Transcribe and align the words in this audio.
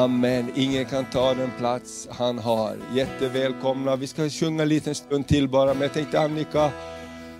Amen. 0.00 0.52
Ingen 0.56 0.84
kan 0.84 1.04
ta 1.04 1.34
den 1.34 1.50
plats 1.58 2.08
han 2.10 2.38
har. 2.38 2.76
Jättevälkomna. 2.94 3.96
Vi 3.96 4.06
ska 4.06 4.28
sjunga 4.28 4.62
en 4.62 4.68
liten 4.68 4.94
stund 4.94 5.26
till 5.26 5.48
bara, 5.48 5.74
men 5.74 5.82
jag 5.82 5.92
tänkte 5.92 6.20
Annika, 6.20 6.70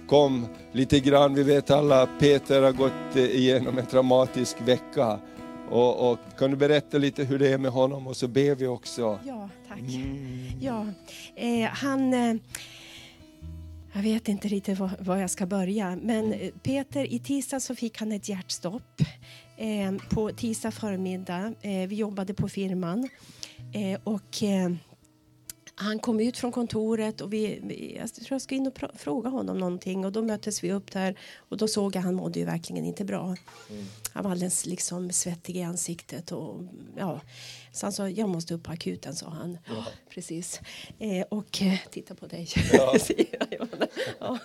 kom 0.08 0.46
lite 0.72 1.00
grann. 1.00 1.34
Vi 1.34 1.42
vet 1.42 1.70
alla, 1.70 2.06
Peter 2.06 2.62
har 2.62 2.72
gått 2.72 3.16
igenom 3.16 3.78
en 3.78 3.86
traumatisk 3.86 4.56
vecka. 4.60 5.18
Och, 5.70 6.10
och, 6.10 6.18
kan 6.38 6.50
du 6.50 6.56
berätta 6.56 6.98
lite 6.98 7.24
hur 7.24 7.38
det 7.38 7.48
är 7.48 7.58
med 7.58 7.70
honom 7.70 8.06
och 8.06 8.16
så 8.16 8.28
ber 8.28 8.54
vi 8.54 8.66
också. 8.66 9.18
Ja, 9.26 9.48
tack. 9.68 9.80
Ja, 10.60 10.86
eh, 11.36 11.68
han... 11.68 12.14
Eh, 12.14 12.34
jag 13.92 14.02
vet 14.02 14.28
inte 14.28 14.48
riktigt 14.48 14.78
var, 14.78 14.90
var, 14.98 15.16
jag 15.16 15.30
ska 15.30 15.46
börja, 15.46 15.98
men 16.02 16.32
eh, 16.32 16.50
Peter, 16.62 17.12
i 17.12 17.18
tisdag 17.18 17.60
så 17.60 17.74
fick 17.74 17.98
han 17.98 18.12
ett 18.12 18.28
hjärtstopp. 18.28 19.02
Eh, 19.60 19.92
på 20.10 20.32
tisdag 20.32 20.70
förmiddag, 20.70 21.54
eh, 21.62 21.88
vi 21.88 21.94
jobbade 21.94 22.34
på 22.34 22.48
firman 22.48 23.08
eh, 23.74 24.00
och 24.04 24.42
han 25.74 25.98
kom 25.98 26.20
ut 26.20 26.38
från 26.38 26.52
kontoret 26.52 27.20
och 27.20 27.32
vi, 27.32 27.60
vi, 27.62 27.96
jag 27.96 28.14
tror 28.14 28.34
jag 28.34 28.42
ska 28.42 28.54
in 28.54 28.66
och 28.66 28.78
fråga 28.94 29.30
honom 29.30 29.58
någonting 29.58 30.04
och 30.04 30.12
då 30.12 30.22
möttes 30.22 30.64
vi 30.64 30.72
upp 30.72 30.92
där 30.92 31.18
och 31.36 31.56
då 31.56 31.68
såg 31.68 31.94
jag 31.94 32.00
att 32.00 32.04
han 32.04 32.14
mådde 32.14 32.38
ju 32.38 32.44
verkligen 32.44 32.84
inte 32.84 33.04
bra. 33.04 33.24
Mm. 33.24 33.86
Han 34.12 34.24
var 34.24 34.30
alldeles 34.30 34.66
liksom 34.66 35.10
svettig 35.10 35.56
i 35.56 35.62
ansiktet 35.62 36.32
och 36.32 36.62
ja, 36.96 37.20
så 37.72 37.86
han 37.86 37.92
sa 37.92 38.08
jag 38.08 38.28
måste 38.28 38.54
upp 38.54 38.62
på 38.62 38.72
akuten 38.72 39.16
sa 39.16 39.30
han. 39.30 39.58
Ja. 39.68 39.86
Precis. 40.10 40.60
Eh, 40.98 41.26
och 41.28 41.62
eh, 41.62 41.78
titta 41.90 42.14
på 42.14 42.26
dig. 42.26 42.48
Ja. 42.72 42.96
ja. 44.20 44.38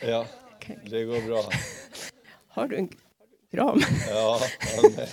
ja, 0.00 0.26
det 0.84 1.04
går 1.04 1.26
bra. 1.26 1.42
Har 2.48 2.68
du 2.68 2.76
en 2.76 2.88
kram? 3.50 3.82
Ja, 4.08 4.40
amen. 4.78 5.08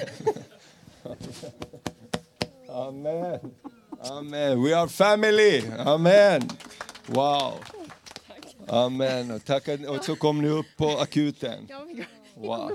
Amen. 2.69 3.39
Amen. 4.01 4.63
We 4.63 4.77
are 4.77 4.89
family. 4.89 5.63
Amen. 5.79 6.41
Wow. 7.07 7.53
Amen. 8.67 9.31
Och, 9.31 9.45
tack, 9.45 9.67
och 9.87 10.05
så 10.05 10.15
kom 10.15 10.41
ni 10.41 10.49
upp 10.49 10.65
på 10.77 10.89
akuten. 10.89 11.67
Wow. 12.35 12.71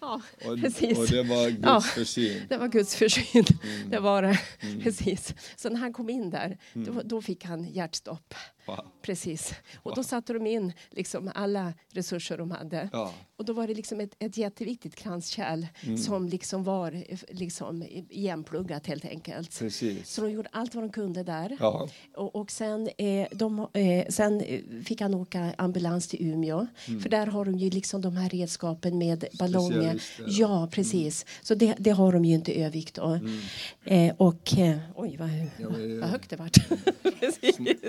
Ja, 0.00 0.20
och, 0.44 0.60
precis. 0.60 0.98
och 0.98 1.06
det 1.06 1.22
var 1.22 1.50
Guds 1.50 1.62
ja, 1.62 1.80
försyn? 1.80 2.42
Det 2.48 2.56
var 2.56 2.68
Guds 2.68 2.94
försyn. 2.96 3.44
Mm. 3.64 3.90
Det 3.90 3.98
var 3.98 4.22
det. 4.22 4.38
Mm. 4.60 4.80
Precis. 4.80 5.34
Så 5.56 5.68
när 5.68 5.76
han 5.76 5.92
kom 5.92 6.10
in 6.10 6.30
där, 6.30 6.58
mm. 6.72 6.94
då, 6.94 7.02
då, 7.04 7.22
fick 7.22 7.44
han 7.44 7.64
hjärtstopp. 7.64 8.34
Wow. 8.66 8.86
Precis. 9.02 9.54
Och 9.82 9.94
då 9.94 10.04
satte 10.04 10.32
de 10.32 10.46
in 10.46 10.72
liksom 10.90 11.30
alla 11.34 11.72
resurser 11.90 12.38
de 12.38 12.50
hade. 12.50 12.88
Ja. 12.92 13.14
Och 13.36 13.44
då 13.44 13.52
var 13.52 13.66
det 13.66 13.74
liksom 13.74 14.00
ett, 14.00 14.16
ett 14.18 14.36
jätteviktigt 14.36 14.96
kranskärl 14.96 15.66
mm. 15.80 15.98
som 15.98 16.28
liksom 16.28 16.64
var 16.64 17.04
liksom 17.28 17.82
igenpluggat 18.10 18.86
helt 18.86 19.04
enkelt. 19.04 19.58
Precis. 19.58 20.08
Så 20.08 20.20
de 20.20 20.30
gjorde 20.30 20.48
allt 20.52 20.74
vad 20.74 20.84
de 20.84 20.90
kunde 20.90 21.22
där. 21.22 21.56
Ja. 21.60 21.88
Och, 22.16 22.36
och 22.36 22.50
sen, 22.50 22.88
eh, 22.98 23.26
de, 23.32 23.68
eh, 23.72 24.06
sen 24.08 24.42
fick 24.84 25.00
han 25.00 25.14
åka 25.14 25.54
ambulans 25.58 26.08
till 26.08 26.26
Umeå. 26.26 26.66
Mm. 26.88 27.00
För 27.00 27.08
där 27.08 27.26
har 27.26 27.44
de 27.44 27.58
ju 27.58 27.70
liksom 27.70 28.00
de 28.00 28.16
här 28.16 28.28
redskapen 28.28 28.98
med 28.98 29.24
ballonger. 29.70 30.02
Ja, 30.26 30.68
precis. 30.72 31.22
Mm. 31.24 31.32
Så 31.42 31.54
det, 31.54 31.74
det, 31.78 31.90
har 31.90 32.12
de 32.12 32.24
ju 32.24 32.34
inte 32.34 32.52
Övik 32.52 32.94
då. 32.94 33.06
Mm. 33.06 33.40
Eh, 33.84 34.14
och 34.16 34.58
eh, 34.58 34.78
oj 34.94 35.16
vad, 35.16 35.30
ja, 35.56 35.68
vad 36.00 36.10
högt 36.10 36.30
det 36.30 36.36
vart. 36.36 36.56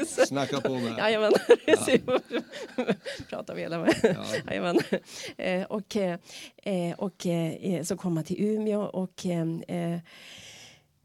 Snacka 0.27 0.61
på 0.61 0.73
med. 0.73 0.97
Jajamän, 0.97 1.31
ja. 1.65 2.19
pratar 3.29 3.55
vi 3.55 3.61
hela 3.61 3.79
med. 3.79 3.95
Ja. 4.03 4.25
Jajamän. 4.47 4.79
Eh, 5.37 5.63
och, 5.63 5.95
eh, 5.95 6.93
och 6.97 7.25
eh, 7.25 7.83
så 7.83 7.97
kom 7.97 8.13
man 8.13 8.23
till 8.23 8.43
Umeå 8.43 8.81
och 8.81 9.25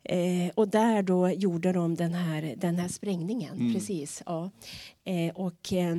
Eh, 0.08 0.50
och 0.54 0.68
där 0.68 1.02
då 1.02 1.30
gjorde 1.30 1.72
de 1.72 1.94
den 1.94 2.12
här, 2.12 2.54
den 2.56 2.78
här 2.78 2.88
sprängningen. 2.88 3.58
Mm. 3.58 3.74
Precis, 3.74 4.22
ja. 4.26 4.50
Eh, 5.04 5.34
och 5.34 5.72
eh, 5.72 5.96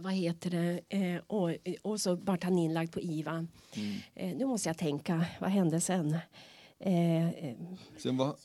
vad 0.00 0.12
heter 0.12 0.50
det? 0.50 1.20
och, 1.26 1.50
och 1.82 2.00
så 2.00 2.14
vart 2.14 2.44
han 2.44 2.58
inlagd 2.58 2.92
på 2.92 3.00
IVA. 3.00 3.46
Mm. 3.74 4.38
nu 4.38 4.46
måste 4.46 4.68
jag 4.68 4.78
tänka, 4.78 5.26
vad 5.40 5.50
hände 5.50 5.80
sen? 5.80 6.18
sen 7.98 8.16
var, 8.16 8.36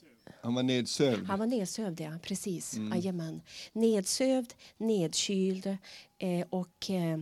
han 0.41 0.53
var 0.53 0.63
nedsövd? 0.63 1.27
Han 1.27 1.39
var 1.39 1.45
nedsövd, 1.45 2.01
ja. 2.01 2.11
Precis. 2.23 2.77
Mm. 2.77 3.41
Nedsövd, 3.73 4.53
nedkyld 4.77 5.77
eh, 6.17 6.47
och 6.49 6.89
eh, 6.89 7.19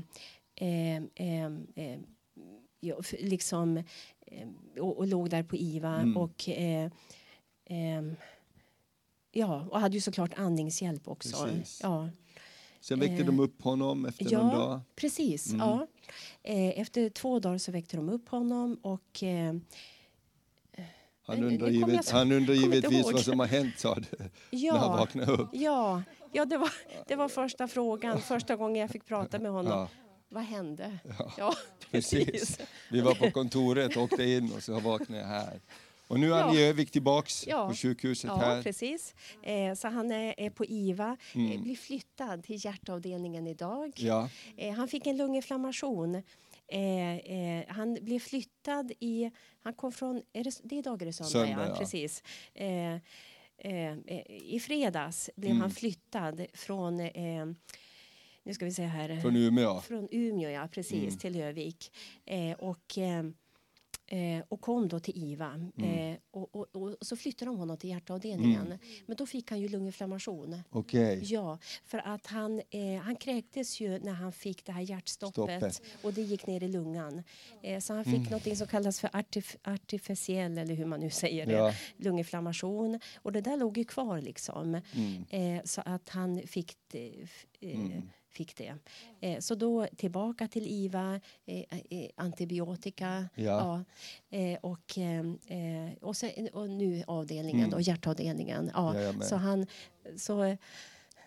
eh, 0.55 1.03
eh, 1.15 1.45
eh 1.75 1.99
liksom 3.19 3.77
eh, 3.77 4.47
och, 4.79 4.97
och, 4.97 5.07
låg 5.07 5.29
där 5.29 5.43
på 5.43 5.55
IVA 5.55 5.95
mm. 5.95 6.17
och 6.17 6.49
ja, 9.31 9.67
och 9.71 9.79
hade 9.79 9.95
ju 9.95 10.01
såklart 10.01 10.33
andningshjälp 10.35 11.07
också. 11.07 11.45
Precis. 11.45 11.79
Ja. 11.83 12.09
Sen 12.81 12.99
väckte 12.99 13.23
de 13.23 13.39
upp 13.39 13.61
honom 13.61 14.05
efter 14.05 14.27
ja, 14.31 14.39
någon 14.39 14.59
dag? 14.59 14.81
Precis. 14.95 15.53
Mm. 15.53 15.59
Ja. 15.67 15.87
efter 16.75 17.09
två 17.09 17.39
dagar 17.39 17.57
så 17.57 17.71
väckte 17.71 17.97
de 17.97 18.09
upp 18.09 18.29
honom 18.29 18.79
och 18.81 19.23
han 21.27 21.43
undrar, 21.43 21.67
givet, 21.67 22.09
han 22.09 22.31
undrar 22.31 22.53
givetvis 22.53 23.05
vad 23.05 23.19
som 23.21 23.39
har 23.39 23.47
hänt, 23.47 23.79
sa 23.79 23.95
du, 23.95 24.29
ja, 24.49 24.73
när 24.73 24.79
han 24.79 24.97
vaknade 24.97 25.31
upp. 25.31 25.49
Ja, 25.53 26.03
ja 26.31 26.45
det, 26.45 26.57
var, 26.57 26.71
det 27.07 27.15
var 27.15 27.29
första 27.29 27.67
frågan, 27.67 28.21
första 28.21 28.55
gången 28.55 28.81
jag 28.81 28.89
fick 28.89 29.05
prata 29.05 29.39
med 29.39 29.51
honom. 29.51 29.71
Ja. 29.71 29.89
Vad 30.29 30.43
hände? 30.43 30.99
Ja, 31.19 31.31
ja 31.37 31.53
precis. 31.91 32.25
precis. 32.25 32.59
Vi 32.91 33.01
var 33.01 33.15
på 33.15 33.31
kontoret 33.31 33.97
åkte 33.97 34.23
in 34.23 34.51
och 34.55 34.63
så 34.63 34.79
vaknade 34.79 35.21
jag 35.21 35.27
här. 35.27 35.59
Och 36.07 36.19
nu 36.19 36.33
är 36.33 36.43
han 36.43 36.55
i 36.55 36.63
Övik 36.63 36.91
tillbaks 36.91 37.47
ja. 37.47 37.67
på 37.67 37.75
sjukhuset 37.75 38.27
ja, 38.27 38.35
här. 38.37 38.63
precis. 38.63 39.15
Eh, 39.43 39.73
så 39.73 39.87
han 39.87 40.11
är, 40.11 40.35
är 40.37 40.49
på 40.49 40.65
IVA, 40.65 41.17
mm. 41.33 41.51
eh, 41.51 41.61
blir 41.61 41.75
flyttad 41.75 42.43
till 42.43 42.65
hjärtavdelningen 42.65 43.47
idag. 43.47 43.93
Ja. 43.95 44.29
Eh, 44.57 44.73
han 44.73 44.87
fick 44.87 45.07
en 45.07 45.17
lunginflammation 45.17 46.23
Eh, 46.71 47.15
eh, 47.15 47.65
han 47.67 47.97
blev 48.01 48.19
flyttad 48.19 48.91
i... 48.99 49.31
Han 49.63 49.73
kom 49.73 49.91
från... 49.91 50.21
Är 50.33 50.43
det, 50.43 50.59
det 50.63 50.77
är 50.77 51.11
söndag 51.11 51.49
ja. 51.49 51.67
ja. 51.67 51.75
Precis. 51.75 52.23
Eh, 52.53 52.93
eh, 53.57 53.97
eh, 54.05 54.21
I 54.29 54.59
fredags 54.59 55.29
blev 55.35 55.51
mm. 55.51 55.61
han 55.61 55.71
flyttad 55.71 56.45
från... 56.53 56.97
nu 58.43 58.53
ska 58.53 58.65
vi 58.65 58.71
se 58.71 58.83
här. 58.83 59.21
Från 59.21 59.35
Umeå? 59.35 59.81
Från 59.81 60.07
Umeå, 60.11 60.49
ja. 60.49 60.67
Precis, 60.67 61.03
mm. 61.03 61.17
till 61.17 61.41
Övik. 61.41 61.91
och 62.57 62.97
Eh, 64.09 64.43
och 64.49 64.61
kom 64.61 64.87
då 64.87 64.99
till 64.99 65.17
IVA. 65.17 65.69
Mm. 65.77 66.11
Eh, 66.11 66.17
och, 66.31 66.55
och, 66.55 66.75
och, 66.75 66.95
så 67.01 67.15
flyttade 67.15 67.51
de 67.51 67.57
honom 67.57 67.77
till 67.77 67.89
hjärtavdelningen. 67.89 68.65
Mm. 68.65 68.77
Men 69.05 69.15
då 69.15 69.25
fick 69.25 69.49
han 69.49 69.59
ju 69.59 69.67
lunginflammation. 69.67 70.61
Okay. 70.71 71.19
Ja, 71.23 71.57
för 71.85 71.97
att 71.97 72.27
han, 72.27 72.61
eh, 72.69 73.01
han 73.01 73.15
kräktes 73.15 73.81
ju 73.81 73.99
när 73.99 74.13
han 74.13 74.31
fick 74.31 74.65
det 74.65 74.71
här 74.71 74.81
hjärtstoppet. 74.81 75.73
Stoppet. 75.73 75.81
Och 76.01 76.13
det 76.13 76.21
gick 76.21 76.47
ner 76.47 76.63
i 76.63 76.67
lungan. 76.67 77.23
Eh, 77.61 77.79
så 77.79 77.93
han 77.93 78.03
fick 78.05 78.31
mm. 78.31 78.31
något 78.31 78.57
som 78.57 78.67
kallas 78.67 78.99
för 78.99 79.09
artif 79.13 79.55
artificiell, 79.63 80.57
eller 80.57 80.75
hur 80.75 80.85
man 80.85 80.99
nu 80.99 81.09
säger 81.09 81.45
det, 81.45 81.53
ja. 81.53 81.73
lunginflammation. 81.97 82.99
Och 83.15 83.31
det 83.31 83.41
där 83.41 83.57
låg 83.57 83.77
ju 83.77 83.83
kvar 83.83 84.21
liksom. 84.21 84.81
Mm. 84.93 85.57
Eh, 85.57 85.63
så 85.63 85.81
att 85.85 86.09
han 86.09 86.41
fick 86.47 86.75
eh, 86.93 87.27
mm 87.61 88.09
fick 88.37 88.55
det. 88.55 88.73
Eh, 89.21 89.39
så 89.39 89.55
då 89.55 89.87
tillbaka 89.97 90.47
till 90.47 90.67
IVA, 90.67 91.19
eh, 91.45 91.63
eh 91.89 92.09
antibiotika 92.15 93.29
ja. 93.35 93.83
ja 94.31 94.37
eh, 94.37 94.59
och, 94.61 94.97
eh, 94.97 95.93
och, 96.01 96.17
sen, 96.17 96.49
och 96.53 96.69
nu 96.69 97.03
avdelningen, 97.07 97.59
mm. 97.59 97.71
då, 97.71 97.79
hjärtavdelningen. 97.79 98.71
Ja, 98.73 99.13
så 99.21 99.35
han, 99.35 99.67
så, 100.17 100.57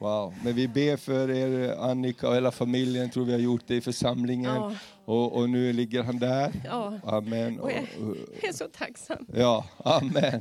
Wow. 0.01 0.35
Men 0.45 0.55
vi 0.55 0.69
ber 0.69 0.97
för 0.97 1.31
er, 1.31 1.75
Annika 1.79 2.29
och 2.29 2.35
hela 2.35 2.51
familjen, 2.51 3.11
tror 3.11 3.25
vi 3.25 3.33
har 3.33 3.39
gjort 3.39 3.63
det 3.67 3.77
i 3.77 3.81
församlingen. 3.81 4.55
Ja. 4.55 4.75
Och, 5.05 5.37
och, 5.37 5.51
nu 5.51 5.73
ligger 5.73 6.03
han 6.03 6.19
där. 6.19 6.53
Ja. 6.65 7.01
Amen. 7.05 7.61
Och 7.61 7.71
jag 7.71 8.49
är 8.49 8.53
så 8.53 8.69
tacksam. 8.69 9.27
Ja, 9.35 9.67
amen. 9.79 10.41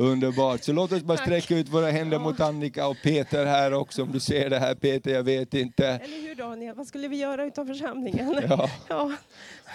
Underbart. 0.00 0.64
Så 0.64 0.72
låt 0.72 0.92
oss 0.92 1.02
bara 1.02 1.16
Tack. 1.16 1.26
sträcka 1.26 1.56
ut 1.56 1.68
våra 1.68 1.90
händer 1.90 2.16
ja. 2.16 2.22
mot 2.22 2.40
Annika 2.40 2.86
och 2.86 2.96
Peter 3.02 3.46
här 3.46 3.74
också, 3.74 4.02
om 4.02 4.12
du 4.12 4.20
ser 4.20 4.50
det 4.50 4.58
här 4.58 4.74
Peter, 4.74 5.10
jag 5.10 5.22
vet 5.22 5.54
inte. 5.54 5.86
Eller 5.86 6.28
hur 6.28 6.34
Daniel, 6.34 6.74
vad 6.74 6.86
skulle 6.86 7.08
vi 7.08 7.16
göra 7.16 7.44
utan 7.44 7.66
församlingen? 7.66 8.42
Ja. 8.48 8.70
ja. 8.88 9.12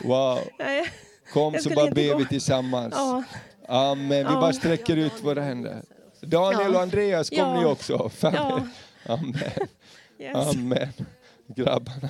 Wow. 0.03 0.39
Nej. 0.59 0.89
Kom 1.33 1.53
så 1.53 1.69
bara 1.69 1.91
ber 1.91 2.17
vi 2.17 2.25
tillsammans. 2.25 2.93
Ja. 2.97 3.23
Amen, 3.67 4.27
vi 4.27 4.33
bara 4.33 4.53
sträcker 4.53 4.97
ut 4.97 5.23
våra 5.23 5.41
händer. 5.41 5.81
Daniel 6.21 6.75
och 6.75 6.81
Andreas, 6.81 7.29
kom 7.29 7.53
ni 7.53 7.65
också? 7.65 8.11
Amen. 9.05 9.33
Yes. 10.19 10.35
Amen. 10.35 10.93
Grabbarna. 11.55 12.09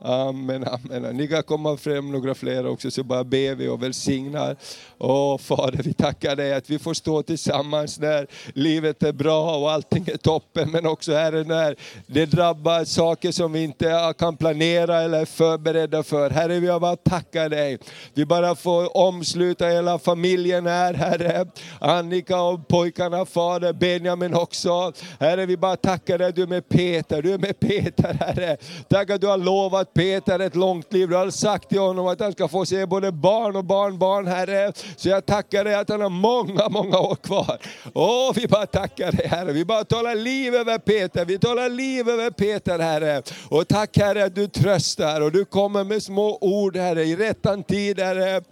Amen, 0.00 0.64
amen. 0.64 1.16
Ni 1.16 1.28
kan 1.28 1.42
komma 1.42 1.76
fram 1.76 2.12
några 2.12 2.34
fler 2.34 2.66
också 2.66 2.90
så 2.90 3.04
bara 3.04 3.24
ber 3.24 3.54
vi 3.54 3.68
och 3.68 3.82
välsignar. 3.82 4.56
Åh 4.98 5.38
Fader, 5.38 5.82
vi 5.82 5.92
tackar 5.92 6.36
dig 6.36 6.54
att 6.54 6.70
vi 6.70 6.78
får 6.78 6.94
stå 6.94 7.22
tillsammans 7.22 7.98
när 7.98 8.26
livet 8.54 9.02
är 9.02 9.12
bra 9.12 9.56
och 9.56 9.72
allting 9.72 10.08
är 10.12 10.16
toppen, 10.16 10.70
men 10.70 10.86
också 10.86 11.12
Herre 11.12 11.44
när 11.44 11.76
det 12.06 12.26
drabbar 12.26 12.84
saker 12.84 13.32
som 13.32 13.52
vi 13.52 13.64
inte 13.64 14.14
kan 14.18 14.36
planera 14.36 15.02
eller 15.02 15.20
är 15.20 15.24
förberedda 15.24 16.02
för. 16.02 16.30
Herre, 16.30 16.60
vi 16.60 16.66
har 16.66 16.80
bara 16.80 16.96
tackat 16.96 17.50
dig. 17.50 17.78
Vi 18.14 18.26
bara 18.26 18.54
får 18.54 18.96
omsluta 18.96 19.66
hela 19.66 19.98
familjen 19.98 20.66
här, 20.66 20.94
Herre. 20.94 21.46
Annika 21.80 22.40
och 22.40 22.68
pojkarna, 22.68 23.26
Fader, 23.26 23.72
Benjamin 23.72 24.34
också. 24.34 24.92
Herre, 25.20 25.46
vi 25.46 25.56
bara 25.56 25.76
tackar 25.76 26.18
dig, 26.18 26.32
du 26.32 26.42
är 26.42 26.46
med 26.46 26.68
Peter, 26.68 27.22
du 27.22 27.32
är 27.32 27.38
med 27.38 27.60
Peter, 27.60 28.16
Herre. 28.20 28.56
Tack 28.88 29.10
att 29.10 29.20
du 29.20 29.26
har 29.26 29.38
lovat 29.38 29.85
Peter 29.94 30.38
ett 30.38 30.56
långt 30.56 30.92
liv. 30.92 31.08
Du 31.08 31.16
har 31.16 31.30
sagt 31.30 31.68
till 31.68 31.78
honom 31.78 32.06
att 32.06 32.20
han 32.20 32.32
ska 32.32 32.48
få 32.48 32.66
se 32.66 32.86
både 32.86 33.12
barn 33.12 33.56
och 33.56 33.64
barnbarn, 33.64 34.26
Herre. 34.26 34.72
Så 34.96 35.08
jag 35.08 35.26
tackar 35.26 35.64
dig 35.64 35.74
att 35.74 35.88
han 35.88 36.00
har 36.00 36.08
många, 36.08 36.68
många 36.68 36.98
år 36.98 37.16
kvar. 37.16 37.58
Åh, 37.94 38.32
vi 38.34 38.46
bara 38.46 38.66
tackar 38.66 39.12
dig 39.12 39.26
Herre. 39.26 39.52
Vi 39.52 39.64
bara 39.64 39.84
talar 39.84 40.14
liv 40.14 40.54
över 40.54 40.78
Peter. 40.78 41.24
Vi 41.24 41.38
talar 41.38 41.68
liv 41.68 42.08
över 42.08 42.30
Peter 42.30 42.78
Herre. 42.78 43.22
Och 43.48 43.68
tack 43.68 43.98
Herre 43.98 44.24
att 44.24 44.34
du 44.34 44.48
tröstar 44.48 45.20
och 45.20 45.32
du 45.32 45.44
kommer 45.44 45.84
med 45.84 46.02
små 46.02 46.38
ord 46.40 46.76
Herre 46.76 47.04
i 47.04 47.16
rättan 47.16 47.62
tid 47.62 48.00
Herre. 48.00 48.42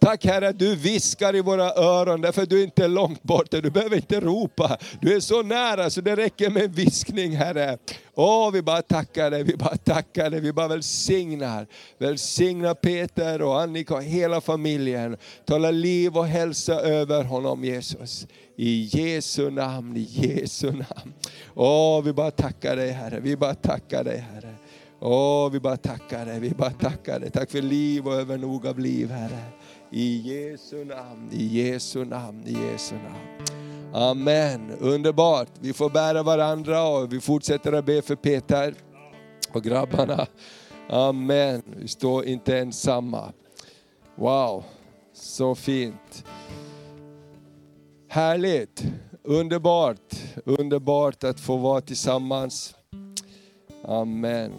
Tack 0.00 0.24
Herre 0.24 0.48
att 0.48 0.58
du 0.58 0.76
viskar 0.76 1.36
i 1.36 1.40
våra 1.40 1.72
öron 1.74 2.20
därför 2.20 2.42
att 2.42 2.50
du 2.50 2.62
inte 2.62 2.84
är 2.84 2.88
långt 2.88 3.22
borta. 3.22 3.60
Du 3.60 3.70
behöver 3.70 3.96
inte 3.96 4.20
ropa. 4.20 4.78
Du 5.00 5.16
är 5.16 5.20
så 5.20 5.42
nära 5.42 5.90
så 5.90 6.00
det 6.00 6.16
räcker 6.16 6.50
med 6.50 6.62
en 6.62 6.72
viskning 6.72 7.36
Herre. 7.36 7.78
Åh, 8.14 8.50
vi 8.52 8.62
bara 8.62 8.82
tackar 8.82 9.30
dig, 9.30 9.42
vi 9.42 9.56
bara 9.56 9.76
tackar 9.76 10.30
dig, 10.30 10.40
vi 10.40 10.52
bara 10.52 10.68
välsignar. 10.68 11.66
Välsigna 11.98 12.74
Peter 12.74 13.42
och 13.42 13.60
Annika 13.60 13.94
och 13.94 14.02
hela 14.02 14.40
familjen. 14.40 15.16
Tala 15.44 15.70
liv 15.70 16.16
och 16.16 16.26
hälsa 16.26 16.80
över 16.80 17.24
honom 17.24 17.64
Jesus. 17.64 18.26
I 18.56 18.88
Jesu 18.92 19.50
namn, 19.50 19.96
i 19.96 20.00
Jesu 20.00 20.70
namn. 20.70 21.14
Åh, 21.54 22.02
vi 22.02 22.12
bara 22.12 22.30
tackar 22.30 22.76
dig 22.76 22.90
Herre, 22.90 23.20
vi 23.20 23.36
bara 23.36 23.54
tackar 23.54 24.04
dig 24.04 24.18
Herre. 24.18 24.54
Åh, 25.00 25.50
vi 25.50 25.60
bara 25.60 25.76
tackar 25.76 26.26
dig, 26.26 26.40
vi 26.40 26.50
bara 26.50 26.70
tackar 26.70 27.20
dig. 27.20 27.30
Tack 27.30 27.50
för 27.50 27.62
liv 27.62 28.06
och 28.06 28.14
övernog 28.14 28.66
av 28.66 28.78
liv 28.78 29.10
Herre. 29.10 29.44
I 29.90 30.16
Jesu 30.16 30.84
namn, 30.84 31.30
i 31.32 31.46
Jesu 31.46 32.04
namn, 32.04 32.44
i 32.46 32.52
Jesu 32.52 32.94
namn. 32.94 33.59
Amen, 33.92 34.70
underbart. 34.80 35.48
Vi 35.60 35.72
får 35.72 35.90
bära 35.90 36.22
varandra 36.22 36.88
och 36.88 37.12
vi 37.12 37.20
fortsätter 37.20 37.72
att 37.72 37.84
be 37.84 38.02
för 38.02 38.16
Peter 38.16 38.74
och 39.52 39.62
grabbarna. 39.62 40.26
Amen, 40.90 41.62
vi 41.76 41.88
står 41.88 42.24
inte 42.24 42.58
ensamma. 42.58 43.32
Wow, 44.14 44.64
så 45.14 45.54
fint. 45.54 46.24
Härligt, 48.08 48.84
underbart, 49.22 50.14
underbart 50.44 51.24
att 51.24 51.40
få 51.40 51.56
vara 51.56 51.80
tillsammans. 51.80 52.74
Amen. 53.84 54.52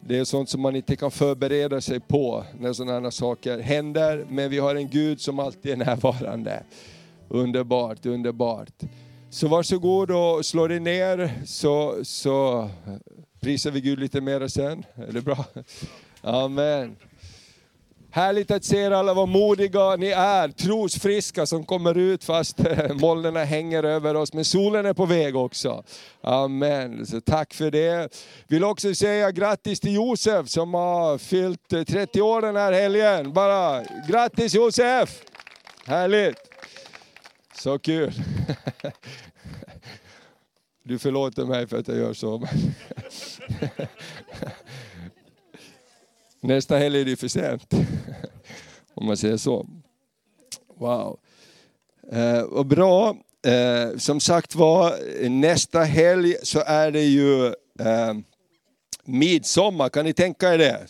Det 0.00 0.18
är 0.18 0.24
sånt 0.24 0.48
som 0.48 0.60
man 0.60 0.76
inte 0.76 0.96
kan 0.96 1.10
förbereda 1.10 1.80
sig 1.80 2.00
på 2.00 2.44
när 2.58 2.72
sådana 2.72 3.10
saker 3.10 3.58
händer, 3.58 4.26
men 4.28 4.50
vi 4.50 4.58
har 4.58 4.74
en 4.74 4.88
Gud 4.88 5.20
som 5.20 5.38
alltid 5.38 5.72
är 5.72 5.76
närvarande. 5.76 6.62
Underbart, 7.32 8.06
underbart. 8.06 8.82
Så 9.30 9.48
varsågod 9.48 10.10
och 10.10 10.46
slå 10.46 10.66
dig 10.66 10.80
ner 10.80 11.30
så, 11.46 11.98
så 12.02 12.68
prisar 13.40 13.70
vi 13.70 13.80
Gud 13.80 13.98
lite 13.98 14.20
mer 14.20 14.48
sen. 14.48 14.84
Är 14.94 15.12
det 15.12 15.20
bra? 15.20 15.44
Amen. 16.20 16.96
Härligt 18.12 18.50
att 18.50 18.64
se 18.64 18.76
er 18.76 18.90
alla 18.90 19.14
vad 19.14 19.28
modiga 19.28 19.96
ni 19.96 20.08
är, 20.08 20.48
trosfriska 20.48 21.46
som 21.46 21.64
kommer 21.64 21.98
ut 21.98 22.24
fast 22.24 22.58
molnen 23.00 23.36
hänger 23.36 23.82
över 23.82 24.16
oss. 24.16 24.32
Men 24.32 24.44
solen 24.44 24.86
är 24.86 24.94
på 24.94 25.06
väg 25.06 25.36
också. 25.36 25.84
Amen. 26.20 27.06
Så 27.06 27.20
tack 27.20 27.54
för 27.54 27.70
det. 27.70 28.14
Vill 28.48 28.64
också 28.64 28.94
säga 28.94 29.30
grattis 29.30 29.80
till 29.80 29.94
Josef 29.94 30.48
som 30.48 30.74
har 30.74 31.18
fyllt 31.18 31.68
30 31.68 32.22
år 32.22 32.42
den 32.42 32.56
här 32.56 32.72
helgen. 32.72 33.32
Bara 33.32 33.84
grattis 34.08 34.54
Josef! 34.54 35.22
Härligt! 35.86 36.49
Så 37.60 37.78
kul. 37.78 38.12
Du 40.82 40.98
förlåter 40.98 41.44
mig 41.44 41.66
för 41.66 41.78
att 41.78 41.88
jag 41.88 41.96
gör 41.96 42.12
så. 42.12 42.48
Nästa 46.40 46.76
helg 46.76 47.00
är 47.00 47.04
det 47.04 47.16
för 47.16 47.28
sent. 47.28 47.74
Om 48.94 49.06
man 49.06 49.16
säger 49.16 49.36
så. 49.36 49.66
Wow. 50.78 51.18
Eh, 52.12 52.44
vad 52.48 52.66
bra. 52.66 53.16
Eh, 53.46 53.98
som 53.98 54.20
sagt 54.20 54.54
var, 54.54 54.94
nästa 55.28 55.80
helg 55.80 56.36
så 56.42 56.62
är 56.66 56.90
det 56.90 57.04
ju 57.04 57.46
eh, 57.80 58.14
midsommar. 59.04 59.88
Kan 59.88 60.04
ni 60.04 60.12
tänka 60.12 60.54
er 60.54 60.58
det? 60.58 60.86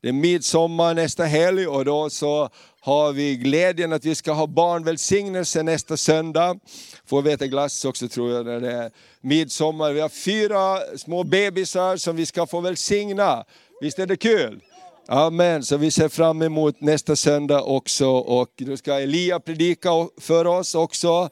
Det 0.00 0.08
är 0.08 0.12
midsommar 0.12 0.94
nästa 0.94 1.24
helg 1.24 1.66
och 1.66 1.84
då 1.84 2.10
så 2.10 2.50
har 2.84 3.12
vi 3.12 3.36
glädjen 3.36 3.92
att 3.92 4.04
vi 4.04 4.14
ska 4.14 4.32
ha 4.32 4.46
barnvälsignelse 4.46 5.62
nästa 5.62 5.96
söndag. 5.96 6.58
Får 7.06 7.22
vi 7.22 7.32
äta 7.32 7.46
glass 7.46 7.84
också 7.84 8.08
tror 8.08 8.32
jag 8.32 8.46
när 8.46 8.60
det 8.60 8.72
är 8.72 8.90
midsommar. 9.20 9.92
Vi 9.92 10.00
har 10.00 10.08
fyra 10.08 10.78
små 10.96 11.24
bebisar 11.24 11.96
som 11.96 12.16
vi 12.16 12.26
ska 12.26 12.46
få 12.46 12.60
välsigna. 12.60 13.44
Visst 13.80 13.98
är 13.98 14.06
det 14.06 14.16
kul? 14.16 14.60
Amen, 15.08 15.62
så 15.62 15.76
vi 15.76 15.90
ser 15.90 16.08
fram 16.08 16.42
emot 16.42 16.80
nästa 16.80 17.16
söndag 17.16 17.62
också 17.62 18.06
och 18.08 18.52
då 18.56 18.76
ska 18.76 19.00
Elia 19.00 19.40
predika 19.40 19.90
för 20.20 20.44
oss 20.46 20.74
också. 20.74 21.30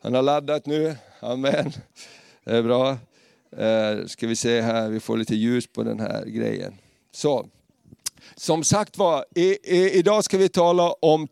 Han 0.00 0.14
har 0.14 0.22
laddat 0.22 0.66
nu, 0.66 0.96
amen. 1.20 1.72
Det 2.44 2.56
är 2.56 2.62
bra. 2.62 2.90
Eh, 3.56 4.06
ska 4.06 4.26
vi 4.26 4.36
se 4.36 4.60
här, 4.60 4.88
vi 4.88 5.00
får 5.00 5.16
lite 5.16 5.34
ljus 5.34 5.66
på 5.66 5.82
den 5.82 6.00
här 6.00 6.24
grejen. 6.24 6.74
Så. 7.12 7.48
Som 8.36 8.64
sagt 8.64 8.98
var, 8.98 9.24
idag 9.92 10.24
ska 10.24 10.38
vi 10.38 10.48
tala 10.48 10.92
om 10.92 11.28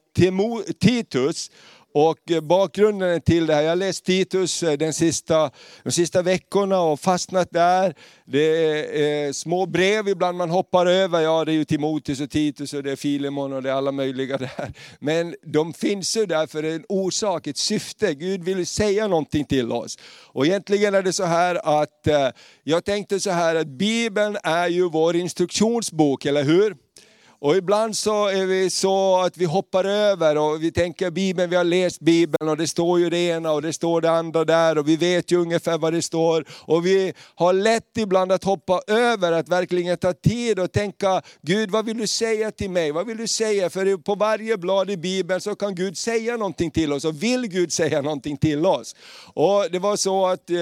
Titus 0.80 1.50
och 1.98 2.18
bakgrunden 2.42 3.20
till 3.20 3.46
det 3.46 3.54
här, 3.54 3.62
jag 3.62 3.70
har 3.70 3.76
läst 3.76 4.04
Titus 4.04 4.62
eh, 4.62 4.72
den 4.72 4.92
sista, 4.92 5.50
de 5.82 5.92
sista 5.92 6.22
veckorna 6.22 6.80
och 6.80 7.00
fastnat 7.00 7.48
där. 7.50 7.94
Det 8.24 8.40
är 8.40 9.26
eh, 9.26 9.32
små 9.32 9.66
brev 9.66 10.08
ibland 10.08 10.38
man 10.38 10.50
hoppar 10.50 10.86
över, 10.86 11.20
ja 11.20 11.44
det 11.44 11.52
är 11.52 11.54
ju 11.54 11.64
Timoteus 11.64 12.20
och 12.20 12.30
Titus 12.30 12.72
och 12.72 12.82
det 12.82 12.92
är 12.92 12.96
Filemon 12.96 13.52
och 13.52 13.62
det 13.62 13.70
är 13.70 13.74
alla 13.74 13.92
möjliga 13.92 14.38
där. 14.38 14.72
Men 15.00 15.34
de 15.42 15.72
finns 15.72 16.16
ju 16.16 16.26
där 16.26 16.46
för 16.46 16.62
en 16.62 16.84
orsak, 16.88 17.46
ett 17.46 17.56
syfte, 17.58 18.14
Gud 18.14 18.44
vill 18.44 18.66
säga 18.66 19.08
någonting 19.08 19.44
till 19.44 19.72
oss. 19.72 19.98
Och 20.26 20.46
egentligen 20.46 20.94
är 20.94 21.02
det 21.02 21.12
så 21.12 21.24
här 21.24 21.82
att, 21.82 22.06
eh, 22.06 22.28
jag 22.62 22.84
tänkte 22.84 23.20
så 23.20 23.30
här 23.30 23.54
att 23.54 23.68
Bibeln 23.68 24.36
är 24.42 24.68
ju 24.68 24.90
vår 24.90 25.16
instruktionsbok, 25.16 26.24
eller 26.24 26.42
hur? 26.42 26.85
Och 27.46 27.56
ibland 27.56 27.96
så 27.96 28.28
är 28.28 28.46
vi 28.46 28.70
så 28.70 29.20
att 29.20 29.36
vi 29.36 29.44
hoppar 29.44 29.84
över 29.84 30.38
och 30.38 30.62
vi 30.62 30.72
tänker 30.72 31.10
Bibeln, 31.10 31.50
vi 31.50 31.56
har 31.56 31.64
läst 31.64 32.00
Bibeln 32.00 32.48
och 32.48 32.56
det 32.56 32.66
står 32.66 33.00
ju 33.00 33.10
det 33.10 33.18
ena 33.18 33.52
och 33.52 33.62
det 33.62 33.72
står 33.72 34.00
det 34.00 34.10
andra 34.10 34.44
där 34.44 34.78
och 34.78 34.88
vi 34.88 34.96
vet 34.96 35.32
ju 35.32 35.36
ungefär 35.36 35.78
vad 35.78 35.92
det 35.92 36.02
står. 36.02 36.44
Och 36.50 36.86
vi 36.86 37.12
har 37.34 37.52
lätt 37.52 37.98
ibland 37.98 38.32
att 38.32 38.44
hoppa 38.44 38.80
över, 38.86 39.32
att 39.32 39.48
verkligen 39.48 39.96
ta 39.96 40.12
tid 40.12 40.58
och 40.58 40.72
tänka, 40.72 41.22
Gud 41.42 41.70
vad 41.70 41.84
vill 41.84 41.98
du 41.98 42.06
säga 42.06 42.50
till 42.50 42.70
mig? 42.70 42.92
Vad 42.92 43.06
vill 43.06 43.16
du 43.16 43.26
säga? 43.26 43.70
För 43.70 43.96
på 43.96 44.14
varje 44.14 44.56
blad 44.56 44.90
i 44.90 44.96
Bibeln 44.96 45.40
så 45.40 45.54
kan 45.54 45.74
Gud 45.74 45.98
säga 45.98 46.36
någonting 46.36 46.70
till 46.70 46.92
oss 46.92 47.04
och 47.04 47.22
vill 47.22 47.46
Gud 47.46 47.72
säga 47.72 48.02
någonting 48.02 48.36
till 48.36 48.66
oss. 48.66 48.96
Och 49.34 49.66
det 49.70 49.78
var 49.78 49.96
så 49.96 50.26
att 50.26 50.50
eh, 50.50 50.56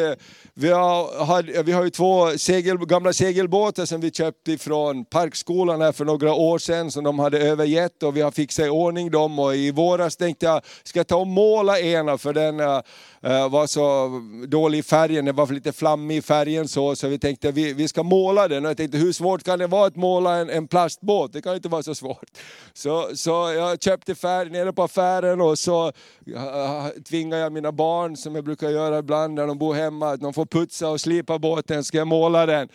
vi 0.54 0.68
har, 0.68 1.62
vi 1.62 1.72
har 1.72 1.84
ju 1.84 1.90
två 1.90 2.38
segel, 2.38 2.76
gamla 2.76 3.12
segelbåtar 3.12 3.84
som 3.84 4.00
vi 4.00 4.10
köpte 4.10 4.58
från 4.58 5.04
Parkskolan 5.04 5.80
här 5.80 5.92
för 5.92 6.04
några 6.04 6.34
år 6.34 6.58
sedan 6.58 6.73
som 6.90 7.04
de 7.04 7.18
hade 7.18 7.38
övergett 7.38 8.02
och 8.02 8.16
vi 8.16 8.20
har 8.20 8.30
fixat 8.30 8.66
i 8.66 8.68
ordning 8.68 9.10
dem 9.10 9.38
och 9.38 9.56
i 9.56 9.70
våras 9.70 10.16
tänkte 10.16 10.46
jag, 10.46 10.62
ska 10.82 10.98
jag 10.98 11.06
ta 11.06 11.16
och 11.16 11.26
måla 11.26 11.80
ena 11.80 12.18
för 12.18 12.32
den 12.32 12.60
uh, 12.60 13.48
var 13.48 13.66
så 13.66 14.10
dålig 14.48 14.78
i 14.78 14.82
färgen, 14.82 15.24
den 15.24 15.36
var 15.36 15.46
lite 15.46 15.72
flammig 15.72 16.16
i 16.16 16.22
färgen 16.22 16.68
så, 16.68 16.96
så 16.96 17.08
vi 17.08 17.18
tänkte 17.18 17.52
vi, 17.52 17.72
vi 17.72 17.88
ska 17.88 18.02
måla 18.02 18.48
den 18.48 18.64
och 18.64 18.70
jag 18.70 18.76
tänkte 18.76 18.98
hur 18.98 19.12
svårt 19.12 19.42
kan 19.42 19.58
det 19.58 19.66
vara 19.66 19.86
att 19.86 19.96
måla 19.96 20.36
en, 20.36 20.50
en 20.50 20.68
plastbåt? 20.68 21.32
Det 21.32 21.42
kan 21.42 21.54
inte 21.54 21.68
vara 21.68 21.82
så 21.82 21.94
svårt. 21.94 22.28
Så, 22.72 23.10
så 23.14 23.30
jag 23.30 23.82
köpte 23.82 24.14
färg 24.14 24.50
nere 24.50 24.72
på 24.72 24.82
affären 24.82 25.40
och 25.40 25.58
så 25.58 25.92
eh, 26.26 26.34
uh, 26.34 26.88
tvingade 27.08 27.42
jag 27.42 27.52
mina 27.52 27.72
barn, 27.72 28.16
som 28.16 28.34
jag 28.34 28.44
brukar 28.44 28.70
göra 28.70 28.98
ibland 28.98 29.34
när 29.34 29.46
de 29.46 29.58
bor 29.58 29.74
hemma, 29.74 30.10
att 30.10 30.20
de 30.20 30.32
får 30.32 30.46
putsa 30.46 30.88
och 30.88 31.00
slipa 31.00 31.38
båten, 31.38 31.84
ska 31.84 31.98
jag 31.98 32.06
måla 32.06 32.46
den? 32.46 32.68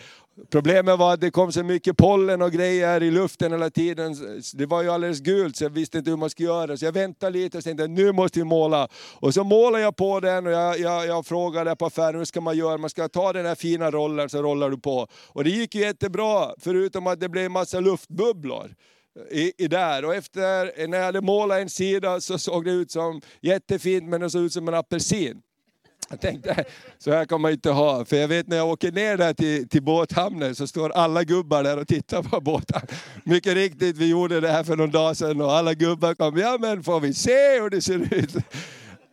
Problemet 0.50 1.00
var 1.00 1.14
att 1.14 1.22
det 1.22 1.32
kom 1.32 1.52
så 1.52 1.64
mycket 1.64 1.98
pollen 1.98 2.42
och 2.42 2.52
grejer 2.52 3.04
i 3.04 3.12
luften 3.12 3.52
hela 3.52 3.70
tiden. 3.70 4.16
Det 4.54 4.66
var 4.66 4.84
ju 4.84 4.90
alldeles 4.90 5.20
gult 5.20 5.56
så 5.56 5.64
jag 5.64 5.70
visste 5.70 5.98
inte 5.98 6.10
hur 6.10 6.18
man 6.18 6.30
skulle 6.30 6.50
göra. 6.50 6.78
Så 6.78 6.86
jag 6.86 6.92
väntade 6.92 7.32
lite 7.32 7.58
och 7.58 7.64
tänkte 7.64 7.88
nu 7.88 8.12
måste 8.12 8.40
vi 8.40 8.46
måla. 8.46 8.88
Och 9.14 9.34
så 9.34 9.44
målade 9.44 9.84
jag 9.84 9.96
på 9.96 10.20
den 10.20 10.48
och 10.48 10.54
jag, 10.54 10.80
jag, 10.80 11.08
jag 11.08 11.26
frågade 11.26 11.76
på 11.76 11.86
affären 11.86 12.16
hur 12.16 12.26
ska 12.26 12.42
man 12.42 12.58
göra? 12.58 12.78
Man 12.78 12.90
ska 12.90 13.08
ta 13.08 13.34
den 13.34 13.46
här 13.46 13.56
fina 13.56 13.92
rollen 13.92 14.30
så 14.30 14.42
rollar 14.42 14.70
du 14.70 14.78
på. 14.78 15.08
Och 15.28 15.44
det 15.44 15.50
gick 15.50 15.76
ju 15.76 15.82
jättebra 15.82 16.54
förutom 16.60 17.08
att 17.08 17.20
det 17.20 17.30
blev 17.30 17.46
en 17.46 17.52
massa 17.52 17.80
luftbubblor. 17.80 18.76
I, 19.32 19.64
i, 19.64 19.68
där. 19.68 20.06
Och 20.06 20.16
efter, 20.16 20.88
när 20.88 20.98
jag 20.98 21.06
hade 21.06 21.22
målat 21.22 21.60
en 21.60 21.70
sida 21.70 22.22
så 22.22 22.38
såg 22.38 22.66
det 22.66 22.72
ut 22.72 22.92
som 22.92 23.22
jättefint 23.42 24.04
men 24.04 24.22
det 24.22 24.30
såg 24.30 24.42
ut 24.42 24.54
som 24.54 24.68
en 24.68 24.74
apelsin. 24.74 25.42
Jag 26.10 26.22
tänkte, 26.22 26.66
så 26.98 27.12
här 27.12 27.26
kan 27.26 27.42
man 27.42 27.52
inte 27.52 27.70
ha. 27.70 28.06
För 28.06 28.16
jag 28.16 28.28
vet 28.28 28.48
när 28.48 28.58
jag 28.58 28.68
åker 28.70 28.92
ner 28.92 29.18
där 29.18 29.34
till, 29.34 29.70
till 29.70 29.84
båthamnen 29.84 30.56
så 30.56 30.68
står 30.68 30.90
alla 30.90 31.24
gubbar 31.24 31.64
där 31.64 31.80
och 31.80 31.88
tittar 31.88 32.24
på 32.24 32.42
båten. 32.42 32.82
Mycket 33.24 33.54
riktigt, 33.54 33.98
vi 33.98 34.10
gjorde 34.10 34.40
det 34.40 34.50
här 34.50 34.64
för 34.64 34.76
någon 34.76 34.92
dag 34.92 35.18
sedan 35.18 35.42
och 35.42 35.52
alla 35.52 35.74
gubbar 35.74 36.14
kom, 36.14 36.38
ja 36.38 36.58
men 36.60 36.84
får 36.84 37.00
vi 37.00 37.14
se 37.14 37.60
hur 37.62 37.70
det 37.70 37.82
ser 37.82 38.14
ut. 38.14 38.34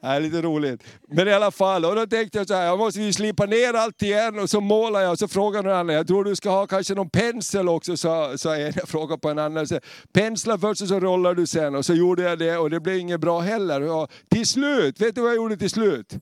Det 0.00 0.07
är 0.07 0.21
lite 0.21 0.43
roligt. 0.43 0.83
Men 1.09 1.29
i 1.29 1.33
alla 1.33 1.50
fall, 1.50 1.85
och 1.85 1.97
då 1.97 2.07
tänkte 2.07 2.38
jag 2.38 2.49
så 2.49 2.55
här, 2.55 2.65
jag 2.65 2.79
måste 2.79 3.00
ju 3.00 3.12
slipa 3.12 3.47
ner 3.47 3.75
allt 3.75 4.03
igen 4.03 4.38
och 4.38 4.50
så 4.50 4.61
målar 4.61 5.00
jag 5.00 5.12
och 5.12 5.19
så 5.19 5.29
frågar 5.29 5.62
någon 5.62 5.73
annan, 5.73 5.97
jag 5.97 6.07
tror 6.07 6.25
du 6.25 6.37
ska 6.37 6.50
ha 6.50 6.67
kanske 6.67 6.95
någon 6.95 7.11
pensel 7.11 7.69
också, 7.69 7.97
sa, 7.97 8.38
sa 8.38 8.57
en. 8.57 8.73
Jag 8.76 8.88
frågade 8.88 9.21
på 9.21 9.29
en 9.29 9.38
annan, 9.38 9.67
så, 9.67 9.81
pensla 10.12 10.59
först 10.59 10.83
och 10.83 10.88
så 10.88 11.00
rollar 11.00 11.35
du 11.35 11.47
sen. 11.47 11.75
Och 11.75 11.85
så 11.85 11.95
gjorde 11.95 12.23
jag 12.23 12.38
det 12.38 12.57
och 12.57 12.71
det 12.71 12.81
blev 12.81 12.97
inget 12.97 13.21
bra 13.21 13.41
heller. 13.41 13.81
Och 13.81 14.11
till 14.31 14.47
slut, 14.47 15.00
vet 15.00 15.15
du 15.15 15.21
vad 15.21 15.31
jag 15.31 15.37
gjorde 15.37 15.57
till 15.57 15.71
slut? 15.71 16.15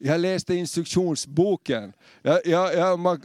Jag 0.00 0.20
läste 0.20 0.54
instruktionsboken. 0.54 1.92
Jag, 2.22 2.40
jag, 2.44 2.74
jag, 2.74 3.18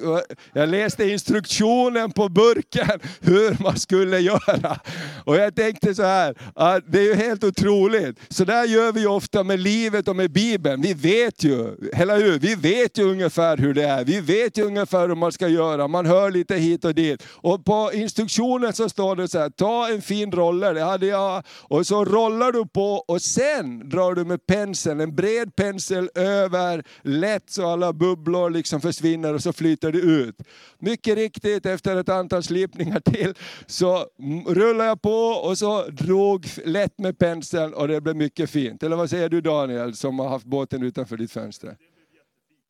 jag, 0.53 0.70
läste 0.70 1.10
instruktionen 1.10 2.12
på 2.12 2.30
burken 2.30 3.00
hur 3.22 3.63
man 3.63 3.80
skulle 3.80 4.20
göra. 4.20 4.80
Och 5.25 5.36
jag 5.36 5.56
tänkte 5.56 5.96
så 5.96 6.03
här, 6.03 6.36
att 6.56 6.92
det 6.92 7.00
är 7.00 7.03
ju 7.03 7.15
helt 7.15 7.44
otroligt. 7.44 8.20
Så 8.30 8.46
där 8.46 8.65
gör 8.65 8.92
vi 8.92 9.06
ofta 9.06 9.44
med 9.44 9.60
livet 9.60 10.08
och 10.08 10.15
med 10.15 10.32
Bibeln. 10.32 10.82
Vi 10.82 10.94
vet 10.94 11.44
ju, 11.44 11.75
eller 11.94 12.18
hur? 12.18 12.39
Vi 12.39 12.56
vet 12.56 12.98
ju 12.98 13.03
ungefär 13.03 13.58
hur 13.58 13.74
det 13.74 13.84
är. 13.84 14.06
Vi 14.06 14.20
vet 14.20 14.58
ju 14.58 14.63
ungefär 14.63 15.08
hur 15.08 15.15
man 15.15 15.32
ska 15.32 15.48
göra. 15.48 15.88
Man 15.88 16.06
hör 16.06 16.32
lite 16.32 16.56
hit 16.56 16.86
och 16.86 16.96
dit. 16.96 17.24
Och 17.27 17.65
på 17.65 17.92
instruktionen 17.94 18.74
så 18.74 18.89
står 18.89 19.15
det 19.15 19.27
så 19.27 19.39
här, 19.39 19.50
ta 19.50 19.89
en 19.89 20.01
fin 20.01 20.32
roller, 20.32 20.74
det 20.74 20.84
hade 20.84 21.06
jag. 21.06 21.44
Och 21.48 21.88
så 21.88 22.06
rollar 22.06 22.51
du 22.51 22.68
på 22.68 23.03
och 23.08 23.22
sen 23.22 23.89
drar 23.89 24.15
du 24.15 24.25
med 24.25 24.46
penseln, 24.46 25.01
en 25.01 25.15
bred 25.15 25.56
pensel 25.56 26.10
över 26.15 26.62
där 26.63 26.84
lätt 27.01 27.50
så 27.50 27.67
alla 27.67 27.93
bubblor 27.93 28.50
liksom 28.50 28.82
försvinner 28.82 29.34
och 29.34 29.43
så 29.43 29.53
flyter 29.53 29.91
det 29.91 30.00
ut. 30.00 30.36
Mycket 30.79 31.15
riktigt, 31.15 31.65
efter 31.65 31.96
ett 31.96 32.10
antal 32.10 32.43
slipningar 32.43 33.00
till 33.00 33.34
så 33.65 34.05
rullade 34.48 34.89
jag 34.89 35.01
på 35.01 35.20
och 35.20 35.58
så 35.58 35.84
drog 35.88 36.48
lätt 36.65 37.00
med 37.00 37.17
penseln 37.17 37.74
och 37.74 37.88
det 37.88 38.01
blev 38.01 38.15
mycket 38.15 38.50
fint. 38.50 38.84
Eller 38.84 38.96
vad 38.96 39.10
säger 39.10 39.29
du 39.29 39.41
Daniel 39.41 39.96
som 39.96 40.20
har 40.20 40.29
haft 40.29 40.46
båten 40.46 40.84
utanför 40.84 41.17
ditt 41.17 41.32
fönster? 41.32 41.77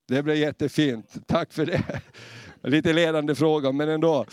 Det 0.07 0.23
blev 0.23 0.38
jättefint, 0.38 1.27
tack 1.27 1.53
för 1.53 1.65
det. 1.65 2.01
Lite 2.63 2.93
ledande 2.93 3.35
fråga 3.35 3.71
men 3.71 3.89
ändå. 3.89 4.25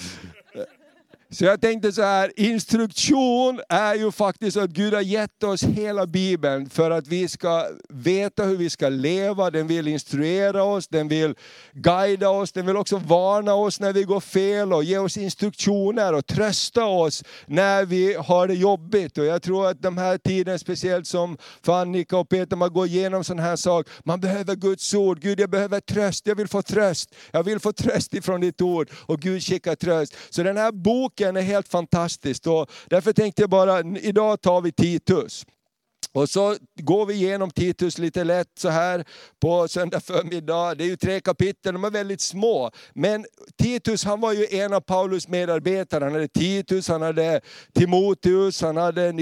Så 1.32 1.44
jag 1.44 1.60
tänkte 1.60 1.92
så 1.92 2.02
här, 2.02 2.32
instruktion 2.36 3.60
är 3.68 3.94
ju 3.94 4.12
faktiskt 4.12 4.56
att 4.56 4.70
Gud 4.70 4.94
har 4.94 5.00
gett 5.00 5.42
oss 5.42 5.62
hela 5.62 6.06
Bibeln 6.06 6.70
för 6.70 6.90
att 6.90 7.06
vi 7.06 7.28
ska 7.28 7.66
veta 7.88 8.44
hur 8.44 8.56
vi 8.56 8.70
ska 8.70 8.88
leva. 8.88 9.50
Den 9.50 9.66
vill 9.66 9.88
instruera 9.88 10.64
oss, 10.64 10.88
den 10.88 11.08
vill 11.08 11.34
guida 11.72 12.28
oss, 12.30 12.52
den 12.52 12.66
vill 12.66 12.76
också 12.76 12.96
varna 12.96 13.54
oss 13.54 13.80
när 13.80 13.92
vi 13.92 14.02
går 14.02 14.20
fel 14.20 14.72
och 14.72 14.84
ge 14.84 14.98
oss 14.98 15.16
instruktioner 15.16 16.12
och 16.12 16.26
trösta 16.26 16.84
oss 16.84 17.24
när 17.46 17.84
vi 17.84 18.14
har 18.14 18.48
det 18.48 18.54
jobbigt. 18.54 19.18
Och 19.18 19.24
jag 19.24 19.42
tror 19.42 19.66
att 19.66 19.82
de 19.82 19.98
här 19.98 20.18
tiden, 20.18 20.58
speciellt 20.58 21.06
som 21.06 21.36
för 21.62 21.80
Annika 21.80 22.16
och 22.16 22.28
Peter, 22.28 22.56
man 22.56 22.72
går 22.72 22.86
igenom 22.86 23.24
sån 23.24 23.38
här 23.38 23.56
sak. 23.56 23.86
Man 24.04 24.20
behöver 24.20 24.54
Guds 24.54 24.94
ord. 24.94 25.20
Gud, 25.20 25.40
jag 25.40 25.50
behöver 25.50 25.80
tröst, 25.80 26.26
jag 26.26 26.34
vill 26.34 26.48
få 26.48 26.62
tröst. 26.62 27.14
Jag 27.30 27.42
vill 27.42 27.60
få 27.60 27.72
tröst 27.72 28.14
ifrån 28.14 28.40
ditt 28.40 28.60
ord. 28.60 28.90
Och 28.94 29.20
Gud 29.20 29.42
skickar 29.42 29.74
tröst. 29.74 30.16
Så 30.30 30.42
den 30.42 30.56
här 30.56 30.72
boken 30.72 31.19
boken 31.20 31.36
är 31.36 31.42
helt 31.42 31.68
fantastisk. 31.68 32.46
Och 32.46 32.70
därför 32.86 33.12
tänkte 33.12 33.42
jag 33.42 33.50
bara, 33.50 33.80
idag 33.80 34.40
tar 34.40 34.60
vi 34.60 34.72
Titus. 34.72 35.46
Och 36.12 36.28
så 36.28 36.56
går 36.80 37.06
vi 37.06 37.14
igenom 37.14 37.50
Titus 37.50 37.98
lite 37.98 38.24
lätt 38.24 38.48
så 38.58 38.68
här 38.68 39.04
på 39.40 39.68
söndag 39.68 40.00
förmiddag. 40.00 40.74
Det 40.74 40.84
är 40.84 40.88
ju 40.88 40.96
tre 40.96 41.20
kapitel, 41.20 41.72
de 41.72 41.84
är 41.84 41.90
väldigt 41.90 42.20
små. 42.20 42.70
Men 42.94 43.24
Titus 43.62 44.04
han 44.04 44.20
var 44.20 44.32
ju 44.32 44.46
en 44.50 44.72
av 44.72 44.80
Paulus 44.80 45.28
medarbetare. 45.28 46.04
Han 46.04 46.12
hade 46.12 46.28
Titus, 46.28 46.88
han 46.88 47.02
hade 47.02 47.40
Timoteus, 47.74 48.62
han 48.62 48.76
hade 48.76 49.12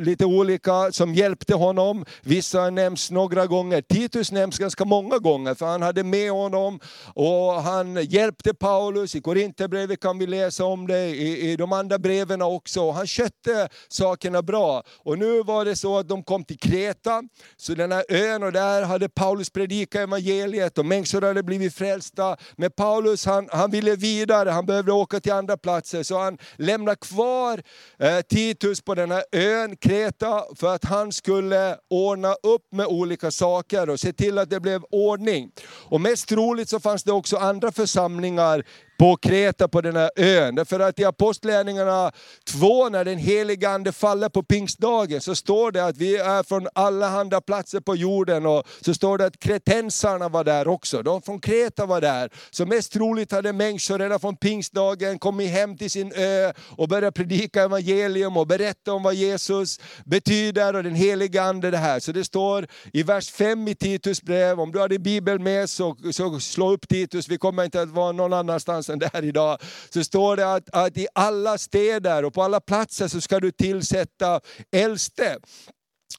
lite 0.00 0.24
olika 0.24 0.92
som 0.92 1.14
hjälpte 1.14 1.54
honom. 1.54 2.04
Vissa 2.22 2.70
nämns 2.70 3.10
några 3.10 3.46
gånger. 3.46 3.82
Titus 3.82 4.32
nämns 4.32 4.58
ganska 4.58 4.84
många 4.84 5.18
gånger 5.18 5.54
för 5.54 5.66
han 5.66 5.82
hade 5.82 6.04
med 6.04 6.30
honom 6.30 6.80
och 7.14 7.62
han 7.62 8.04
hjälpte 8.04 8.54
Paulus. 8.54 9.14
I 9.14 9.20
Korinthierbrevet 9.20 10.00
kan 10.00 10.18
vi 10.18 10.26
läsa 10.26 10.64
om 10.64 10.86
det, 10.86 11.06
i, 11.06 11.50
i 11.50 11.56
de 11.56 11.72
andra 11.72 11.98
breven 11.98 12.42
också. 12.42 12.90
Han 12.90 13.06
skötte 13.06 13.68
sakerna 13.88 14.42
bra. 14.42 14.82
Och 14.98 15.18
nu 15.18 15.42
var 15.42 15.64
det 15.64 15.76
så 15.76 15.98
att 15.98 16.08
de 16.08 16.22
kom 16.22 16.37
kom 16.38 16.44
till 16.44 16.58
Kreta, 16.58 17.22
så 17.56 17.74
den 17.74 17.92
här 17.92 18.04
ön, 18.08 18.42
och 18.42 18.52
där 18.52 18.82
hade 18.82 19.08
Paulus 19.08 19.50
predikat 19.50 20.00
evangeliet 20.00 20.78
och 20.78 20.86
människor 20.86 21.22
hade 21.22 21.42
blivit 21.42 21.74
frälsta. 21.74 22.36
Men 22.56 22.70
Paulus 22.70 23.26
han, 23.26 23.48
han 23.52 23.70
ville 23.70 23.96
vidare, 23.96 24.50
han 24.50 24.66
behövde 24.66 24.92
åka 24.92 25.20
till 25.20 25.32
andra 25.32 25.56
platser, 25.56 26.02
så 26.02 26.18
han 26.18 26.38
lämnade 26.56 26.96
kvar 26.96 27.62
eh, 27.98 28.20
Titus 28.20 28.80
på 28.80 28.94
den 28.94 29.10
här 29.10 29.24
ön, 29.32 29.76
Kreta, 29.76 30.44
för 30.56 30.74
att 30.74 30.84
han 30.84 31.12
skulle 31.12 31.76
ordna 31.90 32.32
upp 32.32 32.72
med 32.72 32.86
olika 32.86 33.30
saker 33.30 33.90
och 33.90 34.00
se 34.00 34.12
till 34.12 34.38
att 34.38 34.50
det 34.50 34.60
blev 34.60 34.82
ordning. 34.90 35.50
Och 35.90 36.00
mest 36.00 36.28
troligt 36.28 36.68
så 36.68 36.80
fanns 36.80 37.04
det 37.04 37.12
också 37.12 37.36
andra 37.36 37.72
församlingar 37.72 38.64
på 38.98 39.16
Kreta, 39.16 39.68
på 39.68 39.80
den 39.80 39.96
här 39.96 40.10
ön. 40.16 40.54
Därför 40.54 40.80
att 40.80 40.98
i 40.98 41.04
Apostlagärningarna 41.04 42.12
2, 42.48 42.88
när 42.88 43.04
den 43.04 43.18
heliga 43.18 43.70
Ande 43.70 43.92
faller 43.92 44.28
på 44.28 44.42
pingstdagen, 44.42 45.20
så 45.20 45.34
står 45.34 45.72
det 45.72 45.84
att 45.84 45.96
vi 45.96 46.16
är 46.16 46.42
från 46.42 46.68
alla 46.74 47.08
andra 47.08 47.40
platser 47.40 47.80
på 47.80 47.96
jorden. 47.96 48.46
Och 48.46 48.66
så 48.80 48.94
står 48.94 49.18
det 49.18 49.26
att 49.26 49.38
kretensarna 49.38 50.28
var 50.28 50.44
där 50.44 50.68
också, 50.68 51.02
de 51.02 51.22
från 51.22 51.40
Kreta 51.40 51.86
var 51.86 52.00
där. 52.00 52.30
Så 52.50 52.66
mest 52.66 52.92
troligt 52.92 53.32
hade 53.32 53.52
människor 53.52 53.98
redan 53.98 54.20
från 54.20 54.36
pingstdagen 54.36 55.18
kommit 55.18 55.50
hem 55.50 55.76
till 55.76 55.90
sin 55.90 56.12
ö 56.16 56.52
och 56.76 56.88
börjat 56.88 57.14
predika 57.14 57.62
evangelium 57.62 58.36
och 58.36 58.46
berätta 58.46 58.92
om 58.92 59.02
vad 59.02 59.14
Jesus 59.14 59.80
betyder 60.04 60.76
och 60.76 60.82
den 60.82 60.94
heliga 60.94 61.42
Ande 61.42 61.70
det 61.70 61.76
här. 61.76 62.00
Så 62.00 62.12
det 62.12 62.24
står 62.24 62.66
i 62.92 63.02
vers 63.02 63.30
5 63.30 63.68
i 63.68 63.74
Titus 63.74 64.22
brev, 64.22 64.60
om 64.60 64.72
du 64.72 64.78
har 64.78 64.88
din 64.88 65.02
bibel 65.02 65.38
med 65.38 65.70
så, 65.70 65.96
så 66.12 66.40
slå 66.40 66.72
upp 66.72 66.88
Titus, 66.88 67.28
vi 67.28 67.38
kommer 67.38 67.64
inte 67.64 67.82
att 67.82 67.88
vara 67.88 68.12
någon 68.12 68.32
annanstans 68.32 68.87
än 68.88 68.98
där 68.98 69.24
idag, 69.24 69.58
så 69.90 70.04
står 70.04 70.36
det 70.36 70.54
att, 70.54 70.68
att 70.72 70.96
i 70.96 71.06
alla 71.14 71.58
städer 71.58 72.24
och 72.24 72.34
på 72.34 72.42
alla 72.42 72.60
platser 72.60 73.08
så 73.08 73.20
ska 73.20 73.40
du 73.40 73.50
tillsätta 73.50 74.40
äldste. 74.72 75.36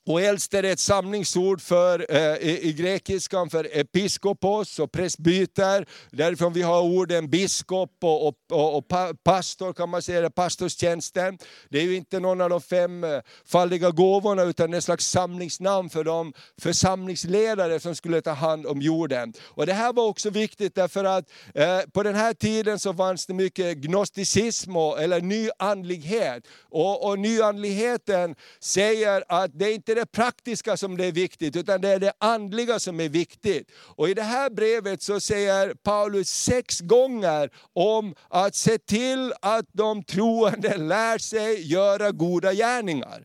Och 0.06 0.22
äldste 0.22 0.58
är 0.58 0.64
ett 0.64 0.80
samlingsord 0.80 1.62
för, 1.62 2.06
eh, 2.10 2.36
i, 2.36 2.60
i, 2.70 2.74
grekiskan 2.74 3.50
för 3.50 3.68
episkopos 3.72 4.80
och 4.80 4.92
presbyter. 4.92 5.86
Därifrån 6.12 6.54
vi 6.54 6.62
har 6.62 6.82
orden 6.82 7.30
biskop 7.30 7.92
och, 8.02 8.28
och, 8.28 8.36
och, 8.52 8.78
och 8.78 8.86
pastor, 9.24 9.74
kan 9.74 9.90
man 9.90 10.02
säga, 10.02 10.30
pastorstjänsten. 10.30 11.38
Det 11.70 11.80
är 11.80 11.84
ju 11.84 11.96
inte 11.96 12.20
någon 12.20 12.42
av 12.42 12.50
de 12.50 12.62
fem 12.62 13.04
eh, 13.04 13.20
falliga 13.46 13.92
gåvorna 13.92 14.44
utan 14.44 14.74
ett 14.74 14.84
slags 14.84 15.08
samlingsnamn 15.08 15.90
för 15.90 16.04
de 16.04 16.34
församlingsledare 16.62 17.80
som 17.80 17.96
skulle 17.96 18.22
ta 18.22 18.32
hand 18.32 18.66
om 18.66 18.82
jorden. 18.82 19.34
Och 19.42 19.66
Det 19.66 19.74
här 19.74 19.94
var 19.94 20.04
också 20.04 20.30
viktigt 20.30 20.76
därför 20.76 21.04
att 21.04 21.32
eh, 21.56 21.80
på 21.94 22.04
den 22.04 22.16
här 22.16 22.34
tiden 22.34 22.80
så 22.80 22.94
fanns 22.94 23.26
det 23.26 23.34
mycket 23.34 23.78
gnosticism, 23.78 24.78
och, 24.78 25.02
eller 25.02 25.22
nyandlighet. 25.22 26.48
Och, 26.70 27.10
och 27.10 27.20
nyandligheten 27.20 28.36
säger 28.60 29.24
att 29.28 29.52
det 29.60 29.79
inte 29.80 29.96
det 29.96 30.06
praktiska 30.06 30.78
som 30.78 30.98
det 30.98 31.06
är 31.06 31.12
viktigt, 31.12 31.56
utan 31.56 31.82
det 31.82 31.90
är 31.90 32.00
det 32.00 32.14
andliga 32.18 32.80
som 32.80 33.00
är 33.00 33.10
viktigt. 33.10 33.72
Och 33.96 34.10
i 34.10 34.14
det 34.14 34.24
här 34.24 34.50
brevet 34.50 35.02
så 35.02 35.20
säger 35.20 35.74
Paulus 35.74 36.30
sex 36.30 36.80
gånger 36.80 37.50
om 37.74 38.16
att 38.28 38.56
se 38.56 38.78
till 38.78 39.34
att 39.42 39.66
de 39.72 40.04
troende 40.04 40.78
lär 40.78 41.18
sig 41.18 41.72
göra 41.72 42.12
goda 42.12 42.54
gärningar. 42.54 43.24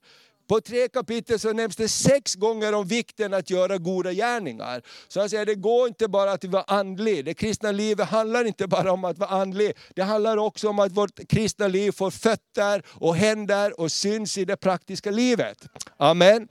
På 0.49 0.61
tre 0.61 0.89
kapitel 0.89 1.39
så 1.39 1.53
nämns 1.53 1.77
det 1.77 1.89
sex 1.89 2.35
gånger 2.35 2.75
om 2.75 2.87
vikten 2.87 3.35
att 3.35 3.51
göra 3.51 3.79
goda 3.79 4.13
gärningar. 4.13 4.83
Så 5.09 5.21
han 5.21 5.31
säger, 5.31 5.47
det 5.47 5.55
går 5.55 5.89
inte 5.89 6.09
bara 6.09 6.33
att 6.33 6.45
vara 6.45 6.63
andlig. 6.63 7.25
Det 7.25 7.35
kristna 7.35 7.73
livet 7.73 8.09
handlar 8.09 8.45
inte 8.45 8.67
bara 8.67 8.93
om 8.93 9.05
att 9.05 9.19
vara 9.19 9.31
andlig. 9.31 9.73
Det 9.95 10.03
handlar 10.03 10.37
också 10.37 10.69
om 10.69 10.79
att 10.79 10.93
vårt 10.93 11.29
kristna 11.29 11.69
liv 11.69 11.93
får 11.93 12.11
fötter 12.11 12.83
och 12.89 13.17
händer 13.17 13.81
och 13.81 13.93
syns 13.93 14.39
i 14.39 14.45
det 14.45 14.57
praktiska 14.57 15.11
livet. 15.11 15.59
Amen. 15.97 16.49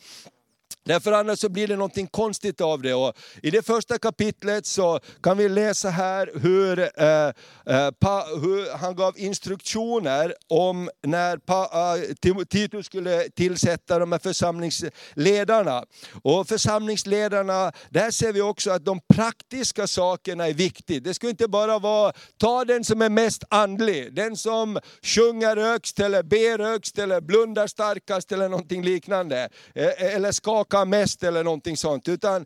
Därför 0.86 1.12
annars 1.12 1.40
så 1.40 1.50
blir 1.50 1.68
det 1.68 1.76
någonting 1.76 2.08
konstigt 2.08 2.62
av 2.62 2.82
det. 2.82 2.94
Och 2.94 3.14
I 3.42 3.52
det 3.52 3.66
första 3.66 3.98
kapitlet 3.98 4.66
så 4.66 5.00
kan 5.24 5.38
vi 5.38 5.50
läsa 5.50 5.90
här 5.90 6.32
hur, 6.42 6.80
eh, 6.80 7.28
eh, 7.76 7.92
pa, 8.00 8.26
hur 8.42 8.78
han 8.78 8.96
gav 8.96 9.20
instruktioner 9.20 10.34
om 10.48 10.90
när 11.04 11.38
pa, 11.38 11.98
eh, 11.98 12.46
Titus 12.46 12.86
skulle 12.86 13.30
tillsätta 13.30 14.00
de 14.00 14.12
här 14.12 14.20
församlingsledarna. 14.20 15.84
Och 16.24 16.48
församlingsledarna, 16.48 17.72
där 17.90 18.12
ser 18.12 18.34
vi 18.34 18.42
också 18.42 18.72
att 18.72 18.86
de 18.86 19.00
praktiska 19.14 19.88
sakerna 19.88 20.48
är 20.48 20.54
viktiga. 20.54 21.00
Det 21.00 21.14
ska 21.14 21.30
inte 21.30 21.48
bara 21.48 21.80
vara, 21.80 22.14
ta 22.38 22.66
den 22.66 22.84
som 22.84 23.02
är 23.02 23.10
mest 23.10 23.44
andlig, 23.50 24.16
den 24.16 24.38
som 24.38 24.80
sjunger 25.02 25.58
högst 25.58 26.00
eller 26.00 26.24
ber 26.24 26.60
högst 26.60 27.00
eller 27.00 27.22
blundar 27.22 27.68
starkast 27.68 28.32
eller 28.32 28.50
någonting 28.50 28.84
liknande. 28.84 29.50
Eh, 29.76 29.86
eh 29.86 30.16
eller 30.16 30.32
skakar 30.32 30.73
kan 30.74 30.90
mest 30.90 31.24
eller 31.24 31.44
någonting 31.44 31.78
sånt. 31.78 32.08
Utan, 32.08 32.46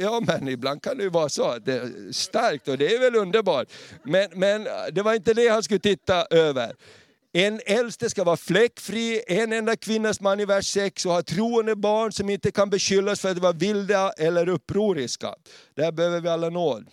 ja 0.00 0.20
men 0.26 0.48
ibland 0.48 0.82
kan 0.82 0.96
det 0.96 1.02
ju 1.02 1.10
vara 1.10 1.28
så, 1.28 1.58
det 1.58 1.72
är 1.72 2.12
starkt 2.12 2.68
och 2.68 2.78
det 2.78 2.94
är 2.94 3.00
väl 3.00 3.16
underbart. 3.16 3.68
Men, 4.04 4.28
men 4.34 4.66
det 4.92 5.02
var 5.02 5.14
inte 5.14 5.34
det 5.34 5.48
han 5.48 5.62
skulle 5.62 5.80
titta 5.80 6.26
över. 6.30 6.72
En 7.32 7.60
äldste 7.66 8.10
ska 8.10 8.24
vara 8.24 8.36
fläckfri, 8.36 9.22
en 9.26 9.52
enda 9.52 9.76
kvinnas 9.76 10.20
man 10.20 10.40
i 10.40 10.44
vers 10.44 10.66
6 10.66 11.06
och 11.06 11.12
ha 11.12 11.22
troende 11.22 11.76
barn 11.76 12.12
som 12.12 12.30
inte 12.30 12.50
kan 12.50 12.70
beskyllas 12.70 13.20
för 13.20 13.30
att 13.30 13.38
vara 13.38 13.52
vilda 13.52 14.12
eller 14.12 14.48
upproriska. 14.48 15.34
Där 15.76 15.92
behöver 15.92 16.20
vi 16.20 16.28
alla 16.28 16.50
nåd. 16.50 16.86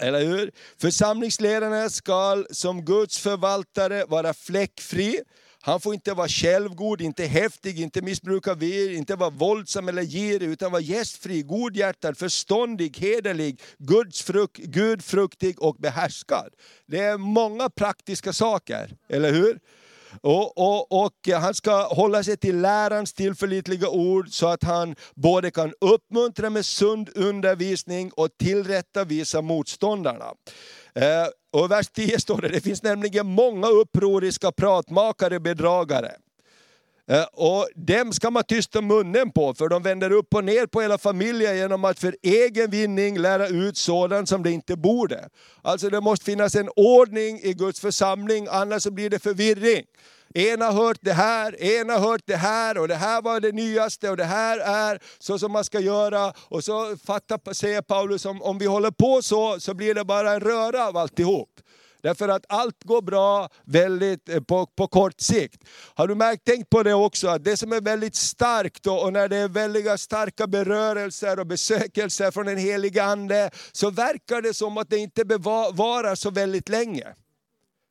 Eller 0.00 0.24
hur? 0.24 0.50
Församlingsledarna 0.80 1.90
ska 1.90 2.44
som 2.50 2.84
Guds 2.84 3.18
förvaltare 3.18 4.04
vara 4.08 4.34
fläckfri. 4.34 5.20
Han 5.64 5.80
får 5.80 5.94
inte 5.94 6.14
vara 6.14 6.28
självgod, 6.28 7.00
inte 7.00 7.24
häftig, 7.24 7.80
inte 7.80 8.02
missbruka 8.02 8.54
vir, 8.54 8.90
inte 8.96 9.16
vara 9.16 9.30
våldsam 9.30 9.88
eller 9.88 10.02
girig, 10.02 10.48
utan 10.48 10.72
vara 10.72 10.82
gästfri, 10.82 11.42
godhjärtad, 11.42 12.18
förståndig, 12.18 12.98
hederlig, 12.98 13.60
gudsfrukt, 13.78 14.58
gudfruktig 14.58 15.62
och 15.62 15.76
behärskad. 15.76 16.48
Det 16.86 16.98
är 16.98 17.16
många 17.16 17.70
praktiska 17.70 18.32
saker, 18.32 18.96
eller 19.08 19.32
hur? 19.32 19.58
Och, 20.20 20.58
och, 20.58 21.04
och, 21.04 21.28
han 21.40 21.54
ska 21.54 21.86
hålla 21.86 22.24
sig 22.24 22.36
till 22.36 22.60
lärarens 22.60 23.12
tillförlitliga 23.12 23.88
ord 23.88 24.28
så 24.28 24.48
att 24.48 24.62
han 24.62 24.96
både 25.14 25.50
kan 25.50 25.72
uppmuntra 25.80 26.50
med 26.50 26.66
sund 26.66 27.10
undervisning 27.14 28.10
och 28.10 28.28
tillrättavisa 28.38 29.42
motståndarna. 29.42 30.34
Eh, 30.94 31.26
och 31.52 31.64
i 31.64 31.68
vers 31.68 31.88
10 31.88 32.20
står 32.20 32.40
det, 32.40 32.48
det 32.48 32.60
finns 32.60 32.82
nämligen 32.82 33.26
många 33.26 33.66
upproriska 33.68 34.52
pratmakare, 34.52 35.36
och 35.36 35.42
bedragare. 35.42 36.12
Eh, 37.10 37.24
och 37.32 37.68
dem 37.74 38.12
ska 38.12 38.30
man 38.30 38.44
tysta 38.44 38.80
munnen 38.80 39.30
på, 39.30 39.54
för 39.54 39.68
de 39.68 39.82
vänder 39.82 40.12
upp 40.12 40.34
och 40.34 40.44
ner 40.44 40.66
på 40.66 40.80
hela 40.80 40.98
familjen 40.98 41.56
genom 41.56 41.84
att 41.84 41.98
för 41.98 42.16
egen 42.22 42.70
vinning 42.70 43.18
lära 43.18 43.48
ut 43.48 43.76
sådant 43.76 44.28
som 44.28 44.42
det 44.42 44.50
inte 44.50 44.76
borde. 44.76 45.28
Alltså 45.62 45.88
det 45.88 46.00
måste 46.00 46.24
finnas 46.24 46.54
en 46.54 46.68
ordning 46.76 47.40
i 47.42 47.52
Guds 47.52 47.80
församling, 47.80 48.46
annars 48.50 48.82
så 48.82 48.90
blir 48.90 49.10
det 49.10 49.18
förvirring. 49.18 49.84
En 50.34 50.60
har 50.60 50.72
hört 50.72 50.98
det 51.00 51.12
här, 51.12 51.62
en 51.62 51.90
har 51.90 51.98
hört 51.98 52.22
det 52.24 52.36
här 52.36 52.78
och 52.78 52.88
det 52.88 52.94
här 52.94 53.22
var 53.22 53.40
det 53.40 53.52
nyaste 53.52 54.10
och 54.10 54.16
det 54.16 54.24
här 54.24 54.58
är 54.58 54.98
så 55.18 55.38
som 55.38 55.52
man 55.52 55.64
ska 55.64 55.80
göra. 55.80 56.32
Och 56.38 56.64
så 56.64 56.96
fattar, 56.96 57.52
säger 57.52 57.82
Paulus, 57.82 58.24
om, 58.24 58.42
om 58.42 58.58
vi 58.58 58.66
håller 58.66 58.90
på 58.90 59.22
så, 59.22 59.60
så 59.60 59.74
blir 59.74 59.94
det 59.94 60.04
bara 60.04 60.32
en 60.32 60.40
röra 60.40 60.88
av 60.88 60.96
alltihop. 60.96 61.48
Därför 62.02 62.28
att 62.28 62.44
allt 62.48 62.84
går 62.84 63.02
bra 63.02 63.48
väldigt 63.64 64.28
eh, 64.28 64.40
på, 64.40 64.66
på 64.66 64.86
kort 64.86 65.20
sikt. 65.20 65.64
Har 65.94 66.08
du 66.08 66.14
märkt, 66.14 66.44
tänkt 66.44 66.70
på 66.70 66.82
det 66.82 66.94
också, 66.94 67.28
att 67.28 67.44
det 67.44 67.56
som 67.56 67.72
är 67.72 67.80
väldigt 67.80 68.14
starkt 68.14 68.86
och, 68.86 69.02
och 69.02 69.12
när 69.12 69.28
det 69.28 69.36
är 69.36 69.48
väldigt 69.48 70.00
starka 70.00 70.46
berörelser 70.46 71.38
och 71.38 71.46
besökelser 71.46 72.30
från 72.30 72.46
den 72.46 72.58
helige 72.58 73.04
Ande, 73.04 73.50
så 73.72 73.90
verkar 73.90 74.42
det 74.42 74.54
som 74.54 74.78
att 74.78 74.90
det 74.90 74.98
inte 74.98 75.24
bevarar 75.24 76.14
så 76.14 76.30
väldigt 76.30 76.68
länge. 76.68 77.14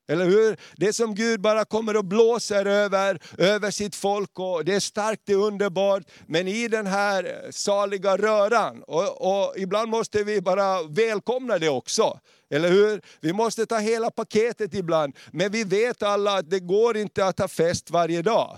Eller 0.08 0.26
hur? 0.26 0.58
Det 0.76 0.94
som 0.94 1.16
Gud 1.16 1.42
bara 1.42 1.66
kommer 1.66 1.98
och 1.98 2.06
blåser 2.06 2.66
över, 2.66 3.20
över 3.38 3.72
sitt 3.72 3.96
folk. 3.96 4.40
Och 4.40 4.66
det 4.66 4.76
är 4.76 4.80
starkt, 4.80 5.22
det 5.26 5.34
är 5.34 5.38
underbart. 5.38 6.04
Men 6.28 6.48
i 6.48 6.68
den 6.68 6.88
här 6.88 7.48
saliga 7.52 8.18
röran, 8.18 8.84
och, 8.88 9.22
och 9.22 9.54
ibland 9.58 9.90
måste 9.90 10.24
vi 10.24 10.42
bara 10.42 10.84
välkomna 10.84 11.58
det 11.58 11.70
också. 11.70 12.20
Eller 12.50 12.70
hur? 12.70 13.02
Vi 13.20 13.34
måste 13.34 13.66
ta 13.66 13.78
hela 13.78 14.12
paketet 14.12 14.74
ibland. 14.74 15.16
Men 15.32 15.52
vi 15.52 15.64
vet 15.64 16.04
alla 16.04 16.38
att 16.38 16.50
det 16.50 16.60
går 16.60 16.98
inte 16.98 17.26
att 17.26 17.40
ha 17.40 17.48
fest 17.48 17.92
varje 17.92 18.22
dag. 18.22 18.58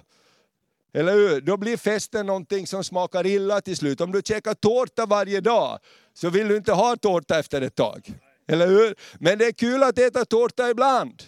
Eller 0.93 1.13
hur? 1.13 1.41
Då 1.41 1.57
blir 1.57 1.77
festen 1.77 2.25
någonting 2.25 2.67
som 2.67 2.83
smakar 2.83 3.25
illa 3.25 3.61
till 3.61 3.77
slut. 3.77 4.01
Om 4.01 4.11
du 4.11 4.21
käkar 4.25 4.53
tårta 4.53 5.05
varje 5.05 5.41
dag, 5.41 5.79
så 6.13 6.29
vill 6.29 6.47
du 6.47 6.57
inte 6.57 6.71
ha 6.71 6.95
tårta 6.95 7.39
efter 7.39 7.61
ett 7.61 7.75
tag. 7.75 8.13
Eller 8.47 8.67
hur? 8.67 8.95
Men 9.19 9.37
det 9.37 9.45
är 9.45 9.51
kul 9.51 9.83
att 9.83 9.99
äta 9.99 10.25
tårta 10.25 10.69
ibland. 10.69 11.23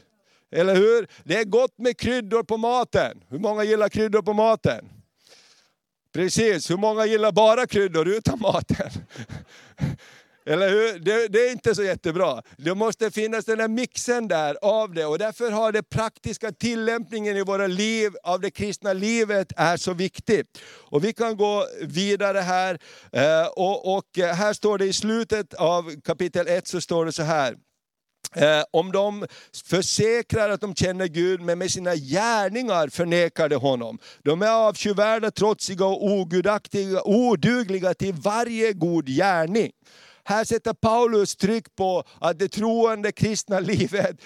Eller 0.55 0.75
hur? 0.75 1.07
Det 1.23 1.37
är 1.37 1.43
gott 1.43 1.77
med 1.77 1.97
kryddor 1.97 2.43
på 2.43 2.57
maten. 2.57 3.23
Hur 3.29 3.39
många 3.39 3.63
gillar 3.63 3.89
kryddor 3.89 4.21
på 4.21 4.33
maten? 4.33 4.89
Precis, 6.13 6.69
hur 6.69 6.77
många 6.77 7.05
gillar 7.05 7.31
bara 7.31 7.67
kryddor 7.67 8.07
utan 8.07 8.39
maten? 8.39 8.91
Eller 10.45 10.69
hur? 10.69 10.99
Det, 10.99 11.27
det, 11.27 11.47
är 11.47 11.51
inte 11.51 11.75
så 11.75 11.83
jättebra. 11.83 12.41
Det 12.57 12.75
måste 12.75 13.11
finnas 13.11 13.45
den 13.45 13.57
där 13.57 13.67
mixen 13.67 14.27
där 14.27 14.57
av 14.61 14.93
det. 14.93 15.05
Och 15.05 15.17
därför 15.17 15.51
har 15.51 15.71
den 15.71 15.83
praktiska 15.83 16.51
tillämpningen 16.51 17.37
i 17.37 17.41
våra 17.41 17.67
liv, 17.67 18.11
av 18.23 18.41
det 18.41 18.51
kristna 18.51 18.93
livet, 18.93 19.53
är 19.57 19.77
så 19.77 19.93
viktig. 19.93 20.45
Och 20.65 21.03
vi 21.03 21.13
kan 21.13 21.37
gå 21.37 21.65
vidare 21.81 22.39
här. 22.39 22.79
Eh, 23.11 23.47
och, 23.47 23.97
och 23.97 24.05
här 24.17 24.53
står 24.53 24.77
det 24.77 24.85
i 24.85 24.93
slutet 24.93 25.53
av 25.53 26.01
kapitel 26.01 26.47
1, 26.47 26.67
så 26.67 26.81
står 26.81 27.05
det 27.05 27.11
så 27.11 27.23
här. 27.23 27.55
Eh, 28.35 28.63
om 28.71 28.91
de 28.91 29.27
försäkrar 29.65 30.49
att 30.49 30.61
de 30.61 30.75
känner 30.75 31.07
Gud, 31.07 31.41
men 31.41 31.59
med 31.59 31.71
sina 31.71 31.95
gärningar 31.95 32.87
förnekar 32.87 33.49
de 33.49 33.55
honom. 33.55 33.99
De 34.23 34.41
är 34.41 34.67
avskyvärda, 34.67 35.31
trotsiga 35.31 35.85
och 35.85 36.05
ogudaktiga, 36.05 37.01
odugliga 37.01 37.93
till 37.93 38.13
varje 38.13 38.73
god 38.73 39.07
gärning. 39.07 39.71
Här 40.23 40.43
sätter 40.43 40.73
Paulus 40.73 41.35
tryck 41.35 41.75
på 41.75 42.03
att 42.19 42.39
det 42.39 42.47
troende 42.47 43.11
kristna 43.11 43.59
livet 43.71 44.21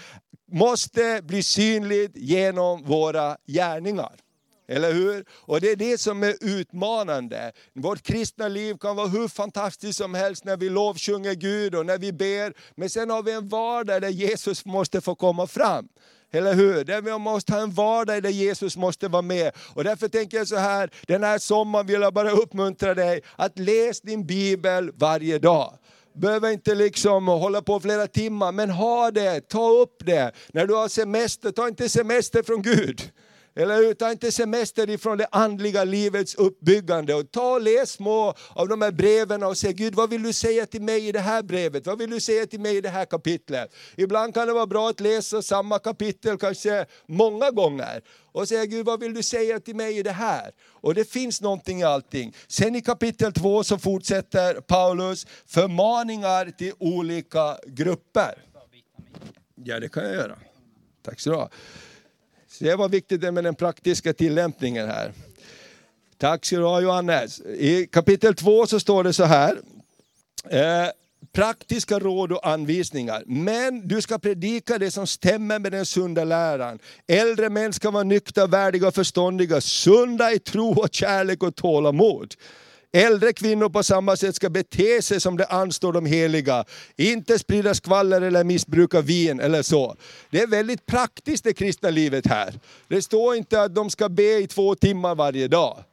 måste 0.52 1.22
bli 1.24 1.44
synligt 1.44 2.18
genom 2.18 2.84
våra 2.84 3.38
gärningar. 3.48 4.29
Eller 4.70 4.94
hur? 4.94 5.26
Och 5.32 5.62
det 5.62 5.72
är 5.72 5.76
det 5.76 5.98
som 5.98 6.24
är 6.24 6.36
utmanande. 6.42 7.52
Vårt 7.74 8.02
kristna 8.02 8.48
liv 8.48 8.78
kan 8.78 8.96
vara 8.96 9.08
hur 9.08 9.28
fantastiskt 9.28 9.98
som 9.98 10.14
helst 10.14 10.46
när 10.46 10.58
vi 10.58 10.70
lovsjunger 10.70 11.34
Gud 11.34 11.76
och 11.76 11.86
när 11.86 11.98
vi 11.98 12.12
ber. 12.12 12.54
Men 12.76 12.90
sen 12.90 13.10
har 13.10 13.24
vi 13.24 13.32
en 13.32 13.48
vardag 13.48 14.02
där 14.02 14.10
Jesus 14.10 14.66
måste 14.66 15.02
få 15.02 15.16
komma 15.16 15.48
fram. 15.48 15.88
Eller 16.32 16.54
hur? 16.54 16.84
Där 16.84 17.02
vi 17.02 17.18
måste 17.18 17.54
ha 17.54 17.62
en 17.62 17.72
vardag 17.72 18.24
där 18.24 18.30
Jesus 18.30 18.78
måste 18.78 19.08
vara 19.08 19.22
med. 19.22 19.52
Och 19.74 19.84
därför 19.84 20.08
tänker 20.08 20.38
jag 20.38 20.48
så 20.48 20.56
här, 20.56 20.90
den 21.08 21.24
här 21.24 21.38
sommaren 21.38 21.88
vill 21.88 22.02
jag 22.02 22.14
bara 22.14 22.32
uppmuntra 22.32 22.94
dig 22.94 23.22
att 23.36 23.60
läs 23.60 24.02
din 24.02 24.26
bibel 24.26 24.92
varje 24.96 25.40
dag 25.40 25.74
behöver 26.14 26.52
inte 26.52 26.76
liksom 26.76 27.28
hålla 27.28 27.62
på 27.62 27.80
flera 27.80 28.08
timmar, 28.08 28.52
men 28.52 28.70
ha 28.70 29.12
det, 29.12 29.42
ta 29.50 29.70
upp 29.70 30.06
det. 30.06 30.32
När 30.54 30.68
du 30.68 30.74
har 30.74 30.88
semester, 30.88 31.52
ta 31.52 31.68
inte 31.68 31.90
semester 31.90 32.44
från 32.44 32.62
Gud. 32.62 33.12
Eller 33.60 33.94
ta 33.94 34.12
inte 34.12 34.32
semester 34.32 34.90
ifrån 34.90 35.18
det 35.18 35.28
andliga 35.32 35.84
livets 35.84 36.36
uppbyggande. 36.36 37.14
Och 37.14 37.32
ta 37.32 37.54
och 37.54 37.62
läs 37.62 37.92
små 37.92 38.34
av 38.50 38.68
de 38.68 38.82
här 38.82 38.92
breven 38.92 39.44
och 39.44 39.58
säg 39.58 39.74
Gud 39.74 39.96
vad 39.96 40.10
vill 40.10 40.24
du 40.24 40.34
säga 40.34 40.66
till 40.66 40.82
mig 40.82 41.08
i 41.08 41.12
det 41.12 41.20
här 41.20 41.44
brevet? 41.44 41.88
Vad 41.88 41.98
vill 41.98 42.10
du 42.10 42.20
säga 42.20 42.46
till 42.46 42.60
mig 42.60 42.78
i 42.78 42.82
det 42.82 42.90
här 42.90 43.06
kapitlet? 43.06 43.76
Ibland 43.98 44.34
kan 44.34 44.48
det 44.48 44.54
vara 44.54 44.68
bra 44.68 44.90
att 44.90 45.00
läsa 45.00 45.42
samma 45.42 45.80
kapitel 45.80 46.38
kanske 46.38 46.86
många 47.06 47.52
gånger. 47.52 48.02
Och 48.32 48.48
säga 48.48 48.66
Gud 48.66 48.86
vad 48.86 49.00
vill 49.00 49.14
du 49.14 49.24
säga 49.24 49.60
till 49.60 49.76
mig 49.76 49.98
i 49.98 50.04
det 50.04 50.12
här? 50.12 50.52
Och 50.82 50.96
det 50.96 51.12
finns 51.12 51.42
någonting 51.42 51.80
i 51.80 51.84
allting. 51.84 52.36
Sen 52.48 52.76
i 52.76 52.82
kapitel 52.82 53.34
2 53.34 53.64
så 53.64 53.78
fortsätter 53.78 54.54
Paulus 54.54 55.28
förmaningar 55.46 56.52
till 56.58 56.74
olika 56.80 57.58
grupper. 57.66 58.44
Ja 59.64 59.80
det 59.80 59.90
kan 59.90 60.04
jag 60.04 60.14
göra. 60.14 60.38
Tack 61.04 61.20
så 61.20 61.30
du 61.30 61.36
ha. 61.36 61.50
Det 62.60 62.76
var 62.76 62.90
viktigt 62.90 63.34
med 63.34 63.44
den 63.44 63.56
praktiska 63.56 64.14
tillämpningen 64.14 64.88
här. 64.88 65.14
Tack 66.18 66.46
ska 66.46 66.58
du 66.58 66.64
ha 66.64 66.82
Johannes. 66.82 67.42
I 67.42 67.88
kapitel 67.92 68.36
2 68.36 68.68
så 68.68 68.80
står 68.80 69.04
det 69.04 69.14
så 69.14 69.24
här. 69.24 69.58
Eh, 70.50 70.90
praktiska 71.34 72.00
råd 72.00 72.32
och 72.32 72.48
anvisningar. 72.48 73.24
Men 73.26 73.88
du 73.88 74.02
ska 74.02 74.20
predika 74.20 74.78
det 74.78 74.92
som 74.92 75.08
stämmer 75.08 75.60
med 75.60 75.72
den 75.72 75.86
sunda 75.86 76.24
läran. 76.24 76.80
Äldre 77.08 77.50
män 77.50 77.74
ska 77.74 77.92
vara 77.92 78.04
nyktra, 78.04 78.48
värdiga 78.48 78.88
och 78.88 78.96
förståndiga, 78.96 79.62
sunda 79.62 80.32
i 80.32 80.40
tro 80.40 80.80
och 80.80 80.90
kärlek 80.92 81.44
och 81.44 81.56
tålamod. 81.56 82.36
Äldre 82.94 83.34
kvinnor 83.34 83.70
på 83.70 83.84
samma 83.84 84.16
sätt 84.16 84.36
ska 84.36 84.50
bete 84.50 85.02
sig 85.02 85.22
som 85.22 85.38
det 85.38 85.46
anstår 85.46 85.94
de 85.94 86.06
heliga. 86.06 86.66
Inte 86.98 87.40
sprida 87.40 87.74
skvaller 87.74 88.22
eller 88.22 88.44
missbruka 88.44 89.02
vin 89.02 89.40
eller 89.40 89.62
så. 89.62 89.96
Det 90.32 90.42
är 90.42 90.48
väldigt 90.48 90.86
praktiskt 90.86 91.44
det 91.44 91.54
kristna 91.54 91.90
livet 91.90 92.28
här. 92.28 92.54
Det 92.88 93.02
står 93.02 93.36
inte 93.36 93.62
att 93.62 93.76
de 93.76 93.90
ska 93.90 94.10
be 94.10 94.38
i 94.38 94.48
två 94.48 94.76
timmar 94.76 95.16
varje 95.16 95.48
dag. 95.48 95.84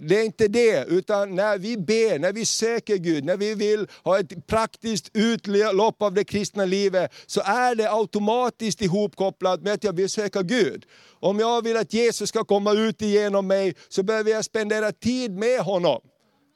Det 0.00 0.20
är 0.20 0.24
inte 0.24 0.48
det, 0.48 0.84
utan 0.88 1.34
när 1.34 1.58
vi 1.58 1.76
ber, 1.76 2.18
när 2.18 2.32
vi 2.32 2.44
söker 2.44 2.96
Gud, 2.96 3.24
när 3.24 3.36
vi 3.36 3.54
vill 3.54 3.86
ha 4.04 4.18
ett 4.18 4.46
praktiskt 4.46 5.10
utlopp 5.14 6.02
av 6.02 6.14
det 6.14 6.24
kristna 6.24 6.64
livet, 6.64 7.12
så 7.26 7.40
är 7.40 7.74
det 7.74 7.92
automatiskt 7.92 8.82
ihopkopplat 8.82 9.62
med 9.62 9.72
att 9.72 9.84
jag 9.84 9.92
vill 9.92 10.08
söka 10.08 10.42
Gud. 10.42 10.84
Om 11.20 11.38
jag 11.38 11.64
vill 11.64 11.76
att 11.76 11.92
Jesus 11.92 12.28
ska 12.28 12.44
komma 12.44 12.72
ut 12.72 13.02
igenom 13.02 13.46
mig, 13.46 13.74
så 13.88 14.02
behöver 14.02 14.30
jag 14.30 14.44
spendera 14.44 14.92
tid 14.92 15.30
med 15.30 15.60
honom. 15.60 16.00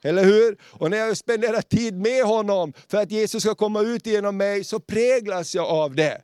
Eller 0.05 0.25
hur? 0.25 0.57
Och 0.63 0.91
när 0.91 0.99
jag 0.99 1.17
spenderar 1.17 1.63
tid 1.63 1.95
med 1.95 2.25
honom 2.25 2.73
för 2.89 2.99
att 2.99 3.11
Jesus 3.11 3.43
ska 3.43 3.55
komma 3.55 3.81
ut 3.81 4.07
genom 4.07 4.37
mig 4.37 4.65
så 4.65 4.81
präglas 4.81 5.55
jag 5.55 5.67
av 5.67 5.95
det. 5.95 6.23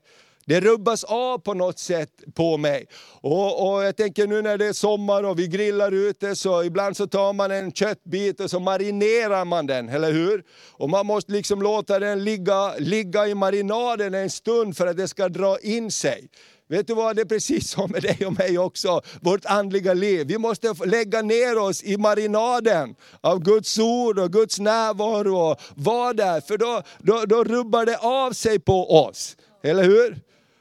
Det 0.49 0.61
rubbas 0.61 1.05
av 1.05 1.39
på 1.39 1.55
något 1.55 1.79
sätt 1.79 2.11
på 2.35 2.57
mig. 2.57 2.87
Och, 3.21 3.73
och, 3.73 3.85
jag 3.85 3.97
tänker 3.97 4.27
nu 4.27 4.43
när 4.43 4.59
det 4.59 4.67
är 4.67 4.73
sommar 4.73 5.23
och 5.23 5.39
vi 5.39 5.47
grillar 5.49 5.93
ute, 5.93 6.37
så 6.37 6.65
ibland 6.65 6.97
så 6.97 7.07
tar 7.07 7.33
man 7.33 7.51
en 7.51 7.73
köttbit 7.73 8.41
och 8.41 8.51
så 8.51 8.61
marinerar 8.61 9.45
man 9.45 9.67
den, 9.67 9.89
eller 9.89 10.13
hur? 10.13 10.45
Och 10.73 10.91
man 10.91 11.07
måste 11.07 11.33
liksom 11.33 11.63
låta 11.63 11.99
den 11.99 12.25
ligga, 12.25 12.75
ligga 12.79 13.27
i 13.27 13.35
marinaden 13.35 14.15
en 14.15 14.31
stund 14.31 14.77
för 14.77 14.87
att 14.87 14.97
det 14.97 15.09
ska 15.09 15.29
dra 15.29 15.59
in 15.59 15.91
sig. 15.91 16.29
Vet 16.69 16.87
du 16.87 16.95
vad, 16.95 17.17
det 17.17 17.23
är 17.23 17.27
precis 17.27 17.71
som 17.71 17.91
med 17.91 18.03
dig 18.03 18.27
och 18.27 18.33
mig 18.33 18.59
också, 18.59 19.01
vårt 19.21 19.45
andliga 19.45 19.95
liv. 19.95 20.27
Vi 20.27 20.39
måste 20.39 20.75
lägga 20.85 21.23
ner 21.23 21.59
oss 21.59 21.83
i 21.85 21.97
marinaden 21.97 22.95
av 23.21 23.43
Guds 23.43 23.79
ord 23.79 24.19
och 24.19 24.33
Guds 24.33 24.59
närvaro 24.59 25.37
och 25.37 25.61
vara 25.75 26.13
där, 26.13 26.41
för 26.41 26.59
då, 26.59 26.83
då, 26.99 27.25
då 27.27 27.45
rubbar 27.45 27.87
det 27.87 27.97
av 27.97 28.33
sig 28.33 28.59
på 28.59 29.05
oss. 29.05 29.37
Eller 29.63 29.85
hur? 29.85 30.21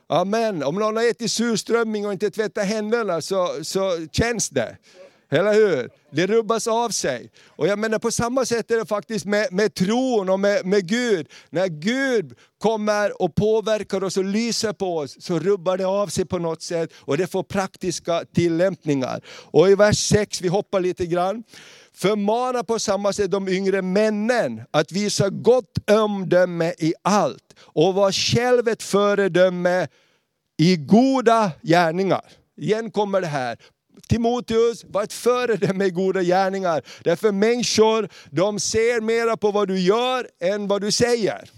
Amen. 0.10 0.64
Om 0.64 0.76
någon 0.76 0.98
har 0.98 1.04
ätit 1.04 1.32
surströmming 1.32 2.06
och 2.06 2.14
inte 2.14 2.32
tvättat 2.32 2.66
händerna 2.66 3.22
så, 3.22 3.60
så 3.64 4.08
känns 4.12 4.50
det. 4.50 4.78
Eller 5.30 5.54
hur? 5.54 5.90
Det 6.12 6.28
rubbas 6.28 6.68
av 6.68 6.90
sig. 6.90 7.32
Och 7.48 7.68
jag 7.68 7.80
menar 7.80 8.00
på 8.00 8.12
samma 8.12 8.46
sätt 8.46 8.72
är 8.72 8.78
det 8.78 8.86
faktiskt 8.86 9.26
med, 9.26 9.48
med 9.52 9.74
tron 9.74 10.30
och 10.30 10.40
med, 10.40 10.66
med 10.66 10.88
Gud. 10.88 11.28
När 11.50 11.68
Gud 11.68 12.38
kommer 12.58 13.22
och 13.22 13.36
påverkar 13.36 14.04
oss 14.04 14.18
och 14.18 14.26
lyser 14.26 14.74
på 14.74 14.98
oss 14.98 15.16
så 15.20 15.40
rubbar 15.40 15.78
det 15.78 15.86
av 15.86 16.08
sig 16.08 16.26
på 16.26 16.38
något 16.38 16.62
sätt 16.62 16.90
och 16.98 17.18
det 17.18 17.28
får 17.28 17.44
praktiska 17.44 18.24
tillämpningar. 18.36 19.22
Och 19.28 19.70
i 19.70 19.76
vers 19.76 20.10
6, 20.10 20.42
vi 20.42 20.48
hoppar 20.48 20.80
lite 20.80 21.06
grann. 21.06 21.44
Förmana 21.94 22.64
på 22.64 22.80
samma 22.80 23.14
sätt 23.14 23.32
de 23.32 23.48
yngre 23.48 23.82
männen 23.82 24.62
att 24.72 24.92
visa 24.92 25.30
gott 25.30 25.90
omdöme 25.92 26.74
i 26.78 26.94
allt 27.02 27.56
och 27.60 27.94
var 27.94 28.12
själv 28.12 28.68
ett 28.68 28.84
föredöme 28.84 29.88
i 30.58 30.76
goda 30.76 31.52
gärningar. 31.62 32.22
Igen 32.58 32.92
kommer 32.92 33.22
det 33.22 33.28
här, 33.28 33.58
Timoteus, 34.10 34.84
var 34.84 35.04
ett 35.04 35.14
föredöme 35.14 35.86
i 35.86 35.90
goda 35.90 36.24
gärningar. 36.24 36.82
Därför 37.04 37.32
människor, 37.32 38.10
de 38.30 38.60
ser 38.60 39.02
mera 39.02 39.38
på 39.38 39.52
vad 39.52 39.68
du 39.68 39.80
gör 39.80 40.28
än 40.40 40.68
vad 40.68 40.82
du 40.82 40.92
säger. 40.92 41.50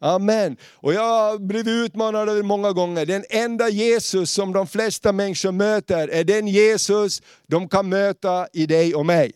Amen. 0.00 0.56
Och 0.74 0.94
jag 0.94 1.02
har 1.02 1.38
blivit 1.38 1.68
utmanad 1.68 2.44
många 2.44 2.72
gånger. 2.72 3.06
Den 3.06 3.24
enda 3.30 3.68
Jesus 3.68 4.30
som 4.32 4.52
de 4.52 4.66
flesta 4.66 5.12
människor 5.12 5.52
möter 5.52 6.08
är 6.08 6.24
den 6.24 6.48
Jesus 6.48 7.22
de 7.46 7.68
kan 7.68 7.88
möta 7.88 8.46
i 8.52 8.66
dig 8.66 8.94
och 8.94 9.06
mig. 9.06 9.32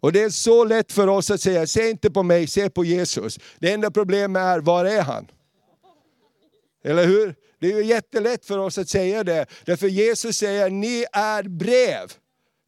Och 0.00 0.12
det 0.12 0.22
är 0.22 0.30
så 0.30 0.64
lätt 0.64 0.92
för 0.92 1.06
oss 1.06 1.30
att 1.30 1.40
säga, 1.40 1.66
se 1.66 1.90
inte 1.90 2.10
på 2.10 2.22
mig, 2.22 2.46
se 2.46 2.70
på 2.70 2.84
Jesus. 2.84 3.38
Det 3.58 3.72
enda 3.72 3.90
problemet 3.90 4.42
är, 4.42 4.58
var 4.58 4.84
är 4.84 5.02
han? 5.02 5.26
Eller 6.84 7.06
hur? 7.06 7.34
Det 7.60 7.72
är 7.72 7.76
ju 7.76 7.84
jättelätt 7.84 8.46
för 8.46 8.58
oss 8.58 8.78
att 8.78 8.88
säga 8.88 9.24
det, 9.24 9.46
därför 9.64 9.86
Jesus 9.86 10.36
säger, 10.36 10.70
ni 10.70 11.04
är 11.12 11.42
brev 11.42 12.12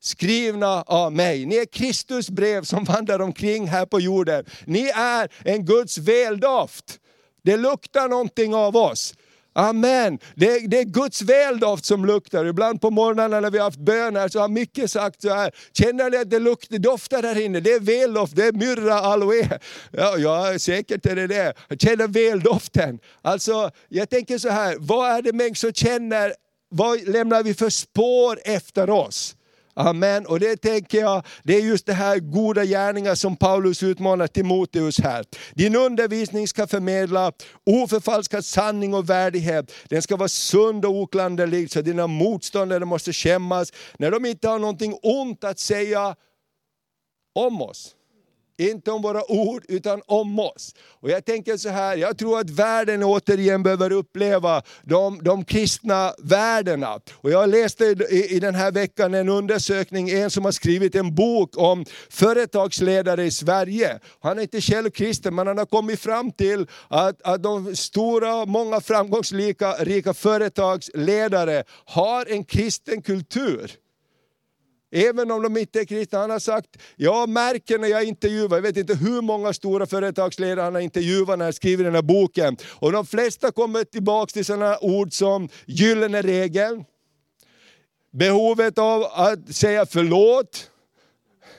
skrivna 0.02 0.82
av 0.82 1.12
mig. 1.12 1.46
Ni 1.46 1.56
är 1.56 1.64
Kristus 1.64 2.30
brev 2.30 2.64
som 2.64 2.84
vandrar 2.84 3.20
omkring 3.20 3.66
här 3.66 3.86
på 3.86 4.00
jorden. 4.00 4.44
Ni 4.64 4.88
är 4.94 5.32
en 5.44 5.64
Guds 5.64 5.98
väldoft. 5.98 6.98
Det 7.42 7.56
luktar 7.56 8.08
någonting 8.08 8.54
av 8.54 8.76
oss. 8.76 9.14
Amen. 9.54 10.18
Det, 10.34 10.58
det 10.58 10.78
är 10.78 10.84
Guds 10.84 11.22
väldoft 11.22 11.84
som 11.84 12.06
luktar. 12.06 12.44
Ibland 12.44 12.80
på 12.80 12.90
morgnarna 12.90 13.40
när 13.40 13.50
vi 13.50 13.58
har 13.58 13.64
haft 13.64 13.78
bön 13.78 14.16
här 14.16 14.28
så 14.28 14.40
har 14.40 14.48
mycket 14.48 14.90
sagt 14.90 15.22
så 15.22 15.34
här, 15.34 15.52
känner 15.72 16.10
ni 16.10 16.16
att 16.16 16.30
det 16.30 16.38
luktar, 16.38 16.78
doftar 16.78 17.22
här 17.22 17.40
inne? 17.40 17.60
Det 17.60 17.72
är 17.72 17.80
väldoft, 17.80 18.36
det 18.36 18.46
är 18.46 18.52
myrra, 18.52 18.94
aloe. 18.94 19.60
Ja, 19.90 20.16
ja, 20.18 20.58
säkert 20.58 21.06
är 21.06 21.16
det 21.16 21.26
det. 21.26 21.54
Jag 21.68 21.80
känner 21.80 22.08
väldoften. 22.08 22.98
Alltså, 23.22 23.70
jag 23.88 24.10
tänker 24.10 24.38
så 24.38 24.48
här, 24.48 24.76
vad 24.78 25.10
är 25.10 25.22
det 25.22 25.32
människor 25.32 25.72
känner, 25.72 26.34
vad 26.68 27.08
lämnar 27.08 27.42
vi 27.42 27.54
för 27.54 27.70
spår 27.70 28.38
efter 28.44 28.90
oss? 28.90 29.36
Amen. 29.74 30.26
Och 30.26 30.40
det 30.40 30.56
tänker 30.56 31.00
jag, 31.00 31.26
det 31.42 31.56
är 31.56 31.60
just 31.60 31.86
det 31.86 31.92
här 31.92 32.18
goda 32.18 32.64
gärningar 32.64 33.14
som 33.14 33.36
Paulus 33.36 33.82
utmanar 33.82 34.26
Timoteus 34.26 35.00
här. 35.00 35.24
Din 35.54 35.76
undervisning 35.76 36.48
ska 36.48 36.66
förmedla 36.66 37.32
oförfalskad 37.66 38.44
sanning 38.44 38.94
och 38.94 39.10
värdighet. 39.10 39.72
Den 39.88 40.02
ska 40.02 40.16
vara 40.16 40.28
sund 40.28 40.84
och 40.84 40.94
oklanderlig 40.94 41.70
så 41.70 41.80
dina 41.80 42.06
motståndare 42.06 42.84
måste 42.84 43.12
skämmas 43.12 43.72
när 43.98 44.10
de 44.10 44.26
inte 44.26 44.48
har 44.48 44.58
någonting 44.58 44.98
ont 45.02 45.44
att 45.44 45.58
säga 45.58 46.16
om 47.34 47.62
oss. 47.62 47.94
Inte 48.70 48.90
om 48.90 49.02
våra 49.02 49.30
ord, 49.30 49.64
utan 49.68 50.02
om 50.06 50.38
oss. 50.38 50.74
Och 51.00 51.10
jag 51.10 51.24
tänker 51.24 51.56
så 51.56 51.68
här, 51.68 51.96
jag 51.96 52.18
tror 52.18 52.38
att 52.38 52.50
världen 52.50 53.02
återigen 53.04 53.62
behöver 53.62 53.92
uppleva 53.92 54.62
de, 54.82 55.20
de 55.22 55.44
kristna 55.44 56.14
värdena. 56.18 57.00
Och 57.14 57.30
jag 57.30 57.48
läste 57.48 57.84
i, 57.84 58.36
i 58.36 58.40
den 58.40 58.54
här 58.54 58.72
veckan 58.72 59.14
en 59.14 59.28
undersökning, 59.28 60.10
en 60.10 60.30
som 60.30 60.44
har 60.44 60.52
skrivit 60.52 60.94
en 60.94 61.14
bok 61.14 61.58
om 61.58 61.84
företagsledare 62.10 63.24
i 63.24 63.30
Sverige. 63.30 63.98
Han 64.20 64.38
är 64.38 64.42
inte 64.42 64.60
själv 64.60 64.90
kristen, 64.90 65.34
men 65.34 65.46
han 65.46 65.58
har 65.58 65.66
kommit 65.66 66.00
fram 66.00 66.32
till 66.32 66.66
att, 66.88 67.22
att 67.22 67.42
de 67.42 67.76
stora, 67.76 68.44
många 68.46 68.80
framgångsrika 68.80 69.72
rika 69.72 70.14
företagsledare 70.14 71.64
har 71.84 72.26
en 72.26 72.44
kristen 72.44 73.02
kultur. 73.02 73.81
Även 74.94 75.30
om 75.30 75.42
de 75.42 75.56
inte 75.56 75.80
är 75.80 75.84
kristna. 75.84 76.18
Han 76.18 76.30
har 76.30 76.38
sagt, 76.38 76.76
jag 76.96 77.28
märker 77.28 77.78
när 77.78 77.88
jag 77.88 78.04
intervjuar, 78.04 78.56
jag 78.56 78.62
vet 78.62 78.76
inte 78.76 78.94
hur 78.94 79.20
många 79.20 79.52
stora 79.52 79.86
företagsledare 79.86 80.64
han 80.64 80.74
har 80.74 80.82
intervjuat 80.82 81.38
när 81.38 81.44
han 81.44 81.52
skriver 81.52 81.84
den 81.84 81.94
här 81.94 82.02
boken. 82.02 82.56
Och 82.68 82.92
de 82.92 83.06
flesta 83.06 83.52
kommer 83.52 83.84
tillbaka 83.84 84.30
till 84.32 84.44
sådana 84.44 84.78
ord 84.78 85.12
som 85.12 85.48
gyllene 85.66 86.22
regeln, 86.22 86.84
behovet 88.12 88.78
av 88.78 89.04
att 89.04 89.54
säga 89.54 89.86
förlåt, 89.86 90.70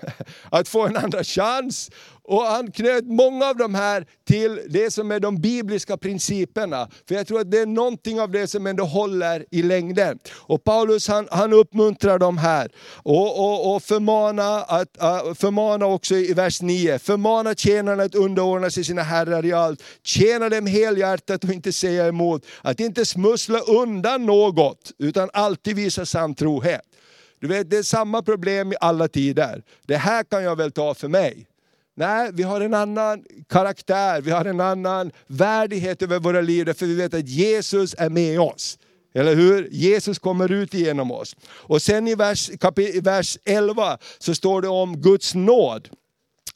att 0.51 0.67
få 0.67 0.87
en 0.87 0.97
andra 0.97 1.23
chans 1.23 1.89
och 2.27 2.41
han 2.41 2.71
knöt 2.71 3.05
många 3.05 3.45
av 3.45 3.57
de 3.57 3.75
här 3.75 4.05
till 4.27 4.61
det 4.69 4.91
som 4.91 5.11
är 5.11 5.19
de 5.19 5.41
bibliska 5.41 5.97
principerna. 5.97 6.89
För 7.07 7.15
jag 7.15 7.27
tror 7.27 7.39
att 7.39 7.51
det 7.51 7.59
är 7.59 7.65
någonting 7.65 8.21
av 8.21 8.31
det 8.31 8.47
som 8.47 8.67
ändå 8.67 8.83
håller 8.83 9.45
i 9.51 9.63
längden. 9.63 10.19
Och 10.35 10.63
Paulus 10.63 11.07
han, 11.07 11.27
han 11.31 11.53
uppmuntrar 11.53 12.19
dem 12.19 12.37
här 12.37 12.71
och, 13.03 13.39
och, 13.39 13.75
och 13.75 13.83
förmana, 13.83 14.61
att, 14.63 15.01
äh, 15.01 15.33
förmana 15.33 15.85
också 15.85 16.15
i 16.15 16.33
vers 16.33 16.61
9, 16.61 16.99
förmana 16.99 17.55
tjänarna 17.55 18.03
att 18.03 18.15
underordna 18.15 18.69
sig 18.69 18.83
sina 18.83 19.03
herrar 19.03 19.45
i 19.45 19.53
allt. 19.53 19.83
Tjäna 20.03 20.49
dem 20.49 20.65
helhjärtat 20.65 21.43
och 21.43 21.53
inte 21.53 21.71
säga 21.71 22.07
emot. 22.07 22.45
Att 22.61 22.79
inte 22.79 23.05
smussla 23.05 23.59
undan 23.59 24.25
något, 24.25 24.91
utan 24.99 25.29
alltid 25.33 25.75
visa 25.75 26.05
sann 26.05 26.35
trohet. 26.35 26.81
Du 27.39 27.47
vet, 27.47 27.69
det 27.69 27.77
är 27.77 27.83
samma 27.83 28.21
problem 28.21 28.71
i 28.71 28.75
alla 28.79 29.07
tider. 29.07 29.63
Det 29.87 29.97
här 29.97 30.23
kan 30.23 30.43
jag 30.43 30.55
väl 30.55 30.71
ta 30.71 30.93
för 30.93 31.07
mig. 31.07 31.47
Nej, 31.95 32.29
vi 32.33 32.43
har 32.43 32.61
en 32.61 32.73
annan 32.73 33.23
karaktär, 33.49 34.21
vi 34.21 34.31
har 34.31 34.45
en 34.45 34.59
annan 34.59 35.11
värdighet 35.27 36.01
över 36.01 36.19
våra 36.19 36.41
liv, 36.41 36.65
därför 36.65 36.85
vi 36.85 36.95
vet 36.95 37.13
att 37.13 37.29
Jesus 37.29 37.95
är 37.97 38.09
med 38.09 38.39
oss. 38.39 38.77
Eller 39.13 39.35
hur? 39.35 39.69
Jesus 39.71 40.19
kommer 40.19 40.51
ut 40.51 40.73
genom 40.73 41.11
oss. 41.11 41.35
Och 41.45 41.81
sen 41.81 42.07
i 42.07 42.15
vers, 42.15 42.49
vers 43.01 43.37
11 43.45 43.97
så 44.19 44.35
står 44.35 44.61
det 44.61 44.67
om 44.67 45.01
Guds 45.01 45.35
nåd. 45.35 45.89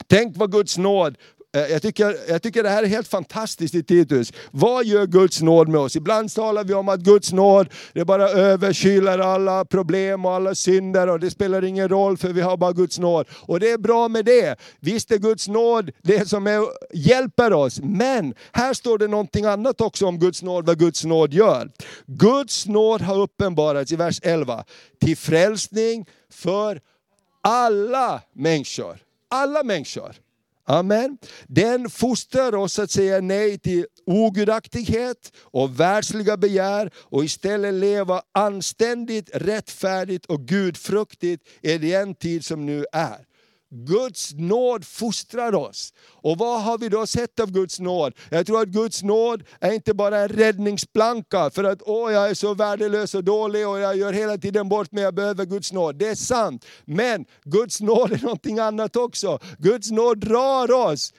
Tänk 0.08 0.38
vad 0.38 0.52
Guds 0.52 0.78
nåd 0.78 1.18
Eh, 1.58 1.72
jag 1.72 1.82
tycker, 1.82 2.18
jag 2.28 2.42
tycker 2.42 2.64
det 2.64 2.70
här 2.70 2.84
är 2.84 2.88
helt 2.88 3.08
fantastiskt 3.08 3.76
i 3.76 3.84
Titus. 3.84 4.34
Vad 4.52 4.86
gör 4.86 5.06
Guds 5.06 5.42
nåd 5.42 5.68
med 5.68 5.80
oss? 5.82 5.96
Ibland 5.96 6.34
talar 6.34 6.64
vi 6.64 6.74
om 6.74 6.90
att 6.90 7.00
Guds 7.00 7.34
nåd 7.34 7.68
det 7.94 8.06
bara 8.06 8.30
överkyler 8.30 9.20
alla 9.20 9.66
problem 9.66 10.26
och 10.26 10.34
alla 10.34 10.56
synder 10.56 11.08
och 11.08 11.20
det 11.20 11.30
spelar 11.30 11.64
ingen 11.64 11.90
roll 11.90 12.18
för 12.18 12.30
vi 12.30 12.42
har 12.42 12.58
bara 12.58 12.72
Guds 12.72 13.00
nåd. 13.00 13.28
Och 13.32 13.60
det 13.60 13.72
är 13.72 13.78
bra 13.78 14.08
med 14.08 14.26
det. 14.26 14.60
Visst 14.80 15.12
är 15.12 15.18
Guds 15.18 15.48
nåd 15.48 15.92
det 16.02 16.30
som 16.30 16.48
är, 16.48 16.62
hjälper 16.94 17.54
oss, 17.54 17.80
men 17.84 18.34
här 18.52 18.74
står 18.74 18.98
det 18.98 19.08
någonting 19.08 19.46
annat 19.46 19.82
också 19.82 20.06
om 20.06 20.20
Guds 20.20 20.44
nåd, 20.44 20.66
vad 20.66 20.80
Guds 20.80 21.06
nåd 21.06 21.34
gör. 21.34 21.72
Guds 22.06 22.66
nåd 22.66 23.02
har 23.02 23.20
uppenbarats 23.20 23.92
i 23.92 23.96
vers 23.96 24.20
11 24.24 24.64
till 25.02 25.18
frälsning 25.18 26.06
för 26.32 26.82
alla 27.42 28.22
människor. 28.34 28.98
Alla 29.30 29.64
människor. 29.64 30.27
Amen. 30.70 31.18
Den 31.48 31.90
fostrar 31.90 32.56
oss 32.56 32.80
att 32.80 32.92
säga 32.92 33.22
nej 33.22 33.60
till 33.60 33.86
ogudaktighet 34.06 35.32
och 35.42 35.80
världsliga 35.80 36.38
begär 36.38 36.92
och 36.96 37.24
istället 37.24 37.74
leva 37.74 38.22
anständigt, 38.32 39.30
rättfärdigt 39.34 40.26
och 40.26 40.48
gudfruktigt 40.48 41.48
i 41.62 41.78
den 41.78 42.16
tid 42.16 42.46
som 42.46 42.66
nu 42.66 42.86
är. 42.92 43.27
Guds 43.70 44.34
nåd 44.34 44.86
fostrar 44.86 45.56
oss. 45.56 45.94
Och 46.10 46.38
vad 46.38 46.62
har 46.62 46.78
vi 46.78 46.90
då 46.90 47.08
sett 47.08 47.40
av 47.40 47.52
Guds 47.52 47.80
nåd? 47.80 48.14
Jag 48.30 48.46
tror 48.46 48.62
att 48.62 48.68
Guds 48.68 49.04
nåd 49.04 49.44
är 49.60 49.72
inte 49.72 49.94
bara 49.94 50.18
en 50.18 50.28
räddningsplanka 50.28 51.50
för 51.50 51.64
att 51.64 51.82
åh, 51.82 52.14
jag 52.14 52.30
är 52.30 52.34
så 52.34 52.54
värdelös 52.54 53.16
och 53.16 53.24
dålig 53.24 53.68
och 53.68 53.80
jag 53.80 53.98
gör 53.98 54.14
hela 54.14 54.38
tiden 54.38 54.70
bort 54.70 54.92
mig, 54.92 55.04
jag 55.04 55.16
behöver 55.16 55.46
Guds 55.46 55.72
nåd. 55.74 55.96
Det 55.96 56.08
är 56.08 56.16
sant. 56.16 56.66
Men 56.86 57.26
Guds 57.44 57.82
nåd 57.82 58.12
är 58.12 58.22
någonting 58.22 58.60
annat 58.60 58.96
också. 58.96 59.40
Guds 59.58 59.92
nåd 59.92 60.20
drar 60.20 60.72
oss. 60.72 61.14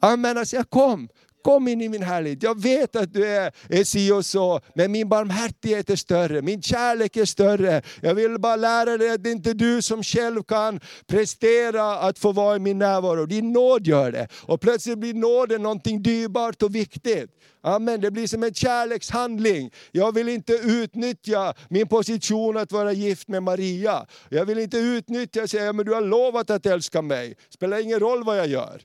Amen, 0.00 0.38
alltså 0.38 0.56
jag 0.56 0.70
kom, 0.70 1.08
Kom 1.46 1.68
in 1.68 1.80
i 1.80 1.88
min 1.88 2.02
härlighet. 2.02 2.42
Jag 2.42 2.62
vet 2.62 2.96
att 2.96 3.12
du 3.12 3.26
är, 3.26 3.52
är 3.68 3.84
si 3.84 4.12
och 4.12 4.26
så, 4.26 4.60
men 4.74 4.92
min 4.92 5.08
barmhärtighet 5.08 5.90
är 5.90 5.96
större, 5.96 6.42
min 6.42 6.62
kärlek 6.62 7.16
är 7.16 7.24
större. 7.24 7.82
Jag 8.00 8.14
vill 8.14 8.38
bara 8.38 8.56
lära 8.56 8.96
dig 8.96 9.10
att 9.10 9.24
det 9.24 9.30
inte 9.30 9.50
är 9.50 9.54
du 9.54 9.82
som 9.82 10.02
själv 10.02 10.42
kan 10.42 10.80
prestera 11.06 11.98
att 11.98 12.18
få 12.18 12.32
vara 12.32 12.56
i 12.56 12.58
min 12.58 12.78
närvaro. 12.78 13.26
Din 13.26 13.52
nåd 13.52 13.86
gör 13.86 14.12
det. 14.12 14.28
Och 14.42 14.60
plötsligt 14.60 14.98
blir 14.98 15.14
nåden 15.14 15.62
någonting 15.62 16.02
dyrbart 16.02 16.62
och 16.62 16.74
viktigt. 16.74 17.30
Amen. 17.62 18.00
Det 18.00 18.10
blir 18.10 18.26
som 18.26 18.42
en 18.42 18.54
kärlekshandling. 18.54 19.70
Jag 19.92 20.14
vill 20.14 20.28
inte 20.28 20.52
utnyttja 20.52 21.54
min 21.68 21.88
position 21.88 22.56
att 22.56 22.72
vara 22.72 22.92
gift 22.92 23.28
med 23.28 23.42
Maria. 23.42 24.06
Jag 24.28 24.44
vill 24.44 24.58
inte 24.58 24.78
utnyttja 24.78 25.42
och 25.42 25.50
säga, 25.50 25.72
men 25.72 25.86
du 25.86 25.94
har 25.94 26.02
lovat 26.02 26.50
att 26.50 26.66
älska 26.66 27.02
mig. 27.02 27.36
Spelar 27.48 27.78
ingen 27.78 28.00
roll 28.00 28.24
vad 28.24 28.38
jag 28.38 28.46
gör. 28.46 28.80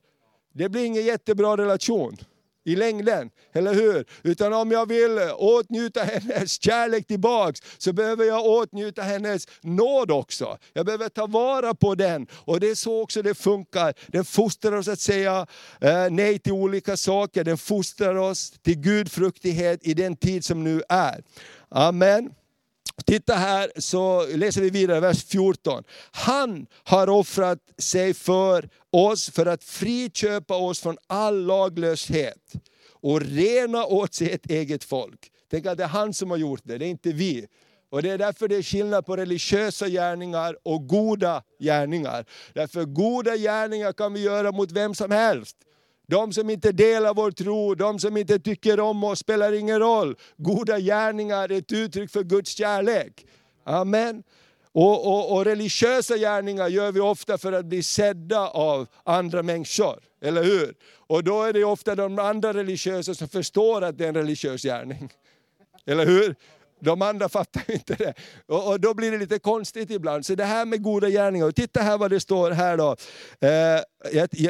Det 0.54 0.69
blir 0.69 0.86
ingen 0.86 1.06
jättebra 1.06 1.58
relation 1.58 2.17
i 2.65 2.76
längden, 2.76 3.30
eller 3.54 3.74
hur? 3.74 4.06
Utan 4.24 4.54
om 4.54 4.71
jag 4.71 4.86
vill 4.89 5.19
åtnjuta 5.36 6.04
hennes 6.04 6.63
kärlek 6.63 7.08
tillbaks, 7.08 7.60
så 7.78 7.93
behöver 7.93 8.26
jag 8.26 8.45
åtnjuta 8.45 9.02
hennes 9.02 9.47
nåd 9.62 10.12
också. 10.12 10.58
Jag 10.74 10.86
behöver 10.86 11.10
ta 11.10 11.28
vara 11.28 11.74
på 11.74 11.95
den. 11.95 12.28
Och 12.34 12.60
det 12.60 12.69
är 12.69 12.76
så 12.76 13.02
också 13.02 13.21
det 13.21 13.36
funkar. 13.36 13.93
Den 14.08 14.26
fostrar 14.26 14.71
oss 14.71 14.88
att 14.88 15.00
säga 15.00 15.47
eh, 15.82 16.10
nej 16.10 16.39
till 16.39 16.54
olika 16.54 16.97
saker. 16.97 17.43
Den 17.43 17.58
fostrar 17.58 18.15
oss 18.15 18.52
till 18.62 18.80
gudfruktighet 18.80 19.80
i 19.88 19.93
den 19.93 20.15
tid 20.15 20.45
som 20.45 20.63
nu 20.63 20.84
är. 20.89 21.24
Amen. 21.69 22.30
Titta 23.06 23.34
här 23.34 23.71
så 23.77 24.25
läser 24.27 24.62
vi 24.62 24.69
vidare, 24.69 24.99
vers 24.99 25.25
14. 25.25 25.84
Han 26.12 26.67
har 26.84 27.10
offrat 27.10 27.60
sig 27.77 28.13
för 28.13 28.69
oss 28.91 29.30
för 29.30 29.45
att 29.45 29.63
friköpa 29.63 30.56
oss 30.56 30.80
från 30.80 30.97
all 31.08 31.45
laglöshet 31.45 32.54
och 33.01 33.21
rena 33.21 33.86
åt 33.86 34.13
sig 34.13 34.32
ett 34.32 34.49
eget 34.49 34.84
folk. 34.84 35.32
Tänk 35.51 35.65
att 35.65 35.77
det 35.77 35.84
är 35.84 35.88
han 35.88 36.13
som 36.13 36.30
har 36.30 36.38
gjort 36.38 36.62
det, 36.63 36.77
det 36.77 36.86
är 36.86 36.89
inte 36.89 37.12
vi. 37.12 37.47
Och 37.91 38.01
Det 38.01 38.10
är 38.10 38.17
därför 38.17 38.47
det 38.47 38.56
är 38.56 38.63
skillnad 38.63 39.06
på 39.06 39.15
religiösa 39.15 39.88
gärningar 39.88 40.58
och 40.63 40.88
goda 40.88 41.43
gärningar. 41.60 42.25
Därför 42.54 42.86
goda 42.86 43.38
gärningar 43.38 43.93
kan 43.93 44.13
vi 44.13 44.21
göra 44.21 44.51
mot 44.51 44.71
vem 44.71 44.95
som 44.95 45.12
helst. 45.12 45.58
De 46.12 46.34
som 46.34 46.50
inte 46.50 46.71
delar 46.71 47.13
vår 47.13 47.32
tro, 47.32 47.76
de 47.76 48.00
som 48.00 48.17
inte 48.17 48.39
tycker 48.39 48.80
om 48.80 49.04
oss, 49.04 49.19
spelar 49.19 49.54
ingen 49.54 49.80
roll. 49.80 50.15
Goda 50.38 50.80
gärningar 50.80 51.52
är 51.52 51.58
ett 51.58 51.71
uttryck 51.71 52.12
för 52.12 52.24
Guds 52.24 52.52
kärlek. 52.52 53.26
Amen. 53.65 54.24
Och, 54.71 55.08
och, 55.08 55.36
och, 55.36 55.45
religiösa 55.45 56.17
gärningar 56.17 56.67
gör 56.67 56.91
vi 56.91 57.00
ofta 57.00 57.38
för 57.38 57.54
att 57.54 57.65
bli 57.65 57.84
sedda 57.84 58.47
av 58.47 58.88
andra 59.04 59.43
människor. 59.43 60.00
Eller 60.21 60.43
hur? 60.43 60.74
Och 61.08 61.24
då 61.24 61.43
är 61.43 61.54
det 61.54 61.63
ofta 61.63 61.95
de 61.95 62.19
andra 62.19 62.54
religiösa 62.54 63.13
som 63.13 63.30
förstår 63.30 63.82
att 63.82 63.97
det 63.97 64.04
är 64.04 64.10
en 64.10 64.15
religiös 64.15 64.63
gärning. 64.63 65.12
Eller 65.86 66.06
hur? 66.06 66.36
De 66.82 67.02
andra 67.02 67.30
fattar 67.30 67.72
inte 67.72 67.96
det. 67.96 68.13
Och, 68.48 68.67
och, 68.67 68.80
då 68.80 68.94
blir 68.94 69.12
det 69.12 69.17
lite 69.17 69.39
konstigt 69.39 69.91
ibland. 69.91 70.26
Så 70.26 70.36
det 70.36 70.46
här 70.46 70.65
med 70.65 70.84
goda 70.84 71.10
gärningar, 71.10 71.46
och 71.46 71.56
titta 71.56 71.82
här 71.82 71.98
vad 71.98 72.12
det 72.12 72.20
står 72.20 72.52
här 72.52 72.78
då. 72.78 72.89
Eh, 73.48 73.82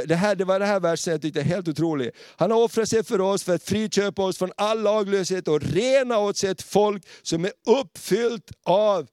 det, 0.05 0.15
här, 0.15 0.35
det 0.35 0.45
var 0.45 0.59
det 0.59 0.65
här 0.65 0.79
versen 0.79 1.11
jag 1.11 1.21
tyckte 1.21 1.39
är 1.39 1.43
helt 1.43 1.67
otrolig. 1.67 2.11
Han 2.35 2.51
har 2.51 2.63
offrat 2.63 2.89
sig 2.89 3.03
för 3.03 3.21
oss 3.21 3.43
för 3.43 3.55
att 3.55 3.63
friköpa 3.63 4.23
oss 4.23 4.37
från 4.37 4.51
all 4.57 4.81
laglöshet 4.81 5.47
och 5.47 5.61
rena 5.61 6.17
åt 6.17 6.37
sig 6.37 6.49
ett 6.49 6.61
folk 6.61 7.03
som 7.21 7.45
är 7.45 7.51
uppfyllt 7.81 8.51
av 8.65 9.07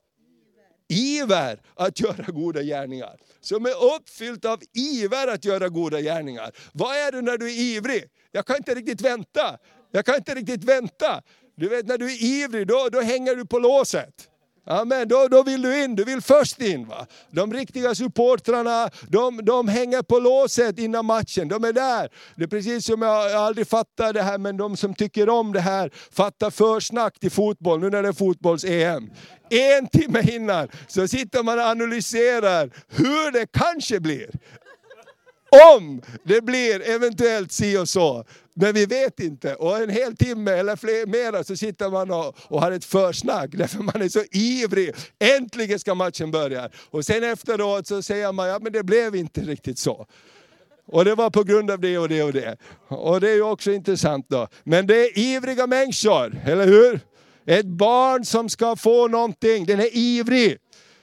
iver 0.88 1.60
att 1.74 2.00
göra 2.00 2.24
goda 2.32 2.62
gärningar. 2.62 3.16
Som 3.40 3.66
är 3.66 3.96
uppfyllt 3.96 4.44
av 4.44 4.60
iver 4.74 5.26
att 5.26 5.44
göra 5.44 5.68
goda 5.68 6.00
gärningar. 6.00 6.52
Vad 6.72 6.96
är 6.96 7.12
du 7.12 7.22
när 7.22 7.38
du 7.38 7.46
är 7.46 7.60
ivrig? 7.60 8.04
Jag 8.32 8.46
kan 8.46 8.56
inte 8.56 8.74
riktigt 8.74 9.00
vänta. 9.00 9.58
Jag 9.90 10.04
kan 10.04 10.14
inte 10.14 10.34
riktigt 10.34 10.64
vänta. 10.64 11.22
Du 11.58 11.68
vet 11.68 11.86
när 11.86 11.98
du 11.98 12.06
är 12.06 12.22
ivrig, 12.22 12.66
då, 12.66 12.88
då 12.92 13.00
hänger 13.00 13.34
du 13.34 13.46
på 13.46 13.58
låset. 13.58 14.28
Amen, 14.66 15.08
då, 15.08 15.28
då 15.28 15.42
vill 15.42 15.62
du 15.62 15.84
in, 15.84 15.96
du 15.96 16.04
vill 16.04 16.20
först 16.20 16.60
in. 16.60 16.86
Va? 16.86 17.06
De 17.30 17.52
riktiga 17.52 17.94
supportrarna, 17.94 18.90
de, 19.08 19.44
de 19.44 19.68
hänger 19.68 20.02
på 20.02 20.18
låset 20.18 20.78
innan 20.78 21.06
matchen, 21.06 21.48
de 21.48 21.64
är 21.64 21.72
där. 21.72 22.08
Det 22.36 22.42
är 22.42 22.48
precis 22.48 22.84
som 22.84 23.02
jag, 23.02 23.30
jag 23.30 23.42
aldrig 23.42 23.68
fattar 23.68 24.12
det 24.12 24.22
här, 24.22 24.38
men 24.38 24.56
de 24.56 24.76
som 24.76 24.94
tycker 24.94 25.28
om 25.28 25.52
det 25.52 25.60
här 25.60 25.90
fattar 26.10 26.50
försnack 26.50 27.20
till 27.20 27.30
fotboll, 27.30 27.80
nu 27.80 27.90
när 27.90 28.02
det 28.02 28.08
är 28.08 28.12
fotbolls-EM. 28.12 29.10
En 29.50 29.86
timme 29.88 30.22
innan 30.32 30.68
så 30.88 31.08
sitter 31.08 31.42
man 31.42 31.58
och 31.58 31.64
analyserar 31.64 32.70
hur 32.88 33.32
det 33.32 33.46
kanske 33.52 34.00
blir. 34.00 34.30
Om 35.76 36.02
det 36.24 36.40
blir 36.40 36.88
eventuellt 36.88 37.52
si 37.52 37.78
och 37.78 37.88
så. 37.88 38.24
Men 38.60 38.74
vi 38.74 38.86
vet 38.86 39.20
inte. 39.20 39.54
Och 39.54 39.78
en 39.78 39.90
hel 39.90 40.16
timme 40.16 40.50
eller 40.50 40.76
fler, 40.76 41.06
mera 41.06 41.44
så 41.44 41.56
sitter 41.56 41.90
man 41.90 42.10
och, 42.10 42.36
och 42.42 42.60
har 42.60 42.72
ett 42.72 42.84
försnack, 42.84 43.50
därför 43.52 43.78
man 43.78 44.02
är 44.02 44.08
så 44.08 44.22
ivrig. 44.30 44.94
Äntligen 45.18 45.78
ska 45.78 45.94
matchen 45.94 46.30
börja. 46.30 46.70
Och 46.90 47.04
sen 47.04 47.24
efteråt 47.24 47.86
så 47.86 48.02
säger 48.02 48.32
man, 48.32 48.48
ja 48.48 48.58
men 48.62 48.72
det 48.72 48.82
blev 48.82 49.16
inte 49.16 49.40
riktigt 49.40 49.78
så. 49.78 50.06
Och 50.86 51.04
det 51.04 51.14
var 51.14 51.30
på 51.30 51.42
grund 51.42 51.70
av 51.70 51.80
det 51.80 51.98
och 51.98 52.08
det 52.08 52.22
och 52.22 52.32
det. 52.32 52.56
Och 52.88 53.20
det 53.20 53.30
är 53.30 53.34
ju 53.34 53.42
också 53.42 53.72
intressant 53.72 54.26
då. 54.28 54.48
Men 54.64 54.86
det 54.86 54.94
är 54.94 55.18
ivriga 55.18 55.66
människor, 55.66 56.36
eller 56.44 56.66
hur? 56.66 57.00
Ett 57.46 57.66
barn 57.66 58.24
som 58.24 58.48
ska 58.48 58.76
få 58.76 59.08
någonting, 59.08 59.66
den 59.66 59.80
är 59.80 59.96
ivrig. 59.96 60.58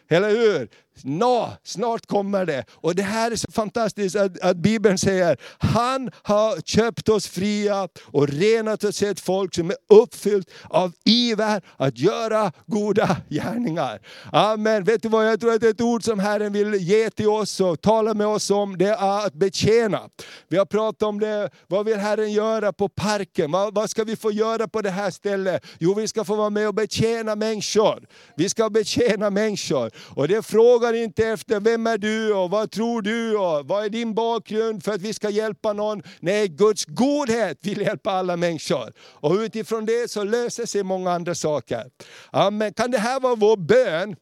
Eller 0.10 0.30
hur? 0.30 0.70
Nå, 1.04 1.54
snart 1.64 2.06
kommer 2.06 2.46
det. 2.46 2.66
Och 2.72 2.96
det 2.96 3.04
här 3.04 3.32
är 3.32 3.36
så 3.36 3.52
fantastiskt 3.52 4.16
att, 4.16 4.40
att 4.40 4.58
Bibeln 4.58 4.98
säger, 4.98 5.38
han 5.58 6.12
har 6.24 6.62
köpt 6.62 7.10
oss 7.10 7.28
fria 7.28 7.88
och 8.06 8.28
renat 8.28 8.84
oss 8.84 9.02
ett 9.02 9.20
folk 9.20 9.56
som 9.56 9.70
är 9.70 9.78
uppfyllt 9.90 10.50
av 10.64 10.94
iver 11.04 11.62
att 11.78 11.98
göra 11.98 12.52
goda 12.66 13.18
gärningar. 13.30 14.00
Amen. 14.32 14.84
Vet 14.84 15.02
du 15.02 15.10
vad, 15.10 15.28
jag 15.28 15.40
tror 15.40 15.54
att 15.54 15.64
ett 15.64 15.82
ord 15.82 16.04
som 16.04 16.20
Herren 16.20 16.54
vill 16.54 16.74
ge 16.74 17.10
till 17.10 17.30
oss 17.30 17.60
och 17.60 17.82
tala 17.82 18.14
med 18.14 18.28
oss 18.28 18.52
om, 18.52 18.78
det 18.78 18.90
är 18.90 19.26
att 19.26 19.34
betjäna. 19.34 20.10
Vi 20.48 20.58
har 20.58 20.66
pratat 20.66 21.04
om 21.04 21.20
det, 21.20 21.50
vad 21.68 21.86
vill 21.86 21.98
Herren 21.98 22.32
göra 22.32 22.74
på 22.74 22.90
parken? 22.90 23.52
Vad, 23.52 23.76
vad 23.76 23.90
ska 23.90 24.04
vi 24.04 24.16
få 24.16 24.32
göra 24.32 24.68
på 24.68 24.82
det 24.82 24.90
här 24.90 25.12
stället? 25.12 25.66
Jo, 25.80 25.94
vi 25.94 26.08
ska 26.08 26.24
få 26.24 26.36
vara 26.36 26.50
med 26.50 26.68
och 26.68 26.74
betjäna 26.74 27.36
människor. 27.36 28.06
Vi 28.36 28.50
ska 28.50 28.70
betjäna 28.70 29.30
människor. 29.30 29.92
Och 30.16 30.28
det 30.28 30.36
är 30.36 30.42
frågan 30.42 30.85
frågar 30.86 31.04
inte 31.04 31.28
efter 31.28 31.60
vem 31.60 31.88
är 31.88 31.98
du 31.98 32.34
och 32.34 32.50
vad 32.50 32.72
tror 32.72 33.02
du 33.02 33.38
och 33.38 33.68
vad 33.68 33.86
är 33.86 33.90
din 33.90 34.14
bakgrund 34.14 34.84
för 34.84 34.94
att 34.94 35.02
vi 35.02 35.14
ska 35.14 35.30
hjälpa 35.30 35.74
någon. 35.74 36.04
Nej, 36.20 36.48
Guds 36.48 36.86
godhet 36.86 37.58
vill 37.62 37.82
hjälpa 37.82 38.12
alla 38.12 38.38
människor. 38.38 38.94
Och 39.00 39.34
utifrån 39.36 39.86
det 39.86 40.12
så 40.12 40.24
löser 40.24 40.66
sig 40.66 40.84
många 40.84 41.12
andra 41.12 41.36
saker. 41.36 41.84
Amen. 42.32 42.74
Kan 42.74 42.92
det 42.92 42.98
här 42.98 43.20
vara 43.20 43.36
vår 43.36 43.58
bön? 43.58 44.16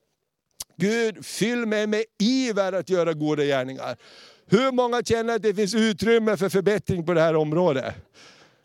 Gud, 0.78 1.26
fyll 1.26 1.66
mig 1.66 1.88
med 1.88 2.04
iver 2.20 2.74
att 2.74 2.90
göra 2.90 3.14
goda 3.14 3.44
gärningar. 3.44 3.98
Hur 4.48 4.72
många 4.72 5.04
känner 5.04 5.36
att 5.36 5.42
det 5.42 5.54
finns 5.54 5.76
utrymme 5.76 6.38
för 6.38 6.50
förbättring 6.50 7.06
på 7.06 7.14
det 7.14 7.22
här 7.22 7.36
området? 7.36 7.94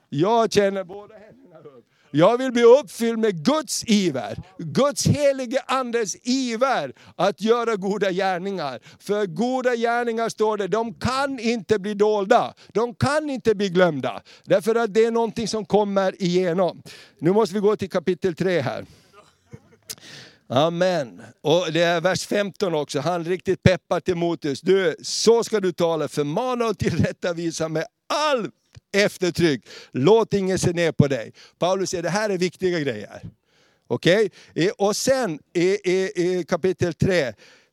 Jag 0.08 0.52
känner 0.52 0.84
båda 0.84 1.14
händerna 1.14 1.58
upp. 1.58 1.84
Jag 2.10 2.38
vill 2.38 2.52
bli 2.52 2.62
uppfylld 2.62 3.18
med 3.18 3.44
Guds 3.44 3.84
iver, 3.86 4.42
Guds 4.58 5.06
helige 5.06 5.62
Andes 5.66 6.16
iver 6.22 6.92
att 7.16 7.40
göra 7.40 7.76
goda 7.76 8.12
gärningar. 8.12 8.80
För 9.00 9.26
goda 9.26 9.76
gärningar 9.76 10.28
står 10.28 10.56
det, 10.56 10.66
de 10.68 10.94
kan 10.94 11.38
inte 11.38 11.78
bli 11.78 11.94
dolda. 11.94 12.54
De 12.68 12.94
kan 12.94 13.30
inte 13.30 13.54
bli 13.54 13.68
glömda. 13.68 14.22
Därför 14.44 14.74
att 14.74 14.94
det 14.94 15.04
är 15.04 15.10
någonting 15.10 15.48
som 15.48 15.64
kommer 15.64 16.22
igenom. 16.22 16.82
Nu 17.18 17.32
måste 17.32 17.54
vi 17.54 17.60
gå 17.60 17.76
till 17.76 17.90
kapitel 17.90 18.34
3 18.34 18.60
här. 18.60 18.86
Amen. 20.50 21.22
Och 21.42 21.72
det 21.72 21.82
är 21.82 22.00
vers 22.00 22.26
15 22.26 22.74
också, 22.74 23.00
han 23.00 23.24
riktigt 23.24 23.62
peppar 23.62 24.00
Timoteus. 24.00 24.60
Du, 24.60 24.96
så 25.02 25.44
ska 25.44 25.60
du 25.60 25.72
tala, 25.72 26.08
förmana 26.08 26.66
och 26.66 26.78
tillrättavisa 26.78 27.68
med 27.68 27.86
all 28.08 28.50
eftertryck. 28.92 29.68
Låt 29.90 30.34
ingen 30.34 30.58
se 30.58 30.72
ner 30.72 30.92
på 30.92 31.08
dig. 31.08 31.32
Paulus 31.58 31.90
säger 31.90 32.02
det 32.02 32.08
här 32.08 32.30
är 32.30 32.38
viktiga 32.38 32.80
grejer. 32.80 33.20
Okej? 33.86 34.30
Okay? 34.50 34.70
Och 34.70 34.96
sen 34.96 35.38
i, 35.54 35.90
i, 35.90 36.12
i 36.16 36.44
kapitel 36.48 36.94
3, 36.94 37.32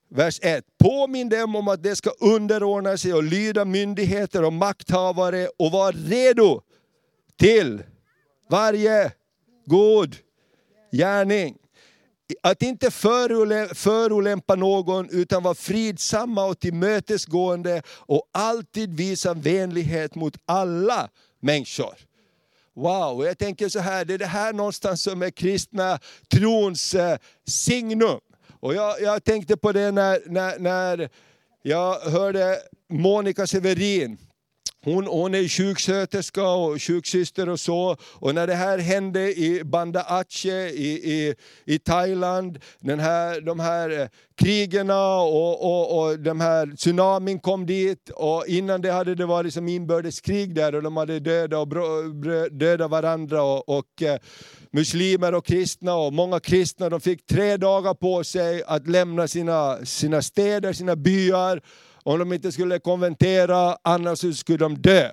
vers 0.10 0.40
1. 0.42 0.66
Påminn 0.78 1.30
dem 1.30 1.56
om 1.56 1.68
att 1.68 1.84
de 1.84 1.96
ska 1.96 2.10
underordna 2.10 2.98
sig 2.98 3.14
och 3.14 3.24
lyda 3.24 3.66
myndigheter 3.66 4.44
och 4.44 4.54
makthavare 4.54 5.48
och 5.60 5.72
vara 5.72 5.92
redo 5.92 6.62
till 7.40 7.84
varje 8.50 9.12
god 9.66 10.16
gärning 10.92 11.58
att 12.42 12.62
inte 12.62 12.92
förolämpa 13.74 14.56
någon 14.56 15.10
utan 15.10 15.44
vara 15.44 15.56
fridsamma 15.56 16.46
och 16.46 16.60
tillmötesgående 16.60 17.82
och 17.90 18.30
alltid 18.32 18.94
visa 18.94 19.34
vänlighet 19.34 20.16
mot 20.16 20.38
alla 20.46 21.10
människor. 21.40 21.96
Wow, 22.76 23.26
jag 23.26 23.38
tänker 23.38 23.70
så 23.70 23.80
här, 23.80 24.06
det 24.06 24.14
är 24.14 24.18
det 24.18 24.26
här 24.26 24.54
någonstans 24.54 25.02
som 25.02 25.22
är 25.22 25.30
kristna 25.30 26.00
trons 26.32 26.94
eh, 26.94 27.18
signum. 27.48 28.20
Och 28.60 28.76
jag, 28.76 29.02
jag 29.02 29.24
tänkte 29.24 29.58
på 29.58 29.72
det 29.72 29.92
när, 29.92 30.20
när, 30.26 30.60
när 30.60 31.10
jag 31.62 32.00
hörde 32.00 32.60
Monica 32.90 33.48
Severin 33.48 34.18
hon, 34.86 35.08
hon 35.08 35.36
är 35.36 35.48
sjuksköterska 35.48 36.48
och 36.48 36.82
sjuksyster 36.82 37.50
och 37.50 37.60
så. 37.60 37.98
Och 38.14 38.36
när 38.36 38.48
det 38.48 38.56
här 38.56 38.78
hände 38.78 39.40
i 39.40 39.62
Banda 39.64 40.02
Aceh 40.02 40.68
i, 40.68 40.90
i, 41.04 41.36
i 41.66 41.80
Thailand, 41.80 42.60
den 42.80 43.00
här, 43.00 43.42
de 43.42 43.60
här 43.60 43.90
eh, 43.90 44.08
krigerna 44.36 44.66
krigen 44.66 44.90
och, 44.90 45.66
och, 45.66 46.00
och 46.00 46.20
de 46.20 46.42
här 46.42 46.76
tsunamin 46.76 47.40
kom 47.40 47.66
dit. 47.66 48.10
Och 48.10 48.48
innan 48.48 48.82
det 48.82 48.92
hade 48.92 49.16
det 49.16 49.26
varit 49.26 49.54
som 49.54 49.68
inbördeskrig 49.68 50.56
där 50.56 50.76
och 50.76 50.84
de 50.84 50.98
hade 50.98 51.20
dödat, 51.20 51.60
och 51.60 52.16
döda 52.52 52.88
varandra. 52.88 53.44
Och, 53.44 53.70
och 53.70 54.02
eh, 54.02 54.18
muslimer 54.72 55.34
och 55.34 55.46
kristna 55.46 55.96
och 55.96 56.14
många 56.14 56.40
kristna 56.40 56.90
de 56.90 57.02
fick 57.02 57.26
tre 57.26 57.58
dagar 57.58 57.94
på 57.94 58.24
sig 58.24 58.64
att 58.68 58.88
lämna 58.88 59.28
sina, 59.28 59.86
sina 59.86 60.22
städer, 60.22 60.74
sina 60.74 60.96
byar 60.96 61.62
om 62.06 62.20
de 62.20 62.34
inte 62.34 62.52
skulle 62.52 62.80
konventera, 62.80 63.78
annars 63.84 64.38
skulle 64.38 64.58
de 64.58 64.76
dö. 64.76 65.12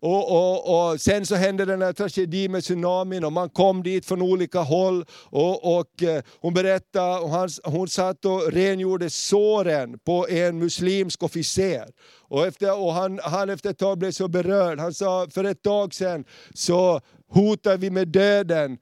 Och, 0.00 0.30
och, 0.32 0.90
och, 0.90 1.00
sen 1.00 1.26
så 1.26 1.34
hände 1.34 1.64
den 1.64 1.82
här 1.82 1.92
tragedin 1.92 2.52
med 2.52 2.62
tsunamin 2.62 3.24
och 3.24 3.32
man 3.32 3.50
kom 3.50 3.82
dit 3.82 4.06
från 4.06 4.22
olika 4.22 4.60
håll. 4.60 5.04
Och, 5.24 5.78
och 5.78 6.02
eh, 6.02 6.22
hon 6.40 6.54
berättade, 6.54 7.20
och 7.20 7.30
han, 7.30 7.48
hon 7.64 7.88
satt 7.88 8.24
och 8.24 8.52
rengjorde 8.52 9.10
såren 9.10 9.98
på 9.98 10.28
en 10.28 10.58
muslimsk 10.58 11.22
officer. 11.22 11.86
Och, 12.28 12.46
efter, 12.46 12.80
och 12.80 12.92
han, 12.92 13.20
han 13.22 13.50
efter 13.50 13.70
ett 13.70 13.78
tag 13.78 13.98
blev 13.98 14.10
så 14.10 14.28
berörd. 14.28 14.80
Han 14.80 14.94
sa, 14.94 15.26
för 15.30 15.44
ett 15.44 15.62
tag 15.62 15.94
sedan 15.94 16.24
så 16.54 17.00
hotar 17.28 17.76
vi 17.76 17.90
med 17.90 18.08
döden 18.08 18.78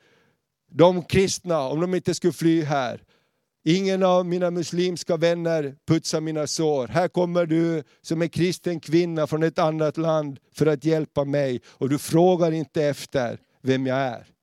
de 0.70 1.02
kristna 1.02 1.60
om 1.60 1.80
de 1.80 1.94
inte 1.94 2.14
skulle 2.14 2.32
fly 2.32 2.62
här. 2.62 3.00
Ingen 3.66 4.02
av 4.02 4.26
mina 4.26 4.50
muslimska 4.50 5.16
vänner 5.16 5.74
putsar 5.86 6.20
mina 6.20 6.46
sår. 6.46 6.88
Här 6.88 7.08
kommer 7.08 7.46
du 7.46 7.82
som 8.02 8.22
en 8.22 8.28
kristen 8.28 8.80
kvinna 8.80 9.26
från 9.26 9.42
ett 9.42 9.58
annat 9.58 9.96
land 9.96 10.38
för 10.54 10.66
att 10.66 10.84
hjälpa 10.84 11.24
mig 11.24 11.60
och 11.66 11.88
du 11.88 11.98
frågar 11.98 12.52
inte 12.52 12.84
efter 12.84 13.38
vem 13.62 13.86
jag 13.86 13.98
är. 13.98 14.33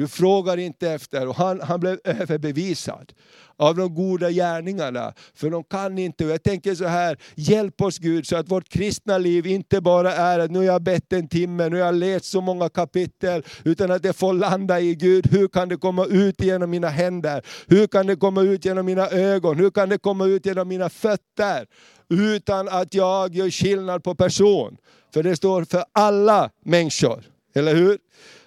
Du 0.00 0.08
frågar 0.08 0.56
inte 0.56 0.90
efter. 0.90 1.28
Och 1.28 1.36
han, 1.36 1.60
han 1.60 1.80
blev 1.80 1.98
överbevisad 2.04 3.12
av 3.56 3.76
de 3.76 3.94
goda 3.94 4.30
gärningarna. 4.30 5.14
För 5.34 5.50
de 5.50 5.64
kan 5.64 5.98
inte. 5.98 6.24
Och 6.24 6.30
jag 6.30 6.42
tänker 6.42 6.74
så 6.74 6.84
här, 6.84 7.18
hjälp 7.34 7.80
oss 7.80 7.98
Gud 7.98 8.26
så 8.26 8.36
att 8.36 8.48
vårt 8.48 8.68
kristna 8.68 9.18
liv 9.18 9.46
inte 9.46 9.80
bara 9.80 10.12
är 10.12 10.38
att 10.38 10.50
nu 10.50 10.58
har 10.58 10.64
jag 10.64 10.82
bett 10.82 11.12
en 11.12 11.28
timme, 11.28 11.68
nu 11.68 11.76
har 11.76 11.86
jag 11.86 11.94
läst 11.94 12.24
så 12.24 12.40
många 12.40 12.68
kapitel. 12.68 13.42
Utan 13.64 13.90
att 13.90 14.02
det 14.02 14.12
får 14.12 14.32
landa 14.32 14.80
i 14.80 14.94
Gud, 14.94 15.26
hur 15.32 15.48
kan 15.48 15.68
det 15.68 15.76
komma 15.76 16.04
ut 16.06 16.42
genom 16.42 16.70
mina 16.70 16.88
händer? 16.88 17.42
Hur 17.66 17.86
kan 17.86 18.06
det 18.06 18.16
komma 18.16 18.42
ut 18.42 18.64
genom 18.64 18.86
mina 18.86 19.08
ögon? 19.08 19.56
Hur 19.56 19.70
kan 19.70 19.88
det 19.88 19.98
komma 19.98 20.26
ut 20.26 20.46
genom 20.46 20.68
mina 20.68 20.90
fötter? 20.90 21.66
Utan 22.08 22.68
att 22.68 22.94
jag 22.94 23.34
gör 23.34 23.50
skillnad 23.50 24.04
på 24.04 24.14
person. 24.14 24.76
För 25.14 25.22
det 25.22 25.36
står 25.36 25.64
för 25.64 25.84
alla 25.92 26.50
människor. 26.64 27.24
Eller 27.54 27.74
hur? 27.74 27.98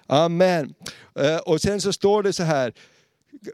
Amen. 0.06 0.74
Eh, 1.18 1.36
och 1.36 1.60
sen 1.60 1.80
så 1.80 1.92
står 1.92 2.22
det 2.22 2.32
så 2.32 2.42
här, 2.42 2.72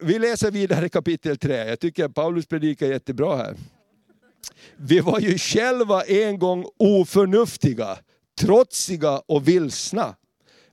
vi 0.00 0.18
läser 0.18 0.50
vidare 0.50 0.88
kapitel 0.88 1.36
3. 1.36 1.56
Jag 1.56 1.80
tycker 1.80 2.04
att 2.04 2.14
Paulus 2.14 2.46
predikar 2.46 2.86
jättebra 2.86 3.36
här. 3.36 3.56
Vi 4.76 5.00
var 5.00 5.20
ju 5.20 5.38
själva 5.38 6.02
en 6.02 6.38
gång 6.38 6.64
oförnuftiga, 6.78 7.98
trotsiga 8.40 9.18
och 9.26 9.48
vilsna. 9.48 10.14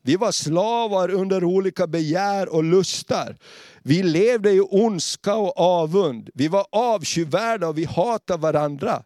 Vi 0.02 0.16
var 0.16 0.32
slavar 0.32 1.10
under 1.12 1.44
olika 1.44 1.88
begär 1.88 2.50
och 2.50 2.64
lustar. 2.64 3.38
Vi 3.84 4.04
levde 4.04 4.52
i 4.52 4.62
ondska 4.62 5.36
och 5.36 5.60
avund. 5.60 6.30
Vi 6.34 6.48
var 6.48 6.66
avskyvärda 6.72 7.68
och 7.68 7.78
vi 7.78 7.86
hatade 7.86 8.42
varandra. 8.42 9.04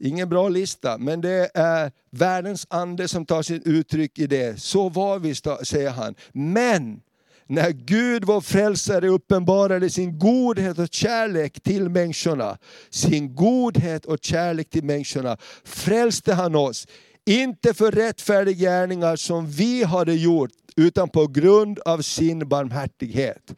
Ingen 0.00 0.28
bra 0.28 0.48
lista, 0.48 0.98
men 0.98 1.20
det 1.20 1.50
är 1.54 1.92
världens 2.10 2.66
ande 2.70 3.08
som 3.08 3.26
tar 3.26 3.42
sitt 3.42 3.66
uttryck 3.66 4.18
i 4.18 4.26
det. 4.26 4.60
Så 4.60 4.88
var 4.88 5.18
vi, 5.18 5.34
säger 5.64 5.90
han. 5.90 6.14
Men 6.32 7.00
när 7.46 7.70
Gud 7.70 8.24
vår 8.24 8.40
frälsare 8.40 9.08
uppenbarade 9.08 9.90
sin 9.90 10.18
godhet 10.18 10.78
och 10.78 10.88
kärlek 10.90 11.60
till 11.60 11.88
människorna, 11.88 12.58
sin 12.90 13.34
godhet 13.34 14.04
och 14.04 14.18
kärlek 14.22 14.70
till 14.70 14.84
människorna, 14.84 15.36
frälste 15.64 16.34
han 16.34 16.54
oss, 16.54 16.86
inte 17.26 17.74
för 17.74 17.92
rättfärdiga 17.92 18.70
gärningar 18.70 19.16
som 19.16 19.46
vi 19.46 19.84
hade 19.84 20.14
gjort, 20.14 20.50
utan 20.76 21.08
på 21.08 21.26
grund 21.26 21.78
av 21.78 22.02
sin 22.02 22.48
barmhärtighet. 22.48 23.54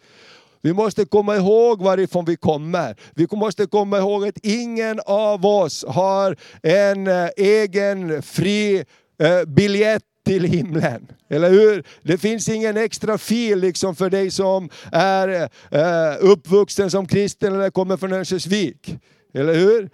Vi 0.63 0.73
måste 0.73 1.05
komma 1.05 1.37
ihåg 1.37 1.83
varifrån 1.83 2.25
vi 2.25 2.37
kommer. 2.37 2.97
Vi 3.15 3.27
måste 3.33 3.67
komma 3.67 3.99
ihåg 3.99 4.29
att 4.29 4.39
ingen 4.43 5.01
av 5.07 5.47
oss 5.47 5.85
har 5.89 6.37
en 6.63 7.07
eh, 7.07 7.29
egen 7.37 8.23
fri 8.23 8.85
eh, 9.23 9.45
biljett 9.47 10.03
till 10.27 10.45
himlen. 10.45 11.07
Eller 11.29 11.51
hur? 11.51 11.85
Det 12.03 12.19
finns 12.19 12.49
ingen 12.49 12.77
extra 12.77 13.19
fil 13.19 13.59
liksom 13.59 13.97
för 13.97 14.11
dig 14.11 14.31
som 14.31 14.69
är 14.93 15.49
eh, 15.71 16.17
uppvuxen 16.21 16.91
som 16.91 17.07
kristen 17.07 17.55
eller 17.55 17.71
kommer 17.71 17.97
från 17.97 18.13
Örnsköldsvik. 18.13 18.95
Eller 19.35 19.55
hur? 19.55 19.91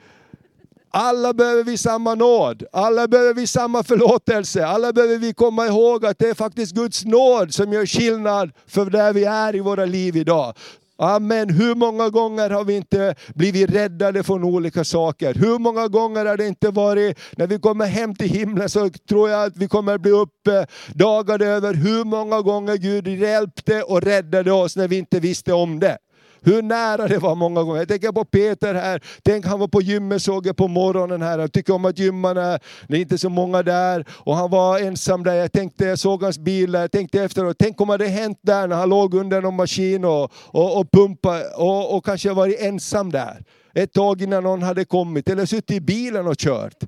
Alla 0.99 1.33
behöver 1.33 1.65
vi 1.65 1.79
samma 1.79 2.15
nåd, 2.15 2.63
alla 2.73 3.09
behöver 3.09 3.35
vi 3.35 3.47
samma 3.47 3.83
förlåtelse, 3.83 4.67
alla 4.67 4.93
behöver 4.93 5.19
vi 5.19 5.35
komma 5.35 5.67
ihåg 5.67 6.07
att 6.07 6.19
det 6.19 6.29
är 6.29 6.35
faktiskt 6.35 6.75
Guds 6.75 7.05
nåd 7.05 7.55
som 7.55 7.73
gör 7.73 7.87
skillnad 7.87 8.51
för 8.67 8.85
där 8.85 9.13
vi 9.13 9.25
är 9.25 9.57
i 9.57 9.61
våra 9.61 9.85
liv 9.85 10.17
idag. 10.17 10.55
Amen. 10.99 11.51
Hur 11.51 11.75
många 11.75 12.09
gånger 12.09 12.51
har 12.51 12.65
vi 12.65 12.77
inte 12.77 13.15
blivit 13.35 13.71
räddade 13.71 14.23
från 14.23 14.45
olika 14.45 14.85
saker? 14.85 15.35
Hur 15.35 15.59
många 15.59 15.89
gånger 15.89 16.27
har 16.27 16.37
det 16.37 16.47
inte 16.47 16.71
varit, 16.71 17.19
när 17.37 17.47
vi 17.47 17.59
kommer 17.59 17.87
hem 17.87 18.15
till 18.15 18.29
himlen 18.29 18.69
så 18.69 18.91
tror 19.09 19.31
jag 19.31 19.45
att 19.45 19.57
vi 19.57 19.69
kommer 19.69 19.99
bli 19.99 20.11
uppdagade 20.11 21.47
över 21.47 21.75
hur 21.75 22.05
många 22.05 22.41
gånger 22.41 22.77
Gud 22.77 23.09
hjälpte 23.09 23.83
och 23.83 24.03
räddade 24.03 24.53
oss 24.53 24.77
när 24.77 24.89
vi 24.89 24.99
inte 24.99 25.21
visste 25.21 25.53
om 25.53 25.81
det. 25.81 25.99
Hur 26.47 26.63
nära 26.63 27.09
det 27.09 27.19
var 27.19 27.35
många 27.35 27.63
gånger. 27.63 27.79
Jag 27.79 27.89
tänker 27.89 28.13
på 28.13 28.25
Peter 28.25 28.75
här. 28.75 29.03
Tänk 29.23 29.47
han 29.47 29.61
var 29.61 29.69
på 29.69 29.83
gymmet 29.83 30.23
såg 30.23 30.47
jag 30.47 30.57
på 30.57 30.69
morgonen 30.69 31.23
här. 31.23 31.39
Han 31.39 31.49
tycker 31.49 31.73
om 31.75 31.85
att 31.85 31.99
gymma 31.99 32.33
när 32.33 32.61
det 32.89 32.97
är 32.97 33.01
inte 33.01 33.19
så 33.19 33.29
många 33.29 33.63
där. 33.63 34.05
Och 34.11 34.37
han 34.37 34.51
var 34.51 34.79
ensam 34.79 35.25
där. 35.25 35.35
Jag 35.35 35.53
tänkte, 35.53 35.85
jag 35.85 35.99
såg 35.99 36.23
hans 36.23 36.39
bil 36.39 36.73
där. 36.73 36.81
Jag 36.81 36.93
tänkte 36.93 37.23
efteråt, 37.23 37.57
tänk 37.59 37.81
om 37.81 37.89
det 37.89 37.95
hade 37.95 38.09
hänt 38.09 38.39
där 38.43 38.69
när 38.69 38.77
han 38.77 38.89
låg 38.89 39.15
under 39.15 39.41
någon 39.41 39.57
maskin 39.57 40.05
och, 40.05 40.33
och, 40.35 40.81
och 40.81 40.91
pumpa 40.91 41.43
och, 41.57 41.97
och 41.97 42.05
kanske 42.05 42.33
varit 42.33 42.61
ensam 42.61 43.13
där. 43.13 43.45
Ett 43.75 43.93
tag 43.93 44.23
innan 44.23 44.43
någon 44.43 44.63
hade 44.63 44.85
kommit. 44.85 45.29
Eller 45.29 45.47
suttit 45.47 45.77
i 45.77 45.81
bilen 45.81 46.27
och 46.27 46.37
kört. 46.37 46.85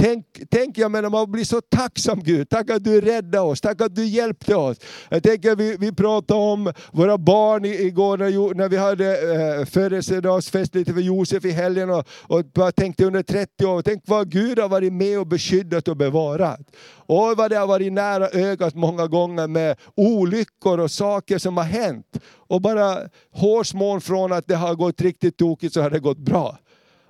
Tänk, 0.00 0.26
tänk 0.50 0.78
jag 0.78 0.90
menar, 0.90 1.10
man 1.10 1.32
blir 1.32 1.44
så 1.44 1.60
tacksam 1.60 2.20
Gud. 2.22 2.48
Tack 2.48 2.70
att 2.70 2.84
du 2.84 3.00
räddade 3.00 3.40
oss, 3.40 3.60
tack 3.60 3.80
att 3.80 3.94
du 3.94 4.04
hjälpte 4.04 4.54
oss. 4.54 4.78
Jag 5.08 5.22
tänker 5.22 5.56
vi, 5.56 5.76
vi 5.80 5.92
pratade 5.92 6.40
om 6.40 6.72
våra 6.92 7.18
barn 7.18 7.64
igår 7.64 8.18
när, 8.18 8.54
när 8.54 8.68
vi 8.68 8.76
hade 8.76 9.06
eh, 9.34 9.64
födelsedagsfest 9.64 10.74
lite 10.74 10.92
för 10.94 11.00
Josef 11.00 11.44
i 11.44 11.50
helgen 11.50 11.90
och, 11.90 12.08
och 12.22 12.44
bara 12.44 12.72
tänkte 12.72 13.04
under 13.04 13.22
30 13.22 13.66
år, 13.66 13.82
tänk 13.82 14.02
vad 14.06 14.30
Gud 14.30 14.58
har 14.58 14.68
varit 14.68 14.92
med 14.92 15.18
och 15.18 15.26
beskyddat 15.26 15.88
och 15.88 15.96
bevarat. 15.96 16.60
Och 16.90 17.34
vad 17.36 17.50
det 17.50 17.56
har 17.56 17.66
varit 17.66 17.92
nära 17.92 18.28
ögat 18.28 18.74
många 18.74 19.06
gånger 19.06 19.46
med 19.46 19.76
olyckor 19.94 20.80
och 20.80 20.90
saker 20.90 21.38
som 21.38 21.56
har 21.56 21.64
hänt. 21.64 22.06
Och 22.36 22.60
bara 22.60 22.98
hårsmån 23.32 24.00
från 24.00 24.32
att 24.32 24.46
det 24.46 24.56
har 24.56 24.74
gått 24.74 25.00
riktigt 25.00 25.36
tokigt 25.36 25.74
så 25.74 25.82
har 25.82 25.90
det 25.90 25.98
gått 25.98 26.18
bra. 26.18 26.58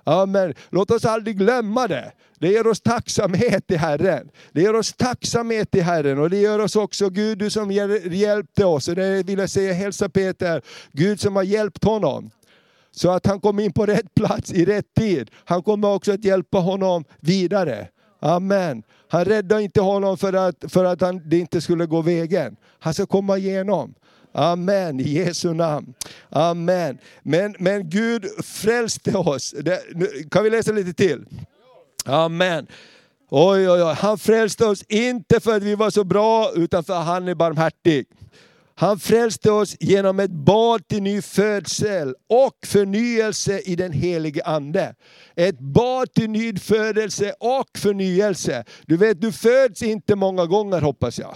Amen. 0.09 0.53
Låt 0.69 0.91
oss 0.91 1.05
aldrig 1.05 1.37
glömma 1.37 1.87
det. 1.87 2.11
Det 2.39 2.47
ger 2.47 2.67
oss 2.67 2.81
tacksamhet 2.81 3.67
till 3.67 3.77
Herren. 3.77 4.29
Det 4.51 4.61
ger 4.61 4.75
oss 4.75 4.93
tacksamhet 4.93 5.71
till 5.71 5.83
Herren 5.83 6.19
och 6.19 6.29
det 6.29 6.37
gör 6.37 6.59
oss 6.59 6.75
också, 6.75 7.09
Gud 7.09 7.37
du 7.37 7.49
som 7.49 7.71
hjälpte 7.71 8.65
oss. 8.65 8.87
Och 8.87 8.95
det 8.95 9.23
vill 9.23 9.39
jag 9.39 9.49
säga, 9.49 9.73
hälsa 9.73 10.09
Peter, 10.09 10.61
Gud 10.91 11.19
som 11.19 11.35
har 11.35 11.43
hjälpt 11.43 11.83
honom. 11.83 12.31
Så 12.91 13.09
att 13.09 13.25
han 13.25 13.39
kom 13.39 13.59
in 13.59 13.73
på 13.73 13.85
rätt 13.85 14.13
plats 14.15 14.51
i 14.53 14.65
rätt 14.65 14.93
tid. 14.97 15.31
Han 15.45 15.63
kommer 15.63 15.93
också 15.93 16.13
att 16.13 16.23
hjälpa 16.23 16.57
honom 16.57 17.03
vidare. 17.19 17.87
Amen. 18.19 18.83
Han 19.07 19.25
räddar 19.25 19.59
inte 19.59 19.81
honom 19.81 20.17
för 20.17 20.33
att, 20.33 20.55
för 20.67 20.85
att 20.85 21.01
han, 21.01 21.29
det 21.29 21.37
inte 21.37 21.61
skulle 21.61 21.85
gå 21.85 22.01
vägen. 22.01 22.55
Han 22.79 22.93
ska 22.93 23.05
komma 23.05 23.37
igenom. 23.37 23.93
Amen, 24.33 24.99
i 24.99 25.09
Jesu 25.09 25.53
namn. 25.53 25.93
Amen. 26.29 26.97
Men, 27.23 27.55
men 27.59 27.89
Gud 27.89 28.25
frälste 28.43 29.17
oss. 29.17 29.55
Det, 29.61 29.81
kan 30.31 30.43
vi 30.43 30.49
läsa 30.49 30.71
lite 30.71 30.93
till? 30.93 31.25
Amen. 32.05 32.67
Oj, 33.29 33.69
oj, 33.69 33.83
oj. 33.83 33.95
Han 33.97 34.17
frälste 34.17 34.65
oss 34.65 34.83
inte 34.83 35.39
för 35.39 35.55
att 35.55 35.63
vi 35.63 35.75
var 35.75 35.89
så 35.89 36.03
bra, 36.03 36.51
utan 36.55 36.83
för 36.83 36.93
att 36.93 37.05
han 37.05 37.27
är 37.27 37.35
barmhärtig. 37.35 38.05
Han 38.75 38.99
frälste 38.99 39.51
oss 39.51 39.75
genom 39.79 40.19
ett 40.19 40.31
bad 40.31 40.87
till 40.87 41.03
ny 41.03 41.21
födsel 41.21 42.15
och 42.29 42.57
förnyelse 42.65 43.59
i 43.59 43.75
den 43.75 43.91
helige 43.91 44.43
Ande. 44.43 44.95
Ett 45.35 45.59
bad 45.59 46.13
till 46.13 46.29
ny 46.29 46.55
födelse 46.57 47.33
och 47.39 47.67
förnyelse. 47.77 48.63
Du 48.85 48.97
vet, 48.97 49.21
du 49.21 49.31
föds 49.31 49.81
inte 49.81 50.15
många 50.15 50.45
gånger 50.45 50.81
hoppas 50.81 51.19
jag. 51.19 51.35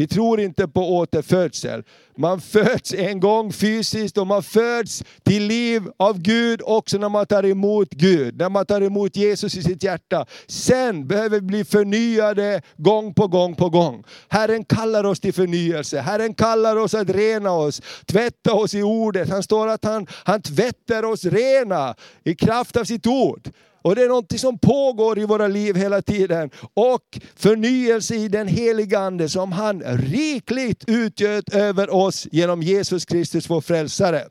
Vi 0.00 0.06
tror 0.06 0.40
inte 0.40 0.68
på 0.68 0.96
återfödsel. 0.96 1.82
Man 2.16 2.40
föds 2.40 2.94
en 2.94 3.20
gång 3.20 3.52
fysiskt 3.52 4.18
och 4.18 4.26
man 4.26 4.42
föds 4.42 5.04
till 5.22 5.42
liv 5.42 5.82
av 5.96 6.18
Gud 6.18 6.62
också 6.64 6.98
när 6.98 7.08
man 7.08 7.26
tar 7.26 7.46
emot 7.46 7.90
Gud, 7.90 8.38
när 8.38 8.48
man 8.48 8.66
tar 8.66 8.80
emot 8.80 9.16
Jesus 9.16 9.54
i 9.54 9.62
sitt 9.62 9.82
hjärta. 9.82 10.26
Sen 10.46 11.08
behöver 11.08 11.40
vi 11.40 11.40
bli 11.40 11.64
förnyade 11.64 12.62
gång 12.76 13.14
på 13.14 13.28
gång 13.28 13.54
på 13.54 13.70
gång. 13.70 14.04
Herren 14.28 14.64
kallar 14.64 15.04
oss 15.04 15.20
till 15.20 15.34
förnyelse, 15.34 16.00
Herren 16.00 16.34
kallar 16.34 16.76
oss 16.76 16.94
att 16.94 17.10
rena 17.10 17.52
oss, 17.52 17.82
tvätta 18.06 18.54
oss 18.54 18.74
i 18.74 18.82
ordet. 18.82 19.28
Han 19.28 19.42
står 19.42 19.68
att 19.68 19.84
han, 19.84 20.06
han 20.24 20.42
tvättar 20.42 21.02
oss 21.02 21.24
rena 21.24 21.94
i 22.24 22.34
kraft 22.34 22.76
av 22.76 22.84
sitt 22.84 23.06
ord. 23.06 23.50
Och 23.82 23.94
det 23.94 24.02
är 24.02 24.08
något 24.08 24.40
som 24.40 24.58
pågår 24.58 25.18
i 25.18 25.24
våra 25.24 25.48
liv 25.48 25.76
hela 25.76 26.02
tiden. 26.02 26.50
Och 26.74 27.18
förnyelse 27.36 28.14
i 28.14 28.28
den 28.28 28.48
heliga 28.48 28.98
Ande 28.98 29.28
som 29.28 29.52
han 29.52 29.82
rikligt 29.82 30.84
utgöt 30.86 31.54
över 31.54 31.94
oss 31.94 32.26
genom 32.32 32.62
Jesus 32.62 33.04
Kristus 33.04 33.50
vår 33.50 33.60
frälsare. 33.60 34.24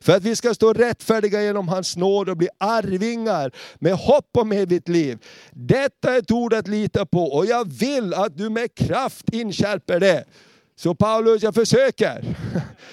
För 0.00 0.16
att 0.16 0.22
vi 0.22 0.36
ska 0.36 0.54
stå 0.54 0.72
rättfärdiga 0.72 1.42
genom 1.42 1.68
hans 1.68 1.96
nåd 1.96 2.28
och 2.28 2.36
bli 2.36 2.48
arvingar 2.58 3.52
med 3.78 3.94
hopp 3.94 4.36
om 4.38 4.52
evigt 4.52 4.88
liv. 4.88 5.18
Detta 5.50 6.14
är 6.14 6.18
ett 6.18 6.30
ord 6.30 6.54
att 6.54 6.68
lita 6.68 7.06
på 7.06 7.24
och 7.24 7.46
jag 7.46 7.72
vill 7.72 8.14
att 8.14 8.36
du 8.36 8.50
med 8.50 8.74
kraft 8.74 9.28
inskärper 9.32 10.00
det. 10.00 10.24
Så 10.76 10.94
Paulus, 10.94 11.42
jag 11.42 11.54
försöker. 11.54 12.36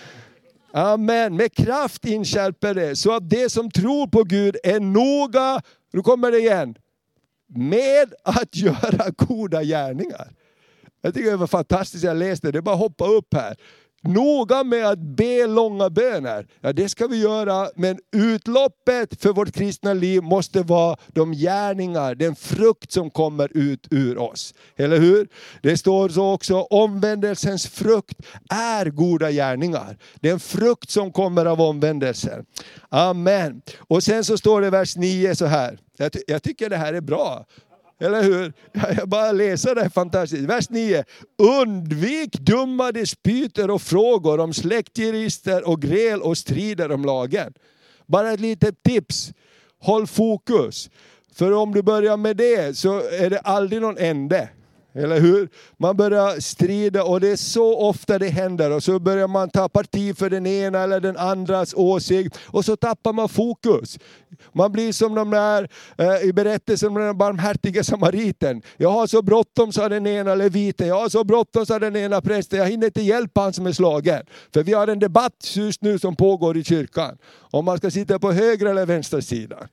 Amen. 0.74 1.36
Med 1.36 1.54
kraft 1.54 2.06
inskärper 2.06 2.74
det, 2.74 2.96
så 2.96 3.16
att 3.16 3.30
det 3.30 3.52
som 3.52 3.72
tror 3.72 4.08
på 4.08 4.24
Gud 4.24 4.58
är 4.64 4.80
noga 4.80 5.62
nu 5.94 6.02
kommer 6.02 6.32
det 6.32 6.40
igen. 6.40 6.76
Med 7.48 8.14
att 8.24 8.56
göra 8.56 9.10
goda 9.18 9.64
gärningar. 9.64 10.32
Jag 11.02 11.14
tycker 11.14 11.32
det 11.32 11.38
var 11.38 11.48
fantastiskt, 11.48 12.04
jag 12.04 12.18
läste 12.18 12.52
det, 12.52 12.58
är 12.58 12.62
bara 12.62 12.76
att 12.76 12.82
hoppa 12.82 13.08
upp 13.08 13.34
här 13.34 13.58
noga 14.04 14.64
med 14.64 14.86
att 14.86 15.00
be 15.00 15.48
långa 15.48 15.90
böner. 15.90 16.48
Ja, 16.62 16.74
det 16.74 16.90
ska 16.90 17.08
vi 17.08 17.22
göra, 17.22 17.70
men 17.76 18.00
utloppet 18.12 19.22
för 19.22 19.34
vårt 19.34 19.52
kristna 19.52 19.94
liv 19.94 20.24
måste 20.24 20.62
vara 20.62 20.98
de 21.08 21.32
gärningar, 21.32 22.16
den 22.16 22.36
frukt 22.36 22.92
som 22.92 23.10
kommer 23.10 23.58
ut 23.58 23.88
ur 23.92 24.18
oss. 24.18 24.54
Eller 24.76 25.00
hur? 25.00 25.28
Det 25.62 25.78
står 25.78 26.10
så 26.10 26.34
också, 26.34 26.62
omvändelsens 26.62 27.68
frukt 27.68 28.22
är 28.50 28.86
goda 28.86 29.32
gärningar. 29.32 29.98
Den 30.16 30.40
frukt 30.40 30.90
som 30.90 31.12
kommer 31.12 31.46
av 31.46 31.62
omvändelsen. 31.62 32.46
Amen. 32.90 33.62
Och 33.78 34.04
sen 34.04 34.24
så 34.24 34.38
står 34.38 34.62
det 34.62 34.68
i 34.68 34.70
vers 34.70 34.96
9 34.96 35.36
så 35.36 35.46
här. 35.46 35.80
Jag, 35.98 36.12
ty 36.12 36.20
jag 36.28 36.44
tycker 36.44 36.70
det 36.70 36.78
här 36.78 36.94
är 36.94 37.02
bra. 37.02 37.46
Eller 38.02 38.24
hur? 38.24 38.54
Jag 38.98 39.10
bara 39.10 39.32
läser 39.32 39.76
det, 39.76 39.82
är 39.82 39.90
fantastiskt. 39.90 40.44
Vers 40.44 40.70
9. 40.70 41.04
Undvik 41.62 42.40
dumma 42.40 42.92
dispyter 42.92 43.70
och 43.72 43.82
frågor 43.82 44.40
om 44.40 44.54
släktjurister 44.54 45.68
och 45.68 45.82
gräl 45.82 46.22
och 46.22 46.38
strider 46.38 46.92
om 46.92 47.06
lagen. 47.06 47.54
Bara 48.08 48.32
ett 48.32 48.40
litet 48.40 48.84
tips. 48.84 49.34
Håll 49.80 50.08
fokus. 50.08 50.90
För 51.34 51.52
om 51.52 51.74
du 51.74 51.82
börjar 51.82 52.18
med 52.18 52.38
det 52.38 52.78
så 52.78 52.98
är 52.98 53.30
det 53.30 53.40
aldrig 53.40 53.82
någon 53.82 53.98
ände. 53.98 54.50
Eller 54.94 55.20
hur? 55.20 55.50
Man 55.78 55.98
börjar 55.98 56.40
strida 56.40 57.04
och 57.04 57.20
det 57.20 57.28
är 57.28 57.36
så 57.36 57.78
ofta 57.78 58.20
det 58.20 58.28
händer 58.28 58.72
och 58.72 58.84
så 58.84 59.00
börjar 59.00 59.28
man 59.28 59.50
ta 59.50 59.70
parti 59.70 60.18
för 60.18 60.30
den 60.30 60.46
ena 60.46 60.80
eller 60.80 61.00
den 61.00 61.18
andras 61.18 61.74
åsikt 61.74 62.40
och 62.46 62.66
så 62.66 62.76
tappar 62.76 63.14
man 63.14 63.30
fokus. 63.30 64.00
Man 64.54 64.72
blir 64.72 64.94
som 64.94 65.16
de 65.16 65.30
där 65.30 65.70
eh, 65.98 66.30
i 66.30 66.34
berättelsen 66.34 66.90
om 66.90 66.96
den 66.96 67.18
barmhärtige 67.18 67.84
samariten. 67.84 68.62
Jag 68.78 68.90
har 68.90 69.08
så 69.08 69.22
bråttom 69.22 69.72
sa 69.74 69.90
den 69.90 70.08
ena 70.08 70.36
leviten, 70.36 70.88
jag 70.88 71.00
har 71.00 71.10
så 71.10 71.24
bråttom 71.24 71.66
sa 71.66 71.80
den 71.80 71.96
ena 71.96 72.22
prästen, 72.22 72.60
jag 72.60 72.68
hinner 72.68 72.86
inte 72.86 73.02
hjälpa 73.02 73.42
han 73.42 73.54
som 73.54 73.68
är 73.68 73.72
slagen. 73.72 74.26
För 74.54 74.64
vi 74.64 74.74
har 74.74 74.88
en 74.88 75.00
debatt 75.00 75.56
just 75.56 75.82
nu 75.82 76.00
som 76.00 76.16
pågår 76.16 76.58
i 76.58 76.64
kyrkan 76.64 77.18
om 77.52 77.66
man 77.66 77.78
ska 77.78 77.92
sitta 77.92 78.20
på 78.20 78.32
höger 78.32 78.66
eller 78.66 78.86
vänster 78.86 79.22
sidan. 79.22 79.68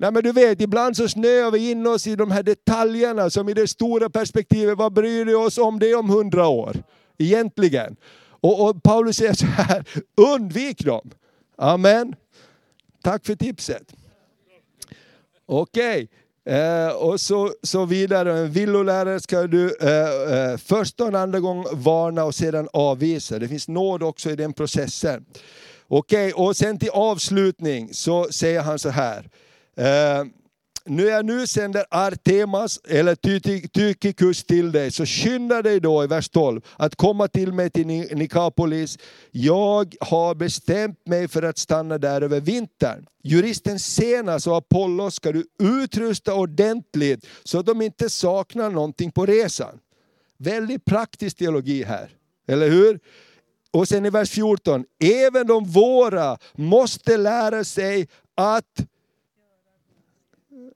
Nej 0.00 0.12
men 0.12 0.22
du 0.22 0.32
vet, 0.32 0.60
ibland 0.60 0.96
så 0.96 1.08
snöar 1.08 1.50
vi 1.50 1.70
in 1.70 1.86
oss 1.86 2.06
i 2.06 2.16
de 2.16 2.30
här 2.30 2.42
detaljerna 2.42 3.30
som 3.30 3.48
i 3.48 3.54
det 3.54 3.68
stora 3.68 4.10
perspektivet, 4.10 4.78
vad 4.78 4.92
bryr 4.92 5.24
vi 5.24 5.34
oss 5.34 5.58
om 5.58 5.78
det 5.78 5.94
om 5.94 6.10
hundra 6.10 6.48
år? 6.48 6.76
Egentligen. 7.18 7.96
Och, 8.40 8.68
och 8.68 8.82
Paulus 8.82 9.16
säger 9.16 9.32
så 9.32 9.46
här, 9.46 9.84
undvik 10.34 10.84
dem. 10.84 11.10
Amen. 11.56 12.14
Tack 13.02 13.26
för 13.26 13.34
tipset. 13.34 13.94
Okej. 15.46 16.08
Okay. 16.44 16.58
Eh, 16.58 16.88
och 16.88 17.20
så, 17.20 17.52
så 17.62 17.84
vidare. 17.84 18.38
En 18.38 18.50
villolärare 18.50 19.20
ska 19.20 19.46
du 19.46 19.76
eh, 19.80 20.50
eh, 20.50 20.56
först 20.56 21.00
och 21.00 21.08
en 21.08 21.14
andra 21.14 21.40
gång 21.40 21.66
varna 21.72 22.24
och 22.24 22.34
sedan 22.34 22.68
avvisa. 22.72 23.38
Det 23.38 23.48
finns 23.48 23.68
nåd 23.68 24.02
också 24.02 24.30
i 24.30 24.36
den 24.36 24.52
processen. 24.52 25.24
Okej, 25.88 26.32
okay. 26.32 26.46
och 26.46 26.56
sen 26.56 26.78
till 26.78 26.90
avslutning 26.90 27.94
så 27.94 28.28
säger 28.30 28.60
han 28.60 28.78
så 28.78 28.88
här. 28.88 29.30
Eh, 29.76 30.24
nu 30.84 31.04
jag 31.04 31.24
nu 31.24 31.46
sänder 31.46 31.84
Artemas 31.90 32.80
eller 32.88 33.14
Tykikus 33.68 34.44
till 34.44 34.72
dig, 34.72 34.90
så 34.90 35.06
skynda 35.06 35.62
dig 35.62 35.80
då 35.80 36.04
i 36.04 36.06
vers 36.06 36.28
12 36.28 36.60
att 36.76 36.96
komma 36.96 37.28
till 37.28 37.52
mig 37.52 37.70
till 37.70 37.86
Nikapolis. 37.86 38.98
Jag 39.30 39.94
har 40.00 40.34
bestämt 40.34 41.06
mig 41.06 41.28
för 41.28 41.42
att 41.42 41.58
stanna 41.58 41.98
där 41.98 42.22
över 42.22 42.40
vintern. 42.40 43.06
Juristen 43.22 43.78
Senas 43.78 44.46
och 44.46 44.56
Apollos 44.56 45.14
ska 45.14 45.32
du 45.32 45.44
utrusta 45.62 46.34
ordentligt 46.34 47.26
så 47.44 47.58
att 47.58 47.66
de 47.66 47.82
inte 47.82 48.10
saknar 48.10 48.70
någonting 48.70 49.12
på 49.12 49.26
resan. 49.26 49.78
Väldigt 50.38 50.84
praktisk 50.84 51.36
teologi 51.36 51.84
här, 51.84 52.10
eller 52.48 52.68
hur? 52.68 53.00
Och 53.70 53.88
sen 53.88 54.06
i 54.06 54.10
vers 54.10 54.30
14, 54.30 54.84
även 54.98 55.46
de 55.46 55.64
våra 55.64 56.38
måste 56.52 57.16
lära 57.16 57.64
sig 57.64 58.08
att 58.34 58.86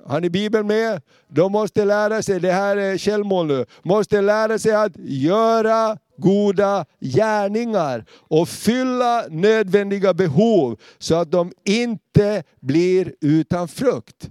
har 0.07 0.20
ni 0.20 0.30
Bibeln 0.30 0.66
med? 0.66 1.03
De 1.28 1.53
måste 1.53 1.84
lära 1.84 2.22
sig, 2.22 2.40
det 2.40 2.53
här 2.53 2.76
är 2.76 2.97
källmål 2.97 3.47
nu, 3.47 3.66
måste 3.82 4.20
lära 4.20 4.59
sig 4.59 4.72
att 4.72 4.92
göra 4.97 5.99
goda 6.16 6.84
gärningar 7.01 8.05
och 8.11 8.49
fylla 8.49 9.24
nödvändiga 9.30 10.14
behov 10.14 10.80
så 10.99 11.14
att 11.14 11.30
de 11.30 11.53
inte 11.64 12.42
blir 12.61 13.14
utan 13.20 13.68
frukt. 13.68 14.30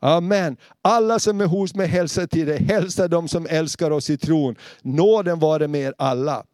Amen. 0.00 0.56
Alla 0.82 1.18
som 1.18 1.40
är 1.40 1.46
hos 1.46 1.74
mig 1.74 1.86
hälsar 1.86 2.26
till 2.26 2.46
dig, 2.46 2.62
hälsa 2.62 3.08
dem 3.08 3.28
som 3.28 3.46
älskar 3.50 3.90
oss 3.90 4.10
i 4.10 4.18
tron. 4.18 4.56
Nåden 4.82 5.38
vare 5.38 5.68
med 5.68 5.80
er 5.80 5.94
alla. 5.98 6.44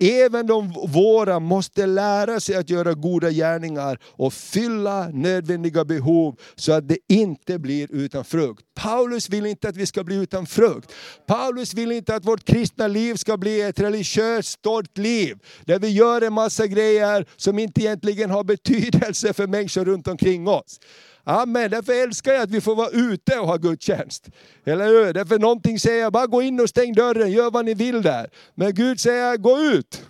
Även 0.00 0.46
de 0.46 0.72
våra 0.88 1.40
måste 1.40 1.86
lära 1.86 2.40
sig 2.40 2.56
att 2.56 2.70
göra 2.70 2.94
goda 2.94 3.30
gärningar 3.30 3.98
och 4.04 4.32
fylla 4.32 5.08
nödvändiga 5.08 5.84
behov 5.84 6.36
så 6.54 6.72
att 6.72 6.88
det 6.88 6.98
inte 7.08 7.58
blir 7.58 7.92
utan 7.92 8.24
frukt. 8.24 8.64
Paulus 8.74 9.30
vill 9.30 9.46
inte 9.46 9.68
att 9.68 9.76
vi 9.76 9.86
ska 9.86 10.04
bli 10.04 10.16
utan 10.16 10.46
frukt. 10.46 10.92
Paulus 11.26 11.74
vill 11.74 11.92
inte 11.92 12.14
att 12.14 12.24
vårt 12.24 12.44
kristna 12.44 12.86
liv 12.86 13.14
ska 13.14 13.36
bli 13.36 13.60
ett 13.60 13.80
religiöst 13.80 14.48
stolt 14.48 14.98
liv. 14.98 15.38
Där 15.64 15.78
vi 15.78 15.88
gör 15.88 16.22
en 16.22 16.32
massa 16.32 16.66
grejer 16.66 17.26
som 17.36 17.58
inte 17.58 17.80
egentligen 17.80 18.30
har 18.30 18.44
betydelse 18.44 19.32
för 19.32 19.46
människor 19.46 19.84
runt 19.84 20.08
omkring 20.08 20.48
oss. 20.48 20.80
Amen. 21.28 21.70
Därför 21.70 22.02
älskar 22.02 22.32
jag 22.32 22.42
att 22.42 22.50
vi 22.50 22.60
får 22.60 22.74
vara 22.74 22.88
ute 22.88 23.38
och 23.38 23.46
ha 23.46 23.56
gudstjänst. 23.56 24.28
Eller 24.64 24.86
hur? 24.86 25.12
Därför 25.12 25.38
någonting 25.38 25.80
säger 25.80 26.02
jag, 26.02 26.12
bara 26.12 26.26
gå 26.26 26.42
in 26.42 26.60
och 26.60 26.68
stäng 26.68 26.92
dörren, 26.92 27.30
gör 27.30 27.50
vad 27.50 27.64
ni 27.64 27.74
vill 27.74 28.02
där. 28.02 28.30
Men 28.54 28.74
Gud 28.74 29.00
säger, 29.00 29.36
gå 29.36 29.58
ut. 29.58 30.02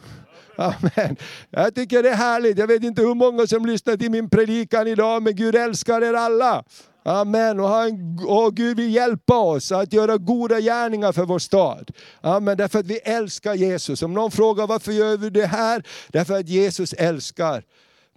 Amen. 0.57 1.16
Jag 1.51 1.75
tycker 1.75 2.03
det 2.03 2.11
är 2.11 2.14
härligt. 2.14 2.59
Jag 2.59 2.66
vet 2.66 2.83
inte 2.83 3.03
hur 3.03 3.14
många 3.14 3.47
som 3.47 3.66
lyssnar 3.66 3.97
till 3.97 4.11
min 4.11 4.31
predikan 4.31 4.87
idag, 4.87 5.23
men 5.23 5.37
Gud 5.37 5.55
älskar 5.55 6.03
er 6.03 6.14
alla. 6.14 6.64
Amen. 7.05 7.61
Och, 7.61 7.69
han, 7.69 8.19
och 8.27 8.55
Gud 8.55 8.77
vill 8.77 8.95
hjälpa 8.95 9.39
oss 9.39 9.73
att 9.73 9.93
göra 9.93 10.16
goda 10.16 10.61
gärningar 10.61 11.12
för 11.12 11.25
vår 11.25 11.39
stad. 11.39 11.91
Amen. 12.21 12.57
Därför 12.57 12.79
att 12.79 12.87
vi 12.87 12.99
älskar 12.99 13.55
Jesus. 13.55 14.03
Om 14.03 14.14
någon 14.14 14.31
frågar 14.31 14.66
varför 14.66 14.93
gör 14.93 15.16
vi 15.16 15.31
det 15.31 15.47
här? 15.47 15.83
Därför 16.09 16.39
att 16.39 16.49
Jesus 16.49 16.93
älskar 16.93 17.62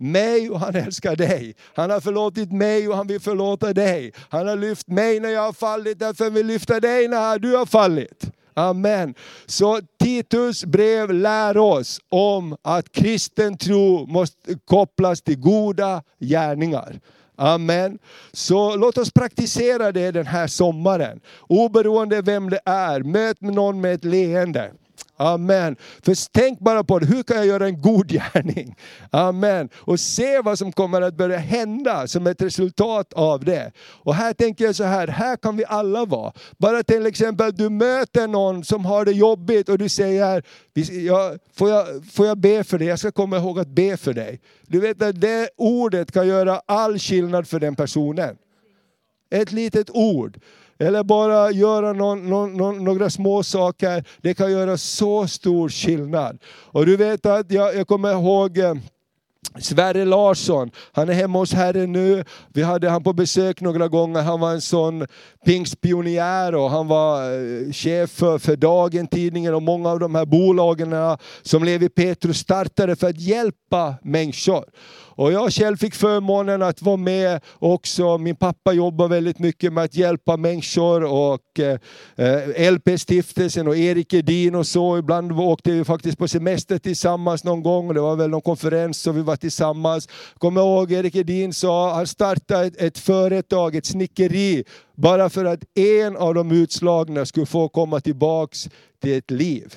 mig 0.02 0.49
och 0.49 0.60
han 0.60 0.76
älskar 0.76 1.16
dig. 1.16 1.56
Han 1.74 1.89
har 1.89 1.99
förlåtit 1.99 2.52
mig 2.52 2.88
och 2.88 2.97
han 2.97 3.08
vill 3.08 3.20
förlåta 3.20 3.74
dig. 3.74 4.14
Han 4.30 4.47
har 4.47 4.56
lyft 4.56 4.88
mig 4.88 5.20
när 5.20 5.30
jag 5.30 5.41
har 5.41 5.54
fallit, 5.54 5.99
därför 5.99 6.30
vill 6.30 6.47
lyfta 6.47 6.80
dig 6.80 7.08
när 7.08 7.39
du 7.39 7.56
har 7.56 7.66
fallit. 7.66 8.32
Amen. 8.54 9.14
Så 9.45 9.80
Titus 10.04 10.66
brev 10.66 11.14
lär 11.14 11.58
oss 11.58 11.99
om 12.10 12.58
att 12.62 12.91
kristen 12.91 13.58
tro 13.58 14.06
måste 14.06 14.60
kopplas 14.66 15.22
till 15.22 15.39
goda 15.39 16.04
gärningar. 16.20 16.99
Amen. 17.36 17.99
Så 18.32 18.76
låt 18.76 18.97
oss 18.97 19.12
praktisera 19.12 19.91
det 19.91 20.12
den 20.12 20.28
här 20.28 20.47
sommaren. 20.47 21.20
Oberoende 21.39 22.22
vem 22.22 22.49
det 22.49 22.60
är, 22.66 23.04
möt 23.04 23.41
någon 23.41 23.82
med 23.82 23.93
ett 23.93 24.06
leende. 24.06 24.72
Amen. 25.22 25.76
För 26.03 26.32
tänk 26.32 26.59
bara 26.59 26.84
på 26.84 26.99
det, 26.99 27.05
hur 27.05 27.24
kan 27.24 27.38
jag 27.38 27.45
göra 27.45 27.65
en 27.65 27.82
god 27.82 28.07
gärning? 28.07 28.76
Amen. 29.11 29.69
Och 29.76 29.99
se 29.99 30.41
vad 30.41 30.57
som 30.57 30.72
kommer 30.72 31.01
att 31.01 31.17
börja 31.17 31.38
hända 31.38 32.07
som 32.07 32.28
ett 32.28 32.41
resultat 32.41 33.13
av 33.13 33.45
det. 33.45 33.72
Och 33.80 34.15
här 34.15 34.34
tänker 34.34 34.65
jag 34.65 34.76
så 34.76 34.84
här, 34.84 35.07
här 35.07 35.36
kan 35.36 35.57
vi 35.57 35.65
alla 35.65 36.05
vara. 36.05 36.34
Bara 36.57 36.84
till 36.84 37.05
exempel 37.05 37.55
du 37.55 37.69
möter 37.69 38.28
någon 38.28 38.63
som 38.63 38.86
har 38.86 39.05
det 39.05 39.11
jobbigt 39.11 39.69
och 39.69 39.78
du 39.78 39.89
säger, 39.89 40.43
får, 41.53 41.69
jag, 41.69 42.05
får 42.11 42.28
jag 42.28 42.38
be 42.38 42.63
för 42.63 42.78
dig? 42.80 42.88
Jag 42.88 42.99
ska 42.99 43.11
komma 43.11 43.38
ihåg 43.38 43.59
att 43.59 43.67
be 43.67 43.97
för 43.97 44.13
dig. 44.13 44.41
Du 44.67 44.80
vet 44.80 45.01
att 45.01 45.22
det 45.22 45.49
ordet 45.57 46.11
kan 46.11 46.28
göra 46.28 46.61
all 46.65 46.99
skillnad 46.99 47.47
för 47.47 47.59
den 47.59 47.76
personen. 47.76 48.38
Ett 49.32 49.51
litet 49.51 49.89
ord. 49.89 50.38
Eller 50.82 51.03
bara 51.03 51.51
göra 51.51 51.93
någon, 51.93 52.29
någon, 52.29 52.53
någon, 52.57 52.84
några 52.84 53.09
små 53.09 53.43
saker. 53.43 54.03
Det 54.21 54.34
kan 54.34 54.51
göra 54.51 54.77
så 54.77 55.27
stor 55.27 55.69
skillnad. 55.69 56.38
Och 56.45 56.86
du 56.86 56.97
vet 56.97 57.25
att 57.25 57.51
jag, 57.51 57.75
jag 57.75 57.88
kommer 57.88 58.11
ihåg 58.11 58.57
eh, 58.57 58.73
Sverre 59.59 60.05
Larsson, 60.05 60.71
han 60.91 61.09
är 61.09 61.13
hemma 61.13 61.39
hos 61.39 61.53
Herren 61.53 61.91
nu. 61.91 62.23
Vi 62.53 62.63
hade 62.63 62.89
han 62.89 63.03
på 63.03 63.13
besök 63.13 63.61
några 63.61 63.88
gånger. 63.88 64.21
Han 64.21 64.39
var 64.39 64.51
en 64.51 64.61
sån 64.61 65.07
pingstpionjär 65.45 66.55
och 66.55 66.69
han 66.69 66.88
var 66.88 67.23
eh, 67.23 67.71
chef 67.71 68.09
för, 68.09 68.38
för 68.38 68.55
Dagen, 68.55 69.07
tidningen 69.07 69.53
och 69.55 69.61
många 69.61 69.89
av 69.89 69.99
de 69.99 70.15
här 70.15 70.25
bolagen 70.25 71.17
som 71.41 71.63
Levi 71.63 71.89
Petrus 71.89 72.38
startade 72.38 72.95
för 72.95 73.09
att 73.09 73.21
hjälpa 73.21 73.95
människor. 74.03 74.65
Och 75.22 75.32
jag 75.32 75.53
själv 75.53 75.78
fick 75.78 75.95
förmånen 75.95 76.61
att 76.61 76.82
vara 76.82 76.97
med 76.97 77.41
också. 77.59 78.17
Min 78.17 78.36
pappa 78.36 78.74
jobbar 78.74 79.07
väldigt 79.07 79.39
mycket 79.39 79.74
med 79.74 79.84
att 79.84 79.95
hjälpa 79.95 80.38
människor 80.38 81.03
och 81.03 81.59
eh, 81.59 82.72
LP-stiftelsen 82.72 83.67
och 83.67 83.78
Erik 83.78 84.13
Edin 84.13 84.55
och 84.55 84.67
så. 84.67 84.97
Ibland 84.97 85.32
åkte 85.32 85.72
vi 85.72 85.84
faktiskt 85.84 86.17
på 86.17 86.28
semester 86.28 86.78
tillsammans 86.78 87.43
någon 87.43 87.63
gång. 87.63 87.93
Det 87.93 88.01
var 88.01 88.15
väl 88.15 88.30
någon 88.30 88.41
konferens 88.41 89.01
så 89.01 89.11
vi 89.11 89.22
var 89.22 89.36
tillsammans. 89.36 90.09
Kommer 90.38 90.61
ihåg 90.61 90.91
Erik 90.91 91.15
Edin 91.15 91.53
sa, 91.53 91.93
han 91.93 92.07
startade 92.07 92.65
ett, 92.65 92.82
ett 92.82 92.97
företag, 92.97 93.76
ett 93.76 93.86
snickeri, 93.86 94.63
bara 94.95 95.30
för 95.30 95.45
att 95.45 95.78
en 95.78 96.17
av 96.17 96.34
de 96.34 96.51
utslagna 96.51 97.26
skulle 97.26 97.45
få 97.45 97.69
komma 97.69 97.99
tillbaks 97.99 98.69
till 99.01 99.17
ett 99.17 99.32
liv. 99.32 99.76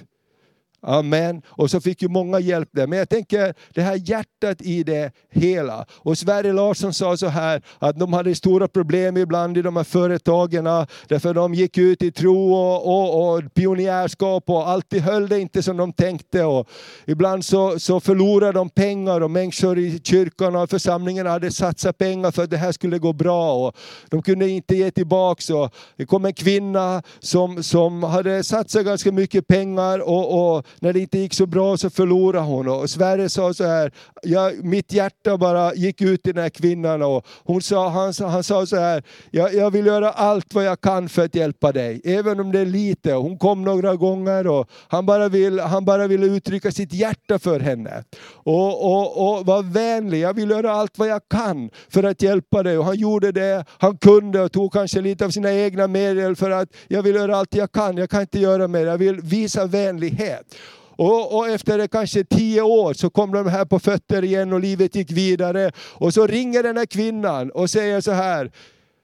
Amen. 0.87 1.43
Och 1.47 1.71
så 1.71 1.81
fick 1.81 2.03
ju 2.03 2.09
många 2.09 2.41
hjälp 2.41 2.69
där. 2.73 2.87
Men 2.87 2.99
jag 2.99 3.09
tänker 3.09 3.55
det 3.75 3.83
här 3.83 4.01
hjärtat 4.05 4.63
i 4.63 4.83
det 4.83 5.13
hela. 5.31 5.87
Och 5.93 6.19
Sverre 6.19 6.53
Larsson 6.53 6.95
sa 6.95 7.17
så 7.17 7.27
här 7.27 7.63
att 7.79 7.99
de 7.99 8.13
hade 8.13 8.35
stora 8.35 8.69
problem 8.69 9.17
ibland 9.17 9.59
i 9.59 9.63
de 9.63 9.77
här 9.77 9.85
företagen. 9.85 10.65
Därför 11.09 11.35
de 11.35 11.55
gick 11.55 11.79
ut 11.79 12.03
i 12.03 12.13
tro 12.13 12.55
och, 12.55 12.87
och, 12.87 13.35
och 13.35 13.55
pionjärskap 13.55 14.51
och 14.51 14.69
alltid 14.69 15.03
höll 15.03 15.29
det 15.29 15.41
inte 15.41 15.63
som 15.63 15.77
de 15.77 15.93
tänkte. 15.93 16.45
Och 16.45 16.69
ibland 17.07 17.45
så, 17.45 17.79
så 17.79 18.01
förlorade 18.01 18.53
de 18.53 18.71
pengar 18.71 19.21
och 19.21 19.31
människor 19.31 19.79
i 19.79 20.01
kyrkan 20.05 20.57
och 20.57 20.71
församlingen 20.71 21.27
hade 21.27 21.51
satsat 21.51 21.99
pengar 21.99 22.31
för 22.31 22.43
att 22.43 22.51
det 22.51 22.57
här 22.57 22.73
skulle 22.73 22.99
gå 22.99 23.13
bra. 23.13 23.55
Och 23.55 23.77
de 24.11 24.23
kunde 24.23 24.49
inte 24.49 24.77
ge 24.77 24.91
tillbaka. 24.91 25.57
Och 25.57 25.75
det 25.97 26.07
kom 26.07 26.25
en 26.25 26.33
kvinna 26.35 27.03
som, 27.21 27.63
som 27.63 28.03
hade 28.03 28.45
satsat 28.45 28.85
ganska 28.85 29.13
mycket 29.13 29.47
pengar 29.47 29.99
och, 29.99 30.57
och 30.57 30.67
när 30.81 30.93
det 30.93 31.01
inte 31.01 31.19
gick 31.19 31.35
så 31.35 31.47
bra 31.47 31.77
så 31.77 31.91
förlorade 31.91 32.45
hon. 32.45 32.69
Och 32.69 32.91
Sverre 32.91 33.29
sa 33.29 33.55
så 33.55 33.65
här, 33.65 33.93
jag, 34.23 34.65
mitt 34.65 34.93
hjärta 34.93 35.37
bara 35.37 35.75
gick 35.75 36.01
ut 36.01 36.23
till 36.23 36.35
den 36.35 36.43
här 36.43 36.51
kvinnan 36.51 37.03
och 37.03 37.27
hon 37.45 37.63
sa, 37.63 37.89
han, 37.89 38.13
han 38.19 38.45
sa 38.45 38.67
så 38.67 38.77
här, 38.77 39.03
jag, 39.31 39.55
jag 39.55 39.71
vill 39.71 39.87
göra 39.87 40.11
allt 40.11 40.55
vad 40.55 40.65
jag 40.65 40.81
kan 40.81 41.09
för 41.09 41.25
att 41.25 41.35
hjälpa 41.35 41.73
dig, 41.73 42.01
även 42.05 42.41
om 42.41 42.53
det 42.53 42.61
är 42.61 42.67
lite. 42.67 43.13
Hon 43.13 43.39
kom 43.39 43.65
några 43.65 43.97
gånger 43.97 44.47
och 44.47 44.71
han 44.89 45.07
bara, 45.07 45.29
vill, 45.29 45.61
han 45.61 45.85
bara 45.85 46.07
ville 46.07 46.27
uttrycka 46.27 46.73
sitt 46.73 46.93
hjärta 46.93 47.39
för 47.39 47.61
henne. 47.61 48.05
Och, 48.33 48.85
och, 48.85 49.39
och 49.39 49.47
var 49.47 49.63
vänlig, 49.63 50.21
jag 50.21 50.35
vill 50.35 50.51
göra 50.51 50.73
allt 50.73 50.99
vad 50.99 51.09
jag 51.09 51.21
kan 51.31 51.71
för 51.89 52.03
att 52.03 52.23
hjälpa 52.23 52.63
dig. 52.63 52.79
Och 52.79 52.85
han 52.85 52.97
gjorde 52.97 53.33
det 53.33 53.65
han 53.69 53.97
kunde 53.97 54.41
och 54.41 54.53
tog 54.53 54.73
kanske 54.73 55.01
lite 55.01 55.25
av 55.25 55.31
sina 55.31 55.53
egna 55.53 55.87
medel 55.87 56.37
för 56.37 56.51
att 56.51 56.69
jag 56.89 57.03
vill 57.03 57.15
göra 57.15 57.37
allt 57.37 57.55
jag 57.55 57.73
kan, 57.73 57.97
jag 57.97 58.11
kan 58.11 58.21
inte 58.21 58.39
göra 58.39 58.69
mer, 58.69 58.87
jag 58.87 58.99
vill 58.99 59.21
visa 59.21 59.67
vänlighet. 59.67 60.55
Och, 60.97 61.37
och, 61.37 61.49
efter 61.49 61.87
kanske 61.87 62.25
tio 62.25 62.63
år 62.63 62.95
så 62.95 63.11
kom 63.11 63.33
de 63.33 63.47
här 63.47 63.65
på 63.65 63.79
fötter 63.79 64.25
igen 64.25 64.53
och 64.53 64.61
livet 64.61 64.95
gick 64.95 65.11
vidare. 65.11 65.73
Och 65.79 66.15
så 66.15 66.27
ringer 66.27 66.63
den 66.63 66.77
här 66.77 66.87
kvinnan 66.87 67.51
och 67.51 67.71
säger 67.71 68.01
så 68.01 68.13
här, 68.13 68.51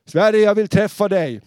Sverige 0.07 0.41
jag 0.41 0.55
vill 0.55 0.69
träffa 0.69 1.09
dig. 1.09 1.41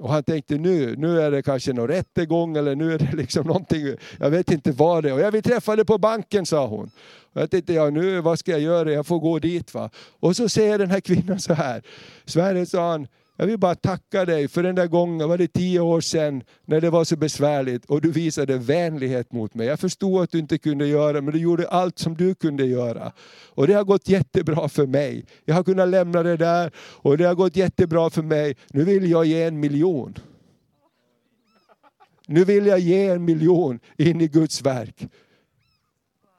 Och 0.00 0.12
han 0.12 0.22
tänkte 0.22 0.54
nu, 0.54 0.96
nu 0.96 1.20
är 1.20 1.30
det 1.30 1.42
kanske 1.42 1.72
någon 1.72 1.88
rättegång 1.88 2.56
eller 2.56 2.74
nu 2.74 2.94
är 2.94 2.98
det 2.98 3.12
liksom 3.16 3.46
någonting, 3.46 3.96
jag 4.18 4.30
vet 4.30 4.50
inte 4.50 4.72
vad 4.72 5.02
det 5.02 5.08
är. 5.08 5.12
Och 5.12 5.20
jag 5.20 5.32
vill 5.32 5.42
träffa 5.42 5.76
dig 5.76 5.84
på 5.84 5.98
banken 5.98 6.46
sa 6.46 6.66
hon. 6.66 6.90
Och 7.32 7.40
jag 7.40 7.50
tänkte, 7.50 7.72
ja 7.72 7.90
nu 7.90 8.20
vad 8.20 8.38
ska 8.38 8.50
jag 8.50 8.60
göra, 8.60 8.92
jag 8.92 9.06
får 9.06 9.18
gå 9.18 9.38
dit 9.38 9.74
va. 9.74 9.90
Och 10.20 10.36
så 10.36 10.48
säger 10.48 10.78
den 10.78 10.90
här 10.90 11.00
kvinnan 11.00 11.40
så 11.40 11.54
här, 11.54 11.82
Sverige 12.24 12.66
sa 12.66 12.90
han, 12.90 13.06
jag 13.40 13.46
vill 13.46 13.58
bara 13.58 13.74
tacka 13.74 14.24
dig 14.24 14.48
för 14.48 14.62
den 14.62 14.74
där 14.74 14.86
gången, 14.86 15.28
var 15.28 15.38
det 15.38 15.52
tio 15.52 15.80
år 15.80 16.00
sedan, 16.00 16.42
när 16.64 16.80
det 16.80 16.90
var 16.90 17.04
så 17.04 17.16
besvärligt 17.16 17.84
och 17.84 18.00
du 18.00 18.10
visade 18.10 18.58
vänlighet 18.58 19.32
mot 19.32 19.54
mig. 19.54 19.66
Jag 19.66 19.80
förstod 19.80 20.22
att 20.22 20.30
du 20.30 20.38
inte 20.38 20.58
kunde 20.58 20.86
göra 20.86 21.20
men 21.20 21.32
du 21.32 21.38
gjorde 21.38 21.68
allt 21.68 21.98
som 21.98 22.16
du 22.16 22.34
kunde 22.34 22.66
göra. 22.66 23.12
Och 23.48 23.66
det 23.66 23.74
har 23.74 23.84
gått 23.84 24.08
jättebra 24.08 24.68
för 24.68 24.86
mig. 24.86 25.24
Jag 25.44 25.54
har 25.54 25.64
kunnat 25.64 25.88
lämna 25.88 26.22
det 26.22 26.36
där 26.36 26.70
och 26.76 27.18
det 27.18 27.24
har 27.24 27.34
gått 27.34 27.56
jättebra 27.56 28.10
för 28.10 28.22
mig. 28.22 28.56
Nu 28.70 28.84
vill 28.84 29.10
jag 29.10 29.24
ge 29.24 29.42
en 29.42 29.60
miljon. 29.60 30.14
Nu 32.26 32.44
vill 32.44 32.66
jag 32.66 32.78
ge 32.78 33.08
en 33.08 33.24
miljon 33.24 33.78
in 33.98 34.20
i 34.20 34.28
Guds 34.28 34.62
verk. 34.62 35.08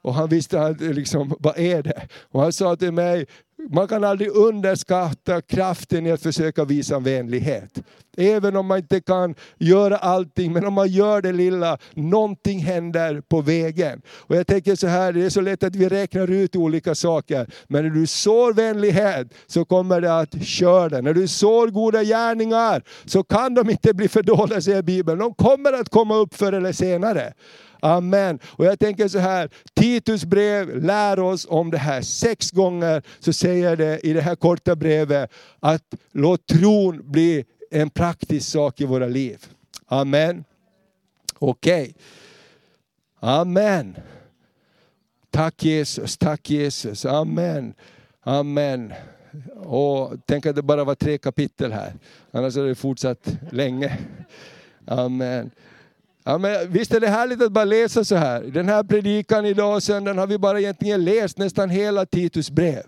Och 0.02 0.14
han 0.14 0.28
visste 0.28 0.70
liksom, 0.72 1.34
vad 1.38 1.58
är 1.58 1.82
det? 1.82 2.08
Och 2.30 2.40
han 2.40 2.52
sa 2.52 2.76
till 2.76 2.92
mig, 2.92 3.26
man 3.70 3.88
kan 3.88 4.04
aldrig 4.04 4.30
underskatta 4.30 5.40
kraften 5.40 6.06
i 6.06 6.12
att 6.12 6.22
försöka 6.22 6.64
visa 6.64 6.98
vänlighet. 6.98 7.82
Även 8.16 8.56
om 8.56 8.66
man 8.66 8.78
inte 8.78 9.00
kan 9.00 9.34
göra 9.58 9.96
allting, 9.96 10.52
men 10.52 10.66
om 10.66 10.74
man 10.74 10.88
gör 10.88 11.22
det 11.22 11.32
lilla, 11.32 11.78
någonting 11.94 12.58
händer 12.58 13.20
på 13.20 13.40
vägen. 13.40 14.02
Och 14.08 14.36
jag 14.36 14.46
tänker 14.46 14.74
så 14.76 14.86
här, 14.86 15.12
det 15.12 15.24
är 15.24 15.30
så 15.30 15.40
lätt 15.40 15.62
att 15.62 15.76
vi 15.76 15.88
räknar 15.88 16.30
ut 16.30 16.56
olika 16.56 16.94
saker, 16.94 17.46
men 17.68 17.84
när 17.84 17.90
du 17.90 18.06
sår 18.06 18.52
vänlighet 18.52 19.34
så 19.46 19.64
kommer 19.64 20.00
det 20.00 20.18
att 20.18 20.44
köra 20.44 20.88
det. 20.88 21.02
När 21.02 21.14
du 21.14 21.28
sår 21.28 21.68
goda 21.68 22.02
gärningar 22.02 22.82
så 23.04 23.22
kan 23.22 23.54
de 23.54 23.70
inte 23.70 23.94
bli 23.94 24.08
för 24.08 24.22
dåliga, 24.22 24.60
säger 24.60 24.82
Bibeln. 24.82 25.18
De 25.18 25.34
kommer 25.34 25.72
att 25.72 25.88
komma 25.88 26.16
upp 26.16 26.34
förr 26.34 26.52
eller 26.52 26.72
senare. 26.72 27.32
Amen. 27.84 28.38
Och 28.44 28.64
jag 28.64 28.78
tänker 28.78 29.08
så 29.08 29.18
här, 29.18 29.50
Titus 29.74 30.24
brev 30.24 30.82
lär 30.84 31.18
oss 31.18 31.46
om 31.50 31.70
det 31.70 31.78
här. 31.78 32.02
Sex 32.02 32.50
gånger 32.50 33.02
så 33.18 33.32
säger 33.32 33.76
det 33.76 34.00
i 34.06 34.12
det 34.12 34.20
här 34.20 34.36
korta 34.36 34.76
brevet 34.76 35.30
att 35.60 35.94
låt 36.12 36.46
tron 36.46 37.10
bli 37.10 37.44
en 37.70 37.90
praktisk 37.90 38.50
sak 38.50 38.80
i 38.80 38.84
våra 38.84 39.06
liv. 39.06 39.46
Amen. 39.86 40.44
Okej. 41.38 41.82
Okay. 41.82 41.92
Amen. 43.20 43.96
Tack 45.30 45.64
Jesus, 45.64 46.18
tack 46.18 46.50
Jesus. 46.50 47.04
Amen. 47.04 47.74
Amen. 48.20 48.92
Och 49.56 50.12
tänk 50.26 50.46
att 50.46 50.56
det 50.56 50.62
bara 50.62 50.84
var 50.84 50.94
tre 50.94 51.18
kapitel 51.18 51.72
här. 51.72 51.92
Annars 52.30 52.56
hade 52.56 52.68
det 52.68 52.74
fortsatt 52.74 53.36
länge. 53.50 53.98
Amen. 54.86 55.50
Ja, 56.24 56.38
men 56.38 56.72
visst 56.72 56.94
är 56.94 57.00
det 57.00 57.08
härligt 57.08 57.42
att 57.42 57.52
bara 57.52 57.64
läsa 57.64 58.04
så 58.04 58.16
här. 58.16 58.40
Den 58.40 58.68
här 58.68 58.82
predikan 58.82 59.46
idag 59.46 59.74
och 59.76 59.82
söndagen 59.82 60.18
har 60.18 60.26
vi 60.26 60.38
bara 60.38 60.60
egentligen 60.60 61.04
läst 61.04 61.38
nästan 61.38 61.70
hela 61.70 62.06
Titus 62.06 62.50
brev. 62.50 62.82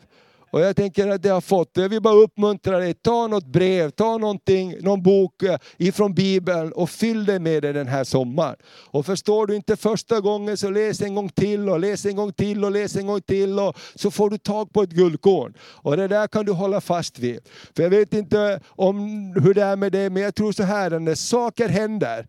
Och 0.54 0.60
jag 0.60 0.76
tänker 0.76 1.08
att 1.08 1.22
det 1.22 1.28
har 1.28 1.40
fått, 1.40 1.70
jag 1.72 1.88
vill 1.88 2.02
bara 2.02 2.14
uppmuntra 2.14 2.78
dig, 2.78 2.94
ta 2.94 3.26
något 3.26 3.46
brev, 3.46 3.90
ta 3.90 4.18
någonting, 4.18 4.74
någon 4.80 5.02
bok 5.02 5.42
eh, 5.42 5.58
ifrån 5.76 6.14
Bibeln 6.14 6.72
och 6.72 6.90
fyll 6.90 7.24
det 7.24 7.38
med 7.38 7.62
det 7.62 7.72
den 7.72 7.88
här 7.88 8.04
sommaren. 8.04 8.56
Och 8.90 9.06
förstår 9.06 9.46
du 9.46 9.56
inte 9.56 9.76
första 9.76 10.20
gången 10.20 10.56
så 10.56 10.70
läs 10.70 11.02
en 11.02 11.14
gång 11.14 11.28
till 11.28 11.68
och 11.68 11.80
läs 11.80 12.06
en 12.06 12.16
gång 12.16 12.32
till 12.32 12.64
och 12.64 12.70
läs 12.70 12.96
en 12.96 13.06
gång 13.06 13.20
till 13.20 13.58
och 13.58 13.76
så 13.94 14.10
får 14.10 14.30
du 14.30 14.38
tag 14.38 14.72
på 14.72 14.82
ett 14.82 14.90
guldkorn. 14.90 15.54
Och 15.60 15.96
det 15.96 16.08
där 16.08 16.26
kan 16.26 16.44
du 16.44 16.52
hålla 16.52 16.80
fast 16.80 17.18
vid. 17.18 17.40
För 17.76 17.82
jag 17.82 17.90
vet 17.90 18.14
inte 18.14 18.60
om 18.66 18.98
hur 19.44 19.54
det 19.54 19.62
är 19.62 19.76
med 19.76 19.92
det, 19.92 20.10
men 20.10 20.22
jag 20.22 20.34
tror 20.34 20.52
så 20.52 20.62
här, 20.62 20.98
när 20.98 21.14
saker 21.14 21.68
händer, 21.68 22.26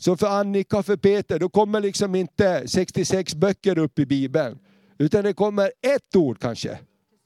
så 0.00 0.16
för 0.16 0.26
Annika 0.26 0.78
och 0.78 0.86
för 0.86 0.96
Peter, 0.96 1.38
då 1.38 1.48
kommer 1.48 1.80
liksom 1.80 2.14
inte 2.14 2.68
66 2.68 3.34
böcker 3.34 3.78
upp 3.78 3.98
i 3.98 4.06
Bibeln. 4.06 4.58
Utan 4.98 5.24
det 5.24 5.32
kommer 5.32 5.72
ett 5.82 6.16
ord 6.16 6.40
kanske. 6.40 6.78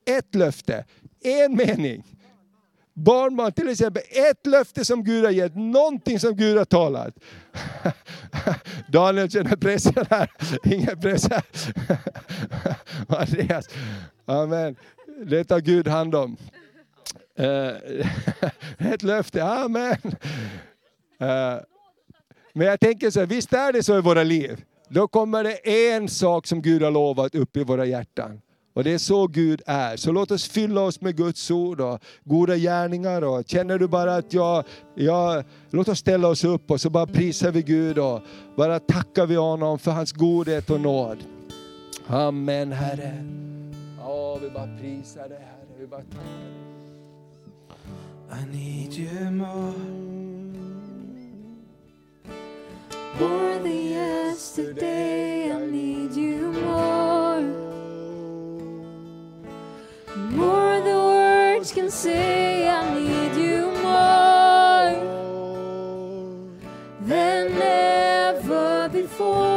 Ett 0.06 0.34
löfte. 0.34 0.84
En 1.24 1.56
mening. 1.56 2.04
Barnbarn 2.94 3.52
till 3.52 3.68
exempel, 3.68 4.02
ett 4.30 4.46
löfte 4.46 4.84
som 4.84 5.04
Gud 5.04 5.24
har 5.24 5.30
gett, 5.30 5.56
någonting 5.56 6.20
som 6.20 6.36
Gud 6.36 6.58
har 6.58 6.64
talat. 6.64 7.14
Daniel 8.88 9.30
känner 9.30 9.56
pressen 9.56 10.06
här, 10.10 10.30
ingen 10.64 11.00
press 11.00 11.28
här. 11.30 11.42
Andreas, 13.20 13.68
amen. 14.24 14.76
Det 15.26 15.44
tar 15.44 15.60
Gud 15.60 15.88
hand 15.88 16.14
om. 16.14 16.36
Eh, 17.36 17.74
ett 18.92 19.02
löfte, 19.02 19.44
amen. 19.44 19.96
Eh, 21.20 21.56
men 22.52 22.66
jag 22.66 22.80
tänker 22.80 23.10
så 23.10 23.20
här, 23.20 23.26
visst 23.26 23.52
är 23.52 23.72
det 23.72 23.82
så 23.82 23.98
i 23.98 24.00
våra 24.00 24.22
liv? 24.22 24.64
då 24.92 25.08
kommer 25.08 25.44
det 25.44 25.92
en 25.94 26.08
sak 26.08 26.46
som 26.46 26.62
Gud 26.62 26.82
har 26.82 26.90
lovat 26.90 27.34
upp 27.34 27.56
i 27.56 27.64
våra 27.64 27.86
hjärtan. 27.86 28.40
Och 28.74 28.84
det 28.84 28.92
är 28.92 28.98
så 28.98 29.26
Gud 29.26 29.62
är. 29.66 29.96
Så 29.96 30.12
låt 30.12 30.30
oss 30.30 30.48
fylla 30.48 30.80
oss 30.80 31.00
med 31.00 31.16
Guds 31.16 31.50
ord 31.50 31.80
och 31.80 31.98
goda 32.24 32.56
gärningar. 32.56 33.22
Och 33.22 33.44
känner 33.46 33.78
du 33.78 33.88
bara 33.88 34.16
att 34.16 34.32
jag, 34.32 34.64
jag, 34.94 35.44
låt 35.70 35.88
oss 35.88 35.98
ställa 35.98 36.28
oss 36.28 36.44
upp 36.44 36.70
och 36.70 36.80
så 36.80 36.90
bara 36.90 37.06
prisar 37.06 37.50
vi 37.50 37.62
Gud 37.62 37.98
och 37.98 38.20
bara 38.56 38.78
tackar 38.78 39.26
vi 39.26 39.34
honom 39.34 39.78
för 39.78 39.90
hans 39.90 40.12
godhet 40.12 40.70
och 40.70 40.80
nåd. 40.80 41.18
Amen 42.06 42.72
Herre. 42.72 43.24
Ja, 43.98 44.38
vi 44.42 44.50
bara 44.50 44.68
prisar 44.80 45.28
dig 45.28 45.38
Herre. 45.38 45.80
Vi 45.80 45.86
bara 45.86 46.00
tackar 46.00 46.18
dig. 46.18 46.52
I 48.32 48.56
need 48.56 48.98
you 48.98 49.30
more. 49.30 50.51
Than 53.22 53.66
yesterday, 53.66 55.52
I 55.52 55.64
need 55.66 56.12
you 56.12 56.50
more. 56.52 57.40
More 60.16 60.80
the 60.80 60.98
words 61.12 61.70
can 61.70 61.88
say, 61.88 62.68
I 62.68 62.98
need 62.98 63.34
you 63.40 63.70
more 63.86 64.90
than 67.06 67.62
ever 67.62 68.88
before. 68.88 69.51